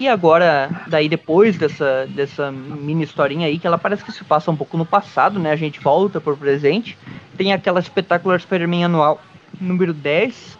E 0.02 0.08
agora, 0.08 0.68
daí 0.88 1.08
depois 1.08 1.56
dessa, 1.56 2.08
dessa 2.08 2.50
mini 2.50 3.04
historinha 3.04 3.46
aí, 3.46 3.56
que 3.56 3.68
ela 3.68 3.78
parece 3.78 4.04
que 4.04 4.10
se 4.10 4.24
passa 4.24 4.50
um 4.50 4.56
pouco 4.56 4.76
no 4.76 4.84
passado, 4.84 5.38
né? 5.38 5.52
A 5.52 5.56
gente 5.56 5.78
volta 5.78 6.20
pro 6.20 6.36
presente. 6.36 6.98
Tem 7.36 7.52
aquela 7.52 7.78
espetacular 7.78 8.40
Spider-Man 8.40 8.86
anual 8.86 9.22
número 9.60 9.92
10, 9.92 10.58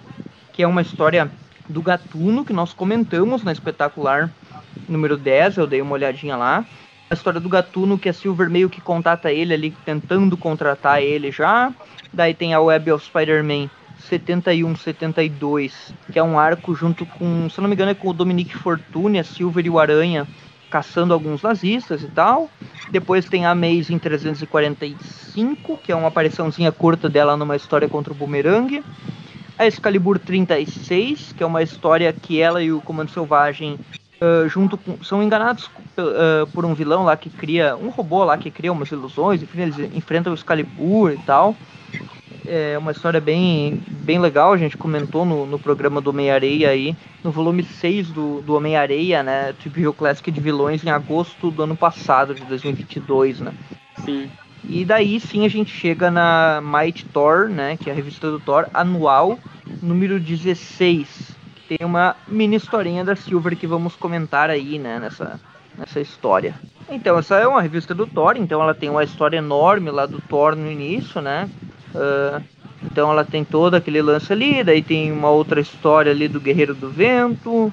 que 0.52 0.62
é 0.62 0.66
uma 0.66 0.80
história 0.80 1.28
do 1.68 1.82
Gatuno, 1.82 2.44
que 2.44 2.52
nós 2.52 2.72
comentamos 2.72 3.42
na 3.42 3.50
espetacular 3.50 4.30
número 4.88 5.16
10, 5.16 5.56
eu 5.56 5.66
dei 5.66 5.82
uma 5.82 5.94
olhadinha 5.94 6.36
lá. 6.36 6.64
A 7.10 7.14
história 7.14 7.40
do 7.40 7.48
Gatuno, 7.48 7.98
que 7.98 8.08
a 8.08 8.12
Silver 8.12 8.48
meio 8.48 8.70
que 8.70 8.80
contata 8.80 9.32
ele 9.32 9.52
ali, 9.52 9.72
tentando 9.84 10.36
contratar 10.36 11.02
ele 11.02 11.32
já. 11.32 11.72
Daí 12.12 12.32
tem 12.32 12.54
a 12.54 12.60
Web 12.60 12.92
of 12.92 13.04
Spider-Man 13.04 13.68
71, 14.08 14.76
72, 14.76 15.94
que 16.12 16.18
é 16.18 16.22
um 16.22 16.38
arco 16.38 16.74
junto 16.74 17.06
com, 17.06 17.48
se 17.48 17.60
não 17.60 17.68
me 17.68 17.74
engano, 17.74 17.90
é 17.90 17.94
com 17.94 18.08
o 18.08 18.12
Dominique 18.12 18.56
Fortune, 18.56 19.18
a 19.18 19.24
Silver 19.24 19.64
e 19.64 19.70
o 19.70 19.78
Aranha 19.78 20.26
caçando 20.70 21.12
alguns 21.12 21.42
nazistas 21.42 22.02
e 22.02 22.08
tal. 22.08 22.50
Depois 22.90 23.26
tem 23.26 23.44
a 23.44 23.50
Amazing 23.50 23.98
345, 23.98 25.76
que 25.76 25.92
é 25.92 25.94
uma 25.94 26.08
apariçãozinha 26.08 26.72
curta 26.72 27.10
dela 27.10 27.36
numa 27.36 27.54
história 27.54 27.88
contra 27.88 28.12
o 28.12 28.16
Boomerang. 28.16 28.82
A 29.58 29.66
Excalibur 29.66 30.18
36, 30.18 31.34
que 31.36 31.42
é 31.42 31.46
uma 31.46 31.62
história 31.62 32.10
que 32.12 32.40
ela 32.40 32.62
e 32.62 32.72
o 32.72 32.80
Comando 32.80 33.10
Selvagem 33.10 33.78
uh, 34.22 34.48
junto 34.48 34.78
com, 34.78 35.04
são 35.04 35.22
enganados 35.22 35.66
uh, 35.66 36.46
por 36.54 36.64
um 36.64 36.74
vilão 36.74 37.04
lá 37.04 37.16
que 37.18 37.28
cria 37.28 37.76
um 37.76 37.90
robô 37.90 38.24
lá 38.24 38.38
que 38.38 38.50
cria 38.50 38.72
umas 38.72 38.90
ilusões, 38.90 39.42
enfim, 39.42 39.60
eles 39.60 39.78
enfrentam 39.94 40.32
o 40.32 40.34
Excalibur 40.34 41.12
e 41.12 41.18
tal 41.18 41.54
é 42.46 42.76
uma 42.78 42.92
história 42.92 43.20
bem, 43.20 43.82
bem 43.88 44.18
legal, 44.18 44.52
a 44.52 44.56
gente 44.56 44.76
comentou 44.76 45.24
no, 45.24 45.46
no 45.46 45.58
programa 45.58 46.00
do 46.00 46.10
Homem-Areia 46.10 46.70
aí, 46.70 46.96
no 47.22 47.30
volume 47.30 47.62
6 47.62 48.10
do, 48.10 48.42
do 48.42 48.54
Homem-Areia, 48.54 49.22
né, 49.22 49.54
Tipo 49.60 49.92
Classic 49.92 50.30
de 50.30 50.40
vilões 50.40 50.84
em 50.84 50.90
agosto 50.90 51.50
do 51.50 51.62
ano 51.62 51.76
passado, 51.76 52.34
de 52.34 52.44
2022, 52.44 53.40
né. 53.40 53.52
Sim. 54.04 54.30
E 54.64 54.84
daí 54.84 55.18
sim 55.18 55.44
a 55.44 55.48
gente 55.48 55.70
chega 55.70 56.10
na 56.10 56.62
Might 56.62 57.04
Thor, 57.06 57.48
né, 57.48 57.76
que 57.76 57.90
é 57.90 57.92
a 57.92 57.96
revista 57.96 58.30
do 58.30 58.38
Thor, 58.38 58.66
anual, 58.72 59.38
número 59.82 60.20
16, 60.20 61.36
que 61.54 61.76
tem 61.76 61.86
uma 61.86 62.16
mini 62.28 62.56
historinha 62.56 63.04
da 63.04 63.16
Silver 63.16 63.56
que 63.56 63.66
vamos 63.66 63.96
comentar 63.96 64.50
aí, 64.50 64.78
né, 64.78 64.98
nessa, 64.98 65.40
nessa 65.76 66.00
história. 66.00 66.54
Então, 66.88 67.18
essa 67.18 67.36
é 67.36 67.46
uma 67.46 67.62
revista 67.62 67.94
do 67.94 68.06
Thor, 68.06 68.36
então 68.36 68.62
ela 68.62 68.74
tem 68.74 68.88
uma 68.90 69.02
história 69.02 69.38
enorme 69.38 69.90
lá 69.90 70.06
do 70.06 70.20
Thor 70.20 70.54
no 70.54 70.70
início, 70.70 71.20
né, 71.20 71.48
Uh, 71.94 72.42
então 72.84 73.10
ela 73.10 73.24
tem 73.24 73.44
todo 73.44 73.74
aquele 73.74 74.02
lance 74.02 74.32
ali, 74.32 74.64
daí 74.64 74.82
tem 74.82 75.12
uma 75.12 75.30
outra 75.30 75.60
história 75.60 76.10
ali 76.10 76.26
do 76.26 76.40
Guerreiro 76.40 76.74
do 76.74 76.90
Vento, 76.90 77.72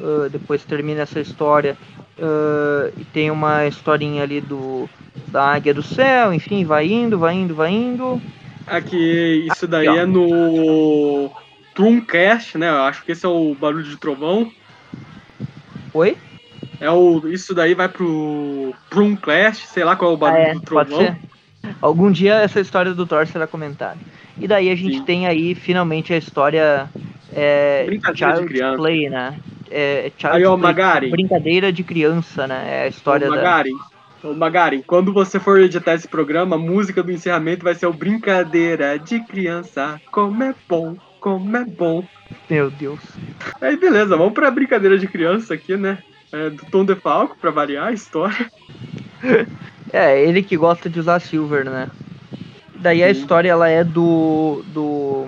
uh, 0.00 0.28
depois 0.30 0.64
termina 0.64 1.02
essa 1.02 1.20
história 1.20 1.76
uh, 2.18 2.92
e 2.96 3.04
tem 3.04 3.30
uma 3.30 3.66
historinha 3.66 4.22
ali 4.22 4.40
do 4.40 4.88
da 5.28 5.52
Águia 5.54 5.74
do 5.74 5.82
Céu, 5.82 6.32
enfim, 6.32 6.64
vai 6.64 6.86
indo, 6.86 7.18
vai 7.18 7.34
indo, 7.34 7.54
vai 7.54 7.70
indo. 7.70 8.20
Aqui, 8.66 9.46
isso 9.50 9.66
daí 9.66 9.88
Aqui, 9.88 9.98
é 9.98 10.06
no 10.06 11.30
Truncast, 11.74 12.56
né? 12.56 12.68
Eu 12.68 12.82
acho 12.82 13.04
que 13.04 13.12
esse 13.12 13.24
é 13.24 13.28
o 13.28 13.54
barulho 13.54 13.84
de 13.84 13.96
trovão. 13.96 14.50
Oi? 15.92 16.16
É 16.80 16.90
o, 16.90 17.26
isso 17.28 17.54
daí 17.54 17.74
vai 17.74 17.88
pro 17.88 18.74
Truncast, 18.90 19.66
sei 19.66 19.84
lá 19.84 19.96
qual 19.96 20.12
é 20.12 20.14
o 20.14 20.16
barulho 20.16 20.42
ah, 20.42 20.48
é, 20.48 20.54
do 20.54 20.60
trovão. 20.60 21.16
Algum 21.80 22.10
dia 22.10 22.34
essa 22.36 22.60
história 22.60 22.92
do 22.94 23.06
Thor 23.06 23.26
será 23.26 23.46
comentada. 23.46 23.98
E 24.38 24.46
daí 24.46 24.70
a 24.70 24.74
gente 24.74 24.98
Sim. 24.98 25.04
tem 25.04 25.26
aí 25.26 25.54
finalmente 25.54 26.12
a 26.12 26.16
história 26.16 26.88
é, 27.32 27.86
Child's 28.14 28.76
Play, 28.76 29.08
né? 29.08 29.38
É, 29.70 30.12
aí, 30.24 30.42
Play, 30.42 30.56
Magari. 30.56 31.10
Brincadeira 31.10 31.72
de 31.72 31.82
criança, 31.82 32.46
né? 32.46 32.64
É 32.68 32.82
a 32.84 32.88
história 32.88 33.28
ô, 33.28 33.30
Magari, 33.30 33.70
da. 34.22 34.28
Ô, 34.28 34.34
Magari, 34.34 34.82
quando 34.86 35.12
você 35.12 35.38
for 35.38 35.60
editar 35.60 35.94
esse 35.94 36.08
programa, 36.08 36.56
a 36.56 36.58
música 36.58 37.02
do 37.02 37.12
encerramento 37.12 37.64
vai 37.64 37.74
ser 37.74 37.86
o 37.86 37.92
Brincadeira 37.92 38.98
de 38.98 39.20
Criança. 39.20 40.00
Como 40.10 40.42
é 40.42 40.54
bom, 40.68 40.96
como 41.20 41.56
é 41.56 41.64
bom. 41.64 42.04
Meu 42.48 42.70
Deus. 42.70 43.00
Aí, 43.60 43.76
beleza, 43.76 44.16
vamos 44.16 44.34
pra 44.34 44.50
brincadeira 44.50 44.98
de 44.98 45.06
criança 45.06 45.54
aqui, 45.54 45.76
né? 45.76 45.98
É, 46.30 46.50
do 46.50 46.64
Tom 46.66 46.84
DeFalco, 46.84 47.36
pra 47.40 47.50
variar 47.50 47.88
a 47.88 47.92
história. 47.92 48.50
É, 49.92 50.20
ele 50.20 50.42
que 50.42 50.56
gosta 50.56 50.88
de 50.90 50.98
usar 51.00 51.20
Silver, 51.20 51.64
né? 51.64 51.90
Daí 52.74 53.02
a 53.02 53.10
história 53.10 53.50
ela 53.50 53.68
é 53.68 53.84
do. 53.84 54.64
do. 54.66 55.26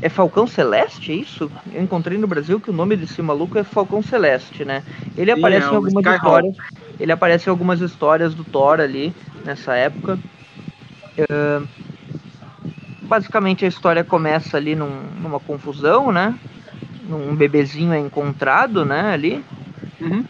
É 0.00 0.08
Falcão 0.08 0.46
Celeste, 0.46 1.12
é 1.12 1.16
isso? 1.16 1.52
Eu 1.70 1.82
encontrei 1.82 2.18
no 2.18 2.26
Brasil 2.28 2.60
que 2.60 2.70
o 2.70 2.72
nome 2.74 2.96
desse 2.96 3.22
maluco 3.22 3.58
é 3.58 3.64
Falcão 3.64 4.02
Celeste, 4.02 4.64
né? 4.64 4.84
Ele 5.16 5.30
Sim, 5.32 5.32
aparece 5.32 5.72
é 5.72 5.74
em 5.74 5.76
algumas 5.76 5.94
Skyhawk. 5.94 6.06
histórias. 6.06 6.56
Ele 6.98 7.12
aparece 7.12 7.48
em 7.48 7.52
algumas 7.52 7.80
histórias 7.80 8.34
do 8.34 8.44
Thor 8.44 8.80
ali, 8.80 9.16
nessa 9.44 9.74
época. 9.76 10.22
É, 11.16 11.68
basicamente 13.00 13.64
a 13.64 13.68
história 13.68 14.04
começa 14.04 14.56
ali 14.56 14.74
num- 14.76 15.10
numa 15.14 15.40
confusão, 15.40 16.12
né? 16.12 16.38
Um 17.00 17.36
bebezinho 17.36 17.92
é 17.92 17.98
encontrado, 17.98 18.84
né, 18.84 19.12
ali. 19.12 19.44
Uhum. 20.00 20.28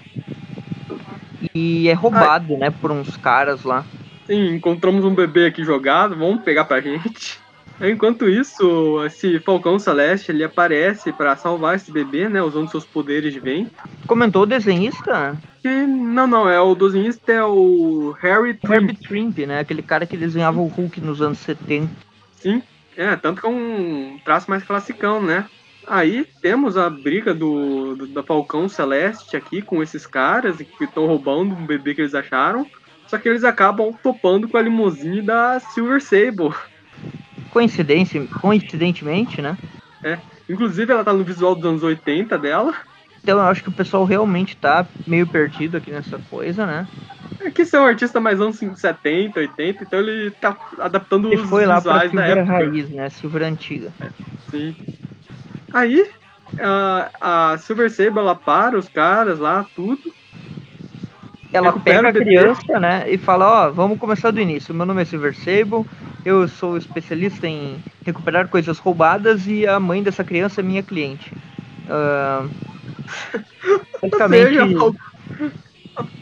E 1.58 1.88
é 1.88 1.92
roubado, 1.92 2.56
né, 2.56 2.70
por 2.70 2.92
uns 2.92 3.16
caras 3.16 3.64
lá. 3.64 3.84
Sim, 4.26 4.54
encontramos 4.54 5.04
um 5.04 5.12
bebê 5.12 5.46
aqui 5.46 5.64
jogado, 5.64 6.16
vamos 6.16 6.42
pegar 6.42 6.64
pra 6.64 6.80
gente. 6.80 7.40
Enquanto 7.80 8.28
isso, 8.28 9.04
esse 9.04 9.40
Falcão 9.40 9.78
Celeste, 9.78 10.30
ele 10.30 10.44
aparece 10.44 11.12
pra 11.12 11.34
salvar 11.36 11.74
esse 11.74 11.90
bebê, 11.90 12.28
né, 12.28 12.40
usando 12.40 12.70
seus 12.70 12.84
poderes 12.84 13.32
de 13.32 13.40
vento. 13.40 13.72
Comentou 14.06 14.42
o 14.42 14.46
desenhista? 14.46 15.36
Não, 15.64 16.26
não, 16.26 16.48
é 16.48 16.60
o 16.60 16.74
desenhista 16.74 17.32
é 17.32 17.44
o 17.44 18.14
Harry 18.20 18.54
Trimp. 18.54 18.74
Herbie 18.74 18.96
Trimp, 18.96 19.38
né? 19.38 19.60
Aquele 19.60 19.82
cara 19.82 20.06
que 20.06 20.16
desenhava 20.16 20.60
o 20.60 20.66
Hulk 20.66 21.00
nos 21.00 21.20
anos 21.20 21.38
70. 21.38 21.88
Sim, 22.36 22.62
é, 22.96 23.16
tanto 23.16 23.40
que 23.40 23.46
é 23.46 23.50
um 23.50 24.18
traço 24.24 24.48
mais 24.48 24.62
classicão, 24.62 25.20
né? 25.20 25.44
Aí 25.88 26.26
temos 26.42 26.76
a 26.76 26.90
briga 26.90 27.32
do, 27.32 27.96
do 27.96 28.06
da 28.08 28.22
Falcão 28.22 28.68
Celeste 28.68 29.36
aqui 29.36 29.62
com 29.62 29.82
esses 29.82 30.06
caras 30.06 30.56
que 30.56 30.84
estão 30.84 31.06
roubando 31.06 31.54
um 31.54 31.66
bebê 31.66 31.94
que 31.94 32.00
eles 32.00 32.14
acharam. 32.14 32.66
Só 33.06 33.16
que 33.16 33.28
eles 33.28 33.42
acabam 33.42 33.92
topando 34.02 34.48
com 34.48 34.58
a 34.58 34.62
limusine 34.62 35.22
da 35.22 35.58
Silver 35.58 36.02
Sable. 36.02 36.54
Coincidência, 37.50 38.26
coincidentemente, 38.40 39.40
né? 39.40 39.56
Inclusive 40.48 40.92
ela 40.92 41.04
tá 41.04 41.12
no 41.12 41.24
visual 41.24 41.54
dos 41.54 41.64
anos 41.64 41.82
80 41.82 42.38
dela. 42.38 42.74
Então 43.22 43.38
eu 43.38 43.44
acho 43.44 43.62
que 43.62 43.68
o 43.68 43.72
pessoal 43.72 44.04
realmente 44.04 44.56
tá 44.56 44.86
meio 45.06 45.26
perdido 45.26 45.76
aqui 45.76 45.90
nessa 45.90 46.18
coisa, 46.30 46.64
né? 46.64 46.88
É 47.40 47.50
que 47.50 47.64
ser 47.64 47.78
um 47.78 47.84
artista 47.84 48.18
mais 48.18 48.40
anos 48.40 48.56
70, 48.56 49.38
80, 49.38 49.84
então 49.84 49.98
ele 50.00 50.30
tá 50.30 50.56
adaptando 50.78 51.28
Ele 51.30 51.42
os 51.42 51.48
foi 51.48 51.66
lá 51.66 51.80
pra 51.80 52.00
visuais 52.00 52.12
da 52.12 52.26
Silver 52.26 52.38
época. 52.38 52.52
raiz, 52.52 52.90
né? 52.90 53.10
Silver 53.10 53.42
antiga. 53.42 53.92
Sim. 54.50 54.74
Aí, 55.72 56.08
a, 56.58 57.52
a 57.52 57.58
Silver 57.58 57.90
Sable, 57.90 58.18
ela 58.18 58.34
para 58.34 58.78
os 58.78 58.88
caras 58.88 59.38
lá, 59.38 59.66
tudo. 59.74 60.12
Ela 61.52 61.72
pega 61.72 62.08
a 62.08 62.12
criança, 62.12 62.78
né? 62.78 63.10
E 63.10 63.16
fala, 63.16 63.66
ó, 63.66 63.70
vamos 63.70 63.98
começar 63.98 64.30
do 64.30 64.40
início. 64.40 64.74
Meu 64.74 64.86
nome 64.86 65.02
é 65.02 65.04
Silver 65.04 65.34
Sable, 65.34 65.86
eu 66.24 66.46
sou 66.46 66.76
especialista 66.76 67.46
em 67.46 67.82
recuperar 68.04 68.48
coisas 68.48 68.78
roubadas 68.78 69.46
e 69.46 69.66
a 69.66 69.80
mãe 69.80 70.02
dessa 70.02 70.24
criança 70.24 70.60
é 70.60 70.64
minha 70.64 70.82
cliente. 70.82 71.32
Ou 74.02 74.10
basicamente, 74.10 74.48
seja, 74.48 74.64
a 74.64 74.78
Fal- 74.78 74.94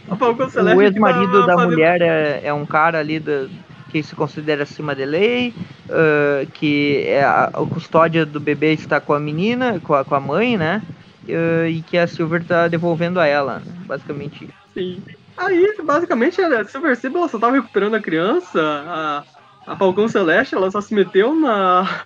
a 0.08 0.16
Falcão 0.16 0.48
Celeste 0.48 0.74
o 0.74 0.76
vai- 0.76 0.86
ex-marido 0.86 1.46
da 1.46 1.56
mulher 1.56 2.00
é, 2.02 2.40
é 2.44 2.52
um 2.52 2.66
cara 2.66 3.00
ali 3.00 3.18
da, 3.18 3.48
que 3.96 4.02
se 4.02 4.14
considera 4.14 4.64
acima 4.64 4.94
da 4.94 5.06
lei, 5.06 5.54
ah, 5.88 6.44
que 6.52 7.02
é 7.06 7.24
a, 7.24 7.44
a 7.44 7.66
custódia 7.66 8.26
do 8.26 8.38
bebê 8.38 8.74
está 8.74 9.00
com 9.00 9.14
a 9.14 9.20
menina, 9.20 9.80
com 9.80 9.94
a, 9.94 10.04
com 10.04 10.14
a 10.14 10.20
mãe, 10.20 10.58
né? 10.58 10.82
Ah, 11.28 11.68
e 11.68 11.80
que 11.80 11.96
a 11.96 12.06
Silver 12.06 12.44
tá 12.44 12.68
devolvendo 12.68 13.18
a 13.18 13.26
ela, 13.26 13.60
né? 13.60 13.72
basicamente. 13.86 14.48
Sim. 14.74 15.02
Aí, 15.36 15.74
basicamente, 15.82 16.40
a 16.40 16.64
Silver 16.64 16.96
Sable 16.96 17.18
ela 17.18 17.28
só 17.28 17.38
tava 17.38 17.56
recuperando 17.56 17.94
a 17.94 18.00
criança. 18.00 18.60
A, 18.60 19.24
a 19.66 19.76
Falcão 19.76 20.08
Celeste, 20.08 20.54
ela 20.54 20.70
só 20.70 20.80
se 20.80 20.94
meteu 20.94 21.34
na, 21.34 22.04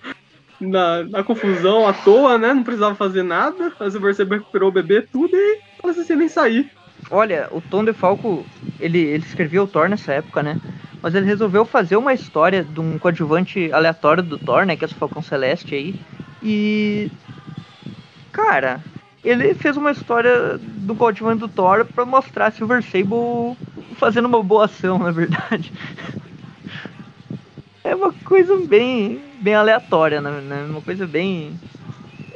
na, 0.60 1.04
na 1.04 1.22
confusão 1.24 1.86
à 1.86 1.92
toa, 1.92 2.38
né? 2.38 2.54
Não 2.54 2.62
precisava 2.62 2.94
fazer 2.94 3.24
nada. 3.24 3.72
A 3.80 3.90
Silver 3.90 4.14
Sable 4.14 4.38
recuperou 4.38 4.68
o 4.68 4.72
bebê, 4.72 5.02
tudo, 5.02 5.34
e 5.34 5.58
ela 5.82 5.92
sem 5.92 6.16
nem 6.16 6.28
sair. 6.28 6.70
Olha, 7.10 7.48
o 7.50 7.60
Tom 7.60 7.84
DeFalco, 7.84 8.44
ele, 8.78 8.98
ele 8.98 9.24
escreveu 9.24 9.64
o 9.64 9.66
Thor 9.66 9.88
nessa 9.88 10.12
época, 10.12 10.42
né? 10.42 10.60
Mas 11.02 11.14
ele 11.14 11.26
resolveu 11.26 11.64
fazer 11.64 11.96
uma 11.96 12.12
história 12.12 12.62
de 12.62 12.80
um 12.80 12.98
coadjuvante 12.98 13.72
aleatório 13.72 14.22
do 14.22 14.38
Thor, 14.38 14.66
né? 14.66 14.76
Que 14.76 14.84
é 14.84 14.88
o 14.88 14.90
Falcão 14.90 15.22
Celeste 15.22 15.74
aí. 15.74 15.94
E. 16.42 17.10
Cara, 18.32 18.80
ele 19.24 19.54
fez 19.54 19.76
uma 19.76 19.90
história 19.90 20.58
do 20.58 20.94
coadjuvante 20.94 21.40
do 21.40 21.48
Thor 21.48 21.84
pra 21.84 22.04
mostrar 22.04 22.52
Silver 22.52 22.82
Sable 22.82 23.56
fazendo 23.96 24.26
uma 24.26 24.42
boa 24.42 24.66
ação, 24.66 24.98
na 24.98 25.10
verdade. 25.10 25.72
É 27.82 27.94
uma 27.94 28.12
coisa 28.12 28.56
bem, 28.68 29.20
bem 29.40 29.54
aleatória, 29.54 30.20
né? 30.20 30.30
né? 30.42 30.64
Uma 30.64 30.82
coisa 30.82 31.06
bem. 31.06 31.58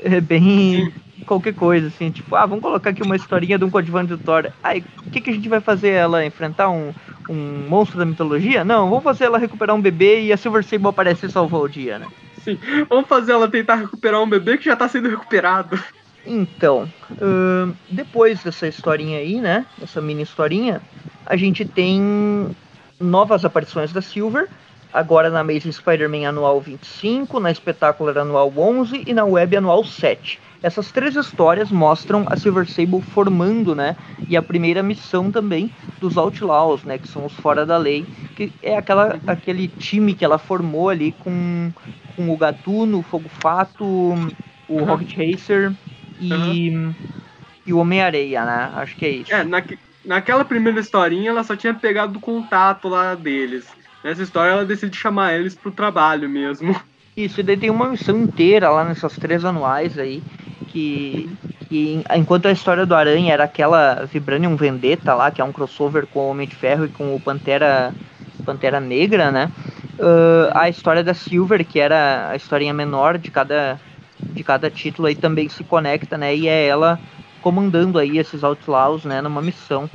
É 0.02 0.20
bem. 0.20 0.92
Qualquer 1.26 1.54
coisa, 1.54 1.86
assim, 1.86 2.10
tipo, 2.10 2.34
ah, 2.34 2.44
vamos 2.44 2.62
colocar 2.62 2.90
aqui 2.90 3.02
uma 3.02 3.16
historinha 3.16 3.58
de 3.58 3.64
um 3.64 3.70
coadjuvante 3.70 4.08
do 4.08 4.18
Thor. 4.18 4.50
Aí, 4.62 4.84
o 5.06 5.10
que, 5.10 5.20
que 5.20 5.30
a 5.30 5.32
gente 5.32 5.48
vai 5.48 5.60
fazer 5.60 5.90
ela 5.90 6.24
enfrentar 6.24 6.68
um, 6.68 6.92
um 7.28 7.66
monstro 7.68 7.98
da 7.98 8.04
mitologia? 8.04 8.64
Não, 8.64 8.88
vamos 8.90 9.04
fazer 9.04 9.24
ela 9.24 9.38
recuperar 9.38 9.74
um 9.74 9.80
bebê 9.80 10.22
e 10.22 10.32
a 10.32 10.36
Silver 10.36 10.64
Sable 10.64 10.88
aparecer 10.88 11.28
e 11.28 11.32
salvar 11.32 11.60
o 11.60 11.68
dia, 11.68 11.98
né? 11.98 12.06
Sim. 12.42 12.58
Vamos 12.90 13.08
fazer 13.08 13.32
ela 13.32 13.48
tentar 13.48 13.76
recuperar 13.76 14.20
um 14.22 14.28
bebê 14.28 14.58
que 14.58 14.64
já 14.64 14.76
tá 14.76 14.86
sendo 14.88 15.08
recuperado. 15.08 15.78
Então, 16.26 16.88
ahn, 17.20 17.72
depois 17.90 18.42
dessa 18.42 18.66
historinha 18.66 19.18
aí, 19.18 19.40
né? 19.40 19.66
Essa 19.80 20.00
mini 20.00 20.22
historinha, 20.22 20.82
a 21.24 21.36
gente 21.36 21.64
tem 21.64 22.54
novas 23.00 23.44
aparições 23.44 23.92
da 23.92 24.02
Silver. 24.02 24.48
Agora 24.92 25.28
na 25.28 25.40
Amazing 25.40 25.72
Spider-Man 25.72 26.28
anual 26.28 26.60
25, 26.60 27.40
na 27.40 27.50
Espetacular 27.50 28.16
anual 28.16 28.52
11 28.56 29.02
e 29.06 29.12
na 29.12 29.24
Web 29.24 29.56
anual 29.56 29.84
7. 29.84 30.38
Essas 30.64 30.90
três 30.92 31.14
histórias 31.16 31.70
mostram 31.70 32.24
a 32.30 32.36
Silver 32.36 32.66
Sable 32.68 33.02
formando, 33.02 33.74
né? 33.74 33.96
E 34.28 34.36
a 34.36 34.42
primeira 34.42 34.82
missão 34.82 35.30
também 35.30 35.72
dos 36.00 36.16
Outlaws, 36.16 36.84
né? 36.84 36.98
Que 36.98 37.08
são 37.08 37.24
os 37.26 37.34
fora 37.34 37.66
da 37.66 37.76
lei. 37.78 38.08
Que 38.34 38.56
é 38.62 38.76
aquela, 38.76 39.22
aquele 39.26 39.68
time 39.68 40.14
que 40.14 40.24
ela 40.24 40.38
formou 40.38 40.88
ali 40.88 41.12
com, 41.12 41.72
com 42.06 42.30
o 42.30 42.36
Gatuno, 42.36 43.00
o 43.00 43.02
Fogo 43.02 43.28
Fato, 43.28 43.84
o 44.66 44.82
Uhum. 44.82 44.84
Rocket 44.84 45.16
Racer 45.16 45.76
e, 46.18 46.70
e 47.66 47.72
o 47.74 47.78
Homem-Areia, 47.78 48.44
né? 48.44 48.70
Acho 48.74 48.96
que 48.96 49.04
é 49.06 49.10
isso. 49.10 49.32
É, 49.32 49.42
naque- 49.44 49.80
naquela 50.04 50.44
primeira 50.44 50.80
historinha 50.80 51.30
ela 51.30 51.44
só 51.44 51.56
tinha 51.56 51.74
pegado 51.78 52.18
o 52.18 52.22
contato 52.22 52.88
lá 52.88 53.14
deles. 53.14 53.76
Nessa 54.02 54.22
história 54.22 54.52
ela 54.52 54.66
decide 54.66 54.96
chamar 54.96 55.34
eles 55.34 55.56
pro 55.56 55.72
trabalho 55.72 56.28
mesmo. 56.28 56.72
Isso, 57.16 57.40
e 57.40 57.42
daí 57.44 57.56
tem 57.56 57.70
uma 57.70 57.88
missão 57.88 58.18
inteira 58.18 58.70
lá 58.70 58.84
nessas 58.84 59.18
três 59.18 59.44
anuais 59.44 59.96
aí, 59.98 60.26
que, 60.74 61.38
que 61.68 61.92
en- 61.94 62.04
enquanto 62.16 62.46
a 62.46 62.52
história 62.52 62.86
do 62.86 62.94
Aranha 62.94 63.32
era 63.34 63.44
aquela 63.44 64.04
Vibranium 64.06 64.56
Vendetta 64.56 65.14
lá, 65.14 65.30
que 65.30 65.40
é 65.40 65.44
um 65.44 65.52
crossover 65.52 66.06
com 66.08 66.20
o 66.20 66.30
Homem 66.30 66.48
de 66.48 66.56
Ferro 66.56 66.84
e 66.86 66.90
com 66.90 67.14
o 67.14 67.20
Pantera, 67.20 67.96
Pantera 68.44 68.80
Negra, 68.80 69.30
né? 69.32 69.52
Ah, 69.98 70.62
a 70.64 70.68
história 70.68 71.04
da 71.04 71.14
Silver, 71.14 71.66
que 71.66 71.78
era 71.80 72.30
a 72.30 72.36
historinha 72.36 72.74
menor 72.74 73.18
de 73.18 73.30
cada, 73.30 73.80
de 74.28 74.42
cada 74.44 74.70
título 74.70 75.08
aí 75.08 75.14
também 75.16 75.48
se 75.48 75.64
conecta, 75.64 76.18
né? 76.18 76.34
E 76.36 76.48
é 76.48 76.66
ela 76.66 77.00
comandando 77.40 77.98
aí 77.98 78.18
esses 78.18 78.42
Outlaws, 78.44 79.04
né? 79.04 79.20
Numa 79.22 79.42
missão. 79.42 79.90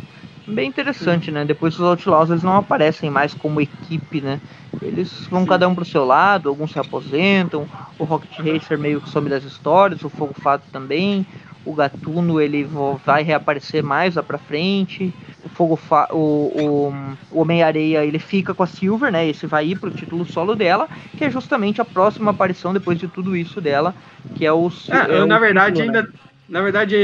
Bem 0.51 0.67
interessante, 0.67 1.31
né? 1.31 1.45
Depois 1.45 1.75
os 1.75 1.81
Outlaws 1.81 2.29
eles 2.29 2.43
não 2.43 2.55
aparecem 2.55 3.09
mais 3.09 3.35
como 3.35 3.61
equipe, 3.61 4.19
né? 4.21 4.41
Eles 4.81 5.27
vão 5.29 5.45
cada 5.45 5.67
um 5.67 5.75
pro 5.75 5.85
seu 5.85 6.05
lado, 6.05 6.49
alguns 6.49 6.71
se 6.71 6.79
aposentam, 6.79 7.69
o 7.97 8.03
Rocket 8.05 8.39
Racer 8.39 8.79
meio 8.79 9.01
que 9.01 9.09
some 9.09 9.29
das 9.29 9.43
histórias, 9.43 10.03
o 10.03 10.09
Fogo 10.09 10.33
Fato 10.33 10.67
também, 10.71 11.27
o 11.63 11.75
Gatuno 11.75 12.39
ele 12.39 12.65
vai 13.03 13.21
reaparecer 13.21 13.83
mais 13.83 14.15
lá 14.15 14.23
pra 14.23 14.39
frente, 14.39 15.13
o 15.43 15.49
Fogo 15.49 15.75
Fa 15.75 16.07
o, 16.11 16.87
o, 16.87 16.91
o 17.29 17.41
Homem-Areia 17.41 18.05
ele 18.05 18.17
fica 18.19 18.55
com 18.55 18.63
a 18.63 18.67
Silver, 18.67 19.11
né? 19.11 19.27
Esse 19.27 19.45
vai 19.45 19.67
ir 19.67 19.79
pro 19.79 19.91
título 19.91 20.25
solo 20.25 20.55
dela, 20.55 20.89
que 21.15 21.25
é 21.25 21.29
justamente 21.29 21.81
a 21.81 21.85
próxima 21.85 22.31
aparição 22.31 22.73
depois 22.73 22.97
de 22.97 23.07
tudo 23.07 23.35
isso 23.35 23.61
dela, 23.61 23.93
que 24.33 24.45
é 24.45 24.51
o. 24.53 24.67
É, 24.89 25.17
é 25.17 25.23
o 25.23 25.27
na 25.27 25.37
verdade, 25.37 25.81
título, 25.81 26.01
né? 26.01 26.07
Na 26.49 26.63
verdade, 26.63 26.95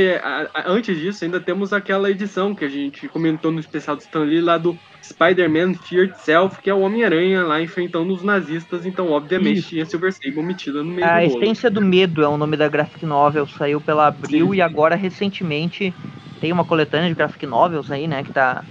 antes 0.66 0.98
disso, 0.98 1.24
ainda 1.24 1.40
temos 1.40 1.72
aquela 1.72 2.10
edição 2.10 2.56
que 2.56 2.66
a 2.66 2.68
gente 2.68 3.08
comentou 3.08 3.52
no 3.52 3.60
especial 3.60 3.96
do 3.96 4.02
Stan 4.02 4.24
Lee 4.24 4.42
lá 4.42 4.58
do 4.58 4.76
Spider-Man 5.04 5.76
Fear 5.76 6.08
Itself, 6.08 6.60
que 6.60 6.70
é 6.70 6.74
o 6.74 6.80
Homem-Aranha 6.80 7.44
lá 7.44 7.62
enfrentando 7.62 8.12
os 8.12 8.24
nazistas. 8.24 8.88
Então, 8.88 9.12
obviamente, 9.12 9.60
Isso. 9.60 9.70
tinha 9.70 9.86
Silver 9.86 10.12
Sable 10.12 10.42
metida 10.42 10.84
no 10.84 10.90
meio 10.92 11.08
A 11.08 11.20
do. 11.20 11.26
Essência 11.26 11.70
do 11.70 11.80
Medo 11.80 12.24
é 12.24 12.28
o 12.28 12.38
nome 12.38 12.58
da 12.58 12.68
graphic 12.68 13.06
novel, 13.06 13.46
saiu 13.46 13.80
pela 13.80 14.08
Abril 14.08 14.48
Sim. 14.48 14.56
e 14.56 14.62
agora 14.62 14.96
recentemente 14.96 15.94
tem 16.40 16.52
uma 16.52 16.66
coletânea 16.66 17.10
de 17.10 17.16
graphic 17.16 17.46
novels 17.46 17.92
aí, 17.92 18.08
né, 18.08 18.24
que 18.24 18.32
tá 18.32 18.64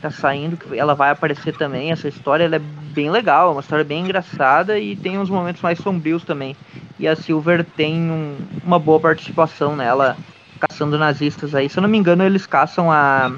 tá 0.00 0.10
saindo, 0.10 0.56
que 0.56 0.78
ela 0.78 0.94
vai 0.94 1.10
aparecer 1.10 1.56
também. 1.56 1.92
Essa 1.92 2.08
história 2.08 2.44
é 2.44 2.58
bem 2.58 3.10
legal, 3.10 3.50
é 3.50 3.52
uma 3.52 3.60
história 3.60 3.84
bem 3.84 4.04
engraçada 4.04 4.78
e 4.78 4.96
tem 4.96 5.18
uns 5.18 5.30
momentos 5.30 5.62
mais 5.62 5.78
sombrios 5.78 6.24
também. 6.24 6.56
E 6.98 7.06
a 7.06 7.14
Silver 7.14 7.64
tem 7.64 8.10
um, 8.10 8.36
uma 8.64 8.78
boa 8.78 8.98
participação 8.98 9.76
nela, 9.76 10.16
caçando 10.58 10.98
nazistas 10.98 11.54
aí. 11.54 11.68
Se 11.68 11.78
eu 11.78 11.82
não 11.82 11.88
me 11.88 11.98
engano, 11.98 12.24
eles 12.24 12.46
caçam 12.46 12.90
a. 12.90 13.32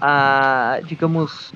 a 0.00 0.80
digamos. 0.84 1.52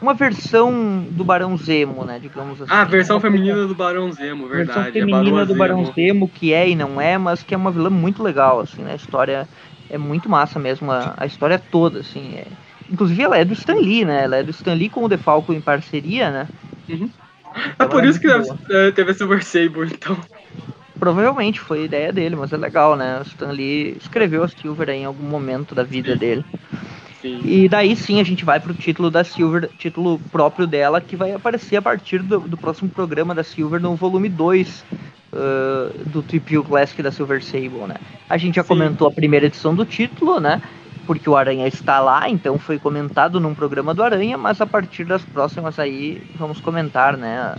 Uma 0.00 0.12
versão 0.12 1.06
do 1.10 1.24
Barão 1.24 1.56
Zemo, 1.56 2.04
né? 2.04 2.18
Digamos 2.20 2.60
assim. 2.60 2.70
Ah, 2.70 2.82
a 2.82 2.84
versão 2.84 3.18
feminina 3.20 3.66
do 3.66 3.74
Barão 3.74 4.12
Zemo, 4.12 4.46
verdade. 4.48 4.90
Versão 4.90 4.92
feminina 4.92 5.46
do 5.46 5.54
Barão 5.54 5.92
Zemo, 5.94 6.28
que 6.28 6.52
é 6.52 6.68
e 6.68 6.76
não 6.76 7.00
é, 7.00 7.16
mas 7.16 7.42
que 7.42 7.54
é 7.54 7.56
uma 7.56 7.70
vilã 7.70 7.88
muito 7.88 8.22
legal, 8.22 8.60
assim, 8.60 8.82
né? 8.82 8.92
A 8.92 8.96
história 8.96 9.48
é 9.88 9.96
muito 9.96 10.28
massa 10.28 10.58
mesmo, 10.58 10.90
a, 10.90 11.14
a 11.16 11.24
história 11.24 11.58
toda, 11.58 12.00
assim. 12.00 12.34
É, 12.34 12.46
Inclusive 12.90 13.22
ela 13.22 13.38
é 13.38 13.44
do 13.44 13.54
Stan 13.54 13.74
Lee, 13.74 14.04
né? 14.04 14.24
Ela 14.24 14.36
é 14.36 14.42
do 14.42 14.50
Stan 14.50 14.74
Lee 14.74 14.88
com 14.88 15.04
o 15.04 15.08
DeFalco 15.08 15.52
em 15.52 15.60
parceria, 15.60 16.30
né? 16.30 16.48
Uhum. 16.88 17.10
Então, 17.74 17.86
é 17.86 17.90
por 17.90 18.04
isso 18.04 18.20
que 18.20 18.26
é, 18.26 18.90
teve 18.90 19.12
a 19.12 19.14
Silver 19.14 19.44
Sable, 19.44 19.86
então. 19.92 20.16
Provavelmente 20.98 21.60
foi 21.60 21.84
ideia 21.84 22.12
dele, 22.12 22.36
mas 22.36 22.52
é 22.52 22.56
legal, 22.56 22.96
né? 22.96 23.20
O 23.20 23.22
Stan 23.22 23.50
Lee 23.50 23.96
escreveu 24.00 24.42
a 24.42 24.48
Silver 24.48 24.88
em 24.90 25.04
algum 25.04 25.24
momento 25.24 25.74
da 25.74 25.82
vida 25.82 26.12
sim. 26.12 26.18
dele. 26.18 26.44
Sim. 27.20 27.40
E 27.42 27.68
daí 27.68 27.96
sim 27.96 28.20
a 28.20 28.24
gente 28.24 28.44
vai 28.44 28.60
pro 28.60 28.74
título 28.74 29.10
da 29.10 29.24
Silver, 29.24 29.70
título 29.78 30.20
próprio 30.30 30.66
dela, 30.66 31.00
que 31.00 31.16
vai 31.16 31.32
aparecer 31.32 31.76
a 31.76 31.82
partir 31.82 32.18
do, 32.18 32.40
do 32.40 32.56
próximo 32.56 32.90
programa 32.90 33.34
da 33.34 33.42
Silver 33.42 33.80
no 33.80 33.96
volume 33.96 34.28
2 34.28 34.84
uh, 35.32 36.08
do 36.10 36.22
Trip 36.22 36.62
Classic 36.62 37.02
da 37.02 37.10
Silver 37.10 37.42
Sable, 37.42 37.86
né? 37.88 37.96
A 38.28 38.36
gente 38.36 38.56
já 38.56 38.62
sim. 38.62 38.68
comentou 38.68 39.08
a 39.08 39.10
primeira 39.10 39.46
edição 39.46 39.74
do 39.74 39.86
título, 39.86 40.38
né? 40.38 40.60
Porque 41.06 41.28
o 41.28 41.36
Aranha 41.36 41.66
está 41.66 42.00
lá, 42.00 42.28
então 42.28 42.58
foi 42.58 42.78
comentado 42.78 43.40
num 43.40 43.54
programa 43.54 43.94
do 43.94 44.02
Aranha, 44.02 44.36
mas 44.36 44.60
a 44.60 44.66
partir 44.66 45.04
das 45.04 45.22
próximas 45.22 45.78
aí 45.78 46.22
vamos 46.38 46.60
comentar, 46.60 47.16
né, 47.16 47.54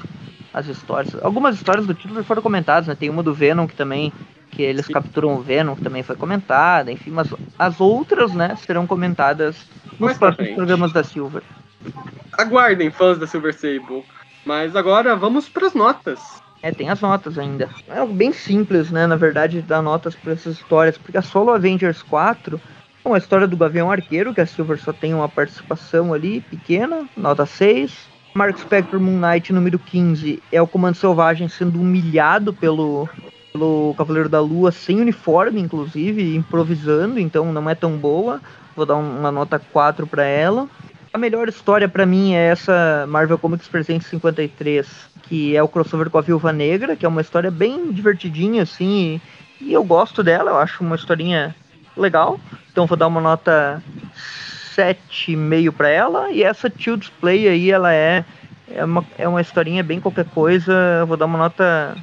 as 0.54 0.68
histórias. 0.68 1.16
Algumas 1.24 1.56
histórias 1.56 1.86
do 1.86 1.94
título 1.94 2.24
foram 2.24 2.42
comentadas, 2.42 2.88
né? 2.88 2.96
Tem 2.96 3.10
uma 3.10 3.22
do 3.22 3.34
Venom 3.34 3.68
que 3.68 3.76
também 3.76 4.12
que 4.52 4.64
eles 4.64 4.86
Sim. 4.86 4.94
capturam 4.94 5.36
o 5.36 5.42
Venom, 5.42 5.76
que 5.76 5.82
também 5.82 6.02
foi 6.02 6.16
comentada, 6.16 6.92
enfim, 6.92 7.12
mas 7.12 7.34
as 7.60 7.82
outras, 7.82 8.34
né, 8.34 8.56
serão 8.56 8.88
comentadas 8.88 9.58
nos 9.86 10.00
Mais 10.00 10.18
próximos 10.18 10.52
programas 10.52 10.94
da 10.94 11.04
Silver. 11.04 11.44
Aguardem, 12.38 12.90
fãs 12.90 13.18
da 13.18 13.28
Silver 13.28 13.54
Sable. 13.54 14.04
Mas 14.46 14.76
agora 14.76 15.16
vamos 15.16 15.50
para 15.50 15.68
as 15.68 15.74
notas. 15.74 16.20
É, 16.62 16.72
tem 16.72 16.90
as 16.90 17.02
notas 17.02 17.38
ainda. 17.38 17.70
É 17.88 18.00
algo 18.00 18.14
bem 18.14 18.32
simples, 18.32 18.92
né, 18.92 19.06
na 19.06 19.16
verdade, 19.16 19.62
dar 19.62 19.82
notas 19.82 20.16
para 20.16 20.34
essas 20.34 20.56
histórias, 20.56 20.98
porque 20.98 21.18
a 21.18 21.22
Solo 21.22 21.52
Avengers 21.52 22.02
4 22.04 22.60
uma 23.10 23.18
história 23.18 23.48
do 23.48 23.56
Gavião 23.56 23.92
Arqueiro, 23.92 24.34
que 24.34 24.42
a 24.42 24.46
Silver 24.46 24.80
só 24.80 24.92
tem 24.92 25.14
uma 25.14 25.30
participação 25.30 26.14
ali 26.14 26.42
pequena, 26.42 27.08
nota 27.16 27.46
6. 27.46 27.94
Mark 28.34 28.58
Spector 28.58 29.00
Moon 29.00 29.18
Knight 29.18 29.54
número 29.54 29.80
15 29.80 30.42
é 30.52 30.62
o 30.62 30.68
Comando 30.68 30.96
Selvagem 30.96 31.48
sendo 31.48 31.80
humilhado 31.80 32.54
pelo, 32.54 33.08
pelo 33.54 33.96
Cavaleiro 33.98 34.28
da 34.28 34.42
Lua 34.42 34.72
sem 34.72 35.00
uniforme, 35.00 35.62
inclusive, 35.62 36.36
improvisando, 36.36 37.20
então 37.20 37.54
não 37.54 37.70
é 37.70 37.76
tão 37.76 37.96
boa. 37.98 38.42
Vou 38.76 38.86
dar 38.86 38.96
uma 38.96 39.32
nota 39.32 39.58
4 39.58 40.06
para 40.06 40.26
ela. 40.26 40.68
A 41.14 41.18
melhor 41.18 41.48
história 41.48 41.88
para 41.88 42.06
mim 42.06 42.34
é 42.34 42.48
essa 42.48 43.06
Marvel 43.08 43.38
Comics 43.38 43.70
Presente 43.70 44.04
53, 44.04 44.86
que 45.24 45.56
é 45.56 45.64
o 45.64 45.68
crossover 45.70 46.10
com 46.10 46.18
a 46.18 46.22
Viúva 46.22 46.52
Negra, 46.52 46.98
que 46.98 47.06
é 47.06 47.10
uma 47.10 47.22
história 47.22 47.50
bem 47.50 47.90
divertidinha, 47.94 48.64
assim, 48.64 49.22
e, 49.62 49.70
e 49.70 49.74
eu 49.74 49.84
gosto 49.86 50.22
dela, 50.22 50.52
eu 50.52 50.58
acho 50.58 50.84
uma 50.84 50.98
historinha 50.98 51.56
legal. 51.96 52.40
Então 52.72 52.86
vou 52.86 52.98
dar 52.98 53.08
uma 53.08 53.22
nota 53.22 53.82
7,5 54.76 55.72
para 55.72 55.90
ela. 55.90 56.32
E 56.32 56.44
essa 56.44 56.70
Tio 56.70 56.98
Display 56.98 57.48
aí, 57.48 57.72
ela 57.72 57.94
é, 57.94 58.26
é, 58.70 58.84
uma, 58.84 59.06
é 59.18 59.28
uma 59.28 59.42
historinha 59.42 59.84
bem 59.84 60.00
qualquer 60.00 60.26
coisa. 60.26 60.74
Eu 61.00 61.08
vou 61.08 61.18
dar 61.18 61.26
uma 61.26 61.38
nota 61.38 61.96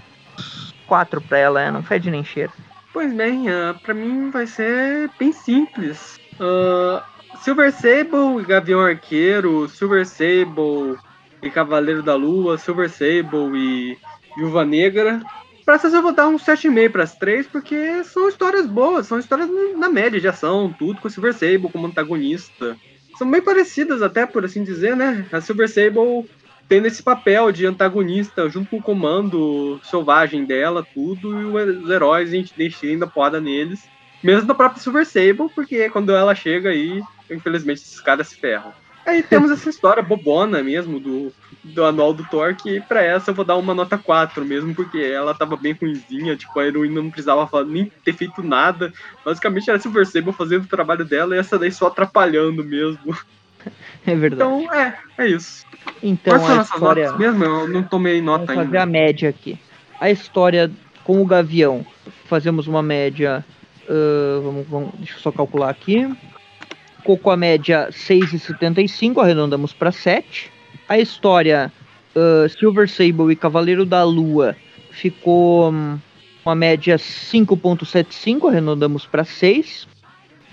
4 0.86 1.20
para 1.20 1.38
ela, 1.38 1.60
é, 1.60 1.70
não 1.70 1.82
fede 1.82 2.10
nem 2.10 2.24
cheiro. 2.24 2.52
Pois 2.92 3.12
bem, 3.12 3.48
uh, 3.48 3.74
para 3.82 3.94
mim 3.94 4.30
vai 4.30 4.46
ser 4.46 5.10
bem 5.18 5.32
simples. 5.32 6.20
Uh, 6.34 7.02
Silver 7.38 7.72
Sable 7.72 8.40
e 8.40 8.44
Gavião 8.44 8.80
Arqueiro, 8.80 9.68
Silver 9.68 10.06
Sable 10.06 10.98
e 11.42 11.50
Cavaleiro 11.50 12.02
da 12.02 12.14
Lua, 12.14 12.58
Silver 12.58 12.90
Sable 12.90 13.56
e 13.56 13.98
Viúva 14.36 14.64
Negra 14.64 15.20
Pra 15.64 15.74
essas 15.74 15.94
eu 15.94 16.02
vou 16.02 16.12
dar 16.12 16.28
um 16.28 16.36
7,5 16.36 16.90
para 16.90 17.04
as 17.04 17.14
três, 17.14 17.46
porque 17.46 18.02
são 18.04 18.28
histórias 18.28 18.66
boas, 18.66 19.06
são 19.06 19.18
histórias 19.18 19.48
na 19.76 19.88
média 19.88 20.20
de 20.20 20.26
ação, 20.26 20.74
tudo 20.76 21.00
com 21.00 21.06
a 21.06 21.10
Silver 21.10 21.32
Sable 21.32 21.70
como 21.70 21.86
antagonista. 21.86 22.76
São 23.16 23.30
bem 23.30 23.40
parecidas 23.40 24.02
até, 24.02 24.26
por 24.26 24.44
assim 24.44 24.64
dizer, 24.64 24.96
né? 24.96 25.26
A 25.30 25.40
Silver 25.40 25.68
Sable 25.68 26.28
tendo 26.68 26.86
esse 26.86 27.02
papel 27.02 27.52
de 27.52 27.66
antagonista 27.66 28.48
junto 28.48 28.70
com 28.70 28.78
o 28.78 28.82
comando 28.82 29.80
selvagem 29.84 30.44
dela, 30.44 30.86
tudo, 30.94 31.40
e 31.40 31.44
os 31.44 31.90
heróis 31.90 32.30
a 32.30 32.32
gente 32.32 32.54
deixa 32.56 32.86
ainda 32.86 33.06
poda 33.06 33.40
neles. 33.40 33.86
Mesmo 34.22 34.46
da 34.46 34.54
própria 34.54 34.80
Silver 34.80 35.04
Sable, 35.04 35.50
porque 35.54 35.90
quando 35.90 36.14
ela 36.14 36.34
chega 36.34 36.70
aí, 36.70 37.02
infelizmente 37.30 37.82
esses 37.82 38.00
caras 38.00 38.28
se 38.28 38.36
ferram. 38.36 38.72
Aí 39.04 39.22
temos 39.22 39.50
essa 39.50 39.68
história 39.68 40.02
bobona 40.02 40.62
mesmo 40.62 40.98
do, 40.98 41.32
do 41.62 41.84
anual 41.84 42.12
do 42.12 42.24
Thor, 42.24 42.54
que 42.54 42.80
pra 42.80 43.02
essa 43.02 43.30
eu 43.30 43.34
vou 43.34 43.44
dar 43.44 43.56
uma 43.56 43.74
nota 43.74 43.96
4 43.96 44.44
mesmo, 44.44 44.74
porque 44.74 44.98
ela 44.98 45.34
tava 45.34 45.56
bem 45.56 45.72
ruimzinha, 45.72 46.36
tipo, 46.36 46.58
a 46.58 46.66
heroína 46.66 47.00
não 47.00 47.10
precisava 47.10 47.64
nem 47.64 47.90
ter 48.04 48.12
feito 48.12 48.42
nada. 48.42 48.92
Basicamente 49.24 49.70
era 49.70 49.78
Silver 49.78 50.06
Sable 50.06 50.32
fazendo 50.32 50.64
o 50.64 50.68
trabalho 50.68 51.04
dela 51.04 51.36
e 51.36 51.38
essa 51.38 51.58
daí 51.58 51.70
só 51.70 51.86
atrapalhando 51.86 52.64
mesmo. 52.64 53.16
É 54.04 54.16
verdade. 54.16 54.50
Então, 54.50 54.74
é, 54.74 54.98
é 55.18 55.26
isso. 55.28 55.64
Então, 56.02 56.32
Quais 56.32 56.42
são 56.42 56.58
a 56.58 56.62
história... 56.62 57.04
notas 57.04 57.20
mesmo? 57.20 57.44
Eu 57.44 57.68
não 57.68 57.84
tomei 57.84 58.20
nota 58.20 58.46
Vamos 58.46 58.50
ainda. 58.50 58.64
fazer 58.64 58.78
a 58.78 58.86
média 58.86 59.28
aqui. 59.28 59.56
A 60.00 60.10
história 60.10 60.68
com 61.04 61.22
o 61.22 61.24
Gavião, 61.24 61.86
fazemos 62.24 62.66
uma 62.66 62.82
média... 62.82 63.44
Uh, 63.84 64.42
vamos, 64.42 64.66
vamos, 64.66 64.90
deixa 64.98 65.14
eu 65.14 65.20
só 65.20 65.30
calcular 65.30 65.70
aqui 65.70 66.08
ficou 67.02 67.18
com 67.18 67.30
a 67.30 67.36
média 67.36 67.88
6,75, 67.90 69.20
arredondamos 69.20 69.72
para 69.72 69.90
7. 69.90 70.50
A 70.92 70.98
história 70.98 71.72
uh, 72.14 72.46
Silver 72.50 72.86
Sable 72.86 73.32
e 73.32 73.34
Cavaleiro 73.34 73.86
da 73.86 74.04
Lua 74.04 74.54
ficou 74.90 75.72
um, 75.72 75.98
com 76.44 76.50
a 76.50 76.54
média 76.54 76.96
5,75, 76.96 78.50
arredondamos 78.50 79.06
para 79.06 79.24
6. 79.24 79.88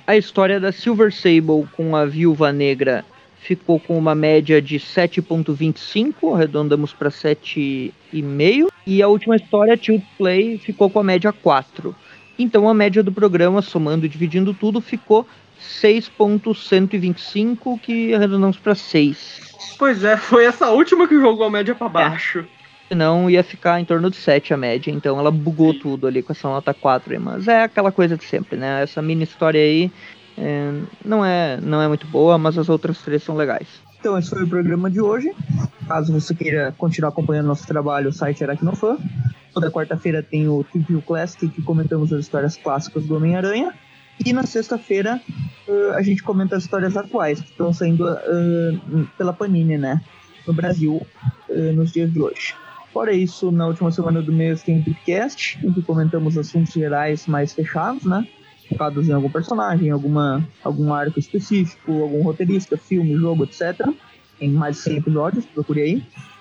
A 0.07 0.15
história 0.15 0.57
da 0.57 0.71
Silver 0.71 1.11
Sable 1.11 1.67
com 1.75 1.93
a 1.93 2.05
Viúva 2.05 2.53
Negra 2.53 3.03
ficou 3.41 3.81
com 3.81 3.97
uma 3.97 4.15
média 4.15 4.61
de 4.61 4.79
7.25, 4.79 6.33
arredondamos 6.33 6.93
para 6.93 7.09
7,5. 7.09 8.69
E 8.87 9.03
a 9.03 9.09
última 9.09 9.35
história, 9.35 9.75
Tilt 9.75 10.05
Play, 10.17 10.57
ficou 10.57 10.89
com 10.89 11.01
a 11.01 11.03
média 11.03 11.33
4. 11.33 11.93
Então 12.39 12.69
a 12.69 12.73
média 12.73 13.03
do 13.03 13.11
programa, 13.11 13.61
somando 13.61 14.05
e 14.05 14.09
dividindo 14.09 14.53
tudo, 14.53 14.79
ficou 14.79 15.27
6.125, 15.59 17.79
que 17.79 18.13
arredondamos 18.13 18.57
para 18.57 18.75
6. 18.75 19.49
Pois 19.77 20.03
é, 20.03 20.17
foi 20.17 20.45
essa 20.45 20.69
última 20.69 21.07
que 21.07 21.19
jogou 21.19 21.45
a 21.45 21.49
média 21.49 21.75
para 21.75 21.87
é. 21.87 21.89
baixo. 21.89 22.45
É. 22.89 22.95
Não 22.95 23.29
ia 23.29 23.43
ficar 23.43 23.79
em 23.79 23.85
torno 23.85 24.09
de 24.09 24.17
7 24.17 24.53
a 24.53 24.57
média, 24.57 24.91
então 24.91 25.19
ela 25.19 25.29
bugou 25.29 25.73
Sim. 25.73 25.79
tudo 25.79 26.07
ali 26.07 26.23
com 26.23 26.31
essa 26.31 26.47
nota 26.47 26.73
4. 26.73 27.13
Aí, 27.13 27.19
mas 27.19 27.47
é 27.47 27.63
aquela 27.63 27.91
coisa 27.91 28.17
de 28.17 28.23
sempre, 28.23 28.57
né? 28.57 28.81
Essa 28.81 29.01
mini 29.01 29.23
história 29.23 29.61
aí 29.61 29.91
é, 30.37 30.71
não, 31.03 31.23
é, 31.23 31.59
não 31.61 31.81
é 31.81 31.87
muito 31.87 32.07
boa, 32.07 32.37
mas 32.37 32.57
as 32.57 32.69
outras 32.69 32.99
três 33.01 33.21
são 33.21 33.35
legais. 33.35 33.67
Então, 33.99 34.17
esse 34.17 34.29
foi 34.29 34.43
o 34.43 34.47
programa 34.47 34.89
de 34.89 35.01
hoje. 35.01 35.33
Caso 35.85 36.13
você 36.13 36.33
queira 36.33 36.73
continuar 36.77 37.09
acompanhando 37.09 37.47
nosso 37.47 37.67
trabalho, 37.67 38.09
o 38.09 38.13
site 38.13 38.43
Aracnofan. 38.43 38.97
Toda 39.53 39.69
quarta-feira 39.69 40.23
tem 40.23 40.47
o 40.47 40.63
Trivia 40.63 41.01
Classic, 41.01 41.47
que 41.49 41.61
comentamos 41.61 42.13
as 42.13 42.21
histórias 42.21 42.55
clássicas 42.55 43.05
do 43.05 43.15
Homem-Aranha. 43.15 43.73
E 44.25 44.33
na 44.33 44.45
sexta-feira 44.45 45.21
uh, 45.67 45.91
a 45.93 46.01
gente 46.01 46.21
comenta 46.21 46.55
as 46.55 46.63
histórias 46.63 46.97
atuais 46.97 47.39
que 47.39 47.51
estão 47.51 47.73
saindo 47.73 48.05
uh, 48.05 49.07
pela 49.17 49.31
Panini, 49.31 49.77
né? 49.77 50.01
No 50.45 50.53
Brasil, 50.53 51.01
uh, 51.49 51.73
nos 51.73 51.91
dias 51.91 52.11
de 52.11 52.21
hoje. 52.21 52.53
Fora 52.91 53.13
isso, 53.13 53.51
na 53.51 53.67
última 53.67 53.91
semana 53.91 54.21
do 54.21 54.33
mês 54.33 54.63
tem 54.63 54.79
o 54.79 54.83
podcast, 54.83 55.59
em 55.63 55.71
que 55.71 55.81
comentamos 55.81 56.37
assuntos 56.37 56.73
gerais 56.73 57.27
mais 57.27 57.53
fechados, 57.53 58.03
né? 58.03 58.27
Focados 58.67 59.07
em 59.07 59.13
algum 59.13 59.29
personagem, 59.29 59.89
alguma, 59.89 60.45
algum 60.63 60.93
arco 60.93 61.19
específico, 61.19 61.91
algum 62.01 62.21
roteirista, 62.21 62.77
filme, 62.77 63.15
jogo, 63.15 63.43
etc. 63.43 63.87
Tem 64.37 64.49
mais 64.49 64.77
de 64.77 64.81
100 64.83 64.97
episódios, 64.97 65.45
procure 65.45 65.81
aí. 65.81 66.03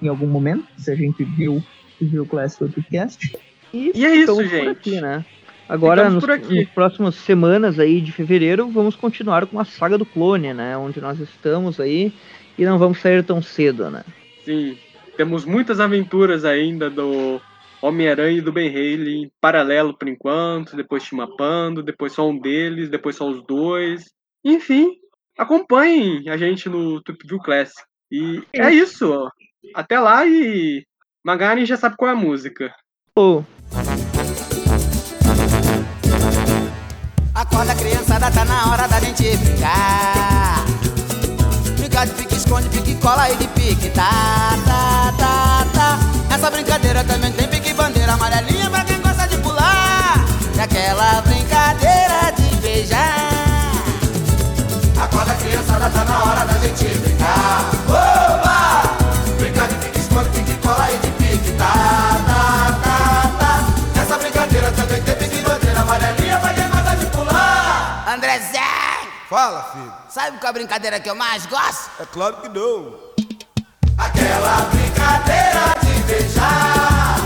Em 0.00 0.08
algum 0.08 0.26
momento, 0.26 0.66
se 0.76 0.90
a 0.90 0.94
gente 0.94 1.24
viu, 1.24 1.62
viu 2.00 2.22
o 2.22 2.26
Classic 2.26 2.58
Podcast. 2.58 3.36
E, 3.72 3.92
e 3.94 4.04
é 4.04 4.14
isso, 4.14 4.44
gente. 4.44 4.68
Aqui, 4.68 5.00
né? 5.00 5.24
Agora, 5.68 6.10
nos, 6.10 6.24
nas 6.24 6.68
próximas 6.74 7.14
semanas 7.14 7.78
aí 7.78 8.00
de 8.00 8.12
fevereiro, 8.12 8.68
vamos 8.68 8.94
continuar 8.96 9.46
com 9.46 9.58
a 9.58 9.64
saga 9.64 9.96
do 9.96 10.04
clone, 10.04 10.52
né? 10.52 10.76
Onde 10.76 11.00
nós 11.00 11.18
estamos 11.18 11.80
aí 11.80 12.12
e 12.58 12.64
não 12.64 12.78
vamos 12.78 12.98
sair 12.98 13.24
tão 13.24 13.40
cedo, 13.40 13.90
né? 13.90 14.04
Sim, 14.44 14.76
temos 15.16 15.44
muitas 15.44 15.80
aventuras 15.80 16.44
ainda 16.44 16.90
do 16.90 17.40
Homem-Aranha 17.80 18.38
e 18.38 18.42
do 18.42 18.52
Ben 18.52 18.68
Haley 18.68 19.24
em 19.24 19.30
paralelo 19.40 19.96
por 19.96 20.08
enquanto, 20.08 20.76
depois 20.76 21.02
Timapando, 21.02 21.82
depois 21.82 22.12
só 22.12 22.28
um 22.28 22.38
deles, 22.38 22.90
depois 22.90 23.16
só 23.16 23.28
os 23.28 23.42
dois. 23.46 24.04
Enfim, 24.44 24.92
acompanhem 25.38 26.28
a 26.28 26.36
gente 26.36 26.68
no 26.68 27.02
Tup 27.02 27.20
View 27.26 27.38
Classic. 27.38 27.82
E 28.12 28.42
é 28.52 28.70
isso. 28.70 29.28
Até 29.72 29.98
lá 29.98 30.26
e 30.26 30.84
Magari 31.24 31.64
já 31.64 31.76
sabe 31.76 31.96
qual 31.96 32.10
é 32.10 32.12
a 32.12 32.16
música. 32.16 32.74
Oh. 33.16 33.42
Acorda 37.34 37.74
criançada, 37.74 38.30
tá 38.30 38.44
na 38.44 38.70
hora 38.70 38.86
da 38.86 39.00
gente 39.00 39.36
brincar. 39.38 40.64
Brincar 41.78 42.06
de 42.06 42.12
pique, 42.14 42.34
esconde, 42.34 42.68
pique, 42.68 42.94
cola 42.96 43.30
e 43.30 43.36
de 43.36 43.48
pique. 43.48 43.90
Tá, 43.90 44.10
tá, 44.66 45.14
tá, 45.16 45.66
tá. 45.72 46.34
Essa 46.34 46.50
brincadeira 46.50 47.02
também 47.04 47.32
tem 47.32 47.48
pique, 47.48 47.72
bandeira 47.72 48.12
amarelinha 48.12 48.68
pra 48.68 48.84
quem 48.84 49.00
gosta 49.00 49.26
de 49.26 49.38
pular. 49.38 50.24
E 50.56 50.60
aquela 50.60 51.22
brincadeira 51.22 52.32
de 52.36 52.56
beijar. 52.56 53.82
Acorda 55.00 55.34
criançada, 55.36 55.90
tá 55.90 56.04
na 56.04 56.24
hora 56.24 56.44
da 56.44 56.58
gente 56.58 56.98
brincar. 56.98 57.83
Fala, 69.34 69.64
filho. 69.72 69.92
Sabe 70.08 70.38
qual 70.38 70.46
é 70.46 70.50
a 70.50 70.52
brincadeira 70.52 71.00
que 71.00 71.10
eu 71.10 71.14
mais 71.16 71.44
gosto? 71.46 71.90
É 71.98 72.06
claro 72.06 72.36
que 72.36 72.48
não. 72.50 72.94
Aquela 73.98 74.60
brincadeira 74.70 75.74
de 75.82 76.02
beijar. 76.04 77.16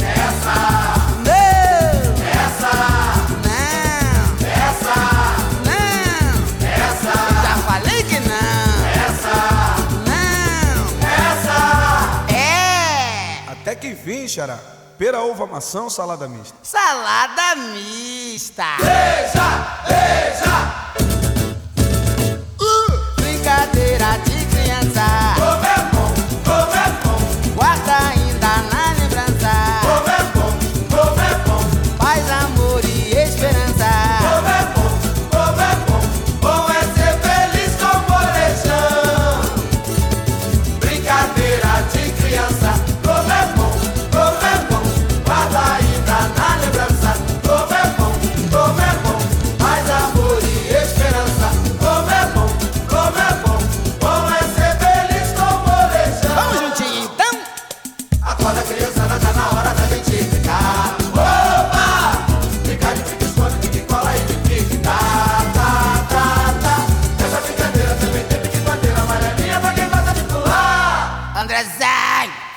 Essa 0.00 0.96
que 13.74 13.92
vim, 13.92 14.26
Xará. 14.26 14.58
Pera, 14.96 15.20
uva, 15.20 15.46
maçã 15.46 15.90
salada 15.90 16.26
mista? 16.26 16.56
Salada 16.62 17.56
mista! 17.56 18.64
Beija, 18.78 19.84
beija! 19.86 20.85
Brincadeira 23.56 24.15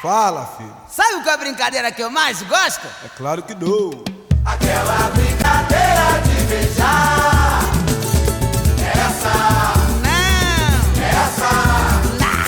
Fala, 0.02 0.46
filho. 0.58 0.74
Sabe 0.88 1.22
qual 1.24 1.32
é 1.32 1.34
a 1.34 1.38
brincadeira 1.38 1.92
que 1.92 2.02
eu 2.02 2.10
mais 2.10 2.42
gosto? 2.44 2.88
É 3.04 3.10
claro 3.18 3.44
que 3.44 3.54
não. 3.54 3.90
Aquela 4.46 5.10
brincadeira 5.10 6.22
de 6.24 6.46
beijar. 6.46 7.64
Essa. 8.80 9.34
Não. 10.06 11.04
Essa. 11.04 11.52
Não. 12.18 12.40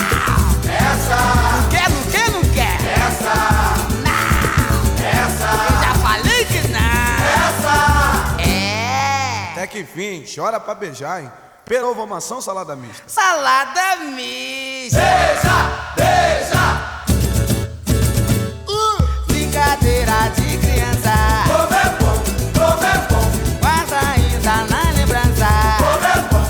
Essa. 0.72 1.20
Não 1.52 1.70
quer, 1.70 1.90
não 1.90 2.04
quer, 2.10 2.32
não 2.32 2.42
quer. 2.54 2.78
Essa. 2.90 3.36
Não. 4.00 4.24
Essa. 5.06 5.50
Eu 5.68 5.82
já 5.84 5.94
falei 5.96 6.46
que 6.46 6.68
não. 6.70 6.80
Essa. 7.48 7.78
É. 8.48 9.52
Até 9.52 9.68
que 9.68 9.80
enfim, 9.80 10.24
chora 10.34 10.58
pra 10.58 10.74
beijar, 10.74 11.22
hein? 11.22 11.32
Pera, 11.66 11.86
ovo, 11.86 12.08
maçã 12.08 12.36
ou 12.36 12.42
salada 12.42 12.78
mista? 12.78 13.04
Salada 13.08 13.98
mista. 14.06 15.00
Beija, 15.00 15.58
beija 15.98 17.01
brincadeira 19.52 20.32
de 20.34 20.58
criança. 20.60 21.14
Ovo 21.54 21.74
é 21.74 21.90
bom, 22.00 22.24
é 22.86 22.98
bom. 23.10 23.28
Mas 23.62 23.92
ainda 23.92 24.56
na 24.74 24.92
lembrança. 24.92 25.50
Ovo 25.82 26.06
é 26.06 26.22
bom, 26.32 26.46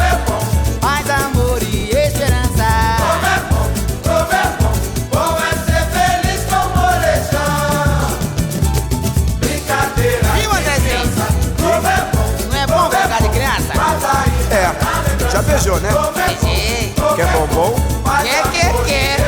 é 0.00 0.16
bom. 0.24 0.42
Mais 0.82 1.10
amor 1.10 1.62
e 1.62 1.90
esperança. 1.90 2.96
Ovo 3.02 3.26
é 3.26 3.40
bom, 3.50 3.66
é 4.32 4.44
bom. 4.58 4.72
Bom 5.12 5.36
é 5.38 5.52
ser 5.66 5.84
feliz 5.92 6.40
com 6.48 6.64
molejão. 6.78 8.08
Brincadeira 9.40 10.28
e 10.38 10.40
de 10.40 10.80
criança. 10.80 11.24
É 11.60 12.00
bom, 12.10 12.24
não 12.48 12.58
é 12.58 12.66
bom 12.66 12.86
é 12.86 12.88
brincar 12.88 13.20
é 13.20 13.22
de 13.22 13.28
criança? 13.28 13.72
Mas 13.74 14.02
ainda 14.02 14.54
é, 14.54 15.30
já 15.30 15.42
beijou, 15.42 15.78
né? 15.80 15.90
É 15.90 15.92
Beijei. 16.12 16.94
Quer 17.16 17.22
é 17.22 17.32
bombom? 17.32 17.74
Quer, 18.22 18.42
quer, 18.50 18.84
quer. 18.86 19.19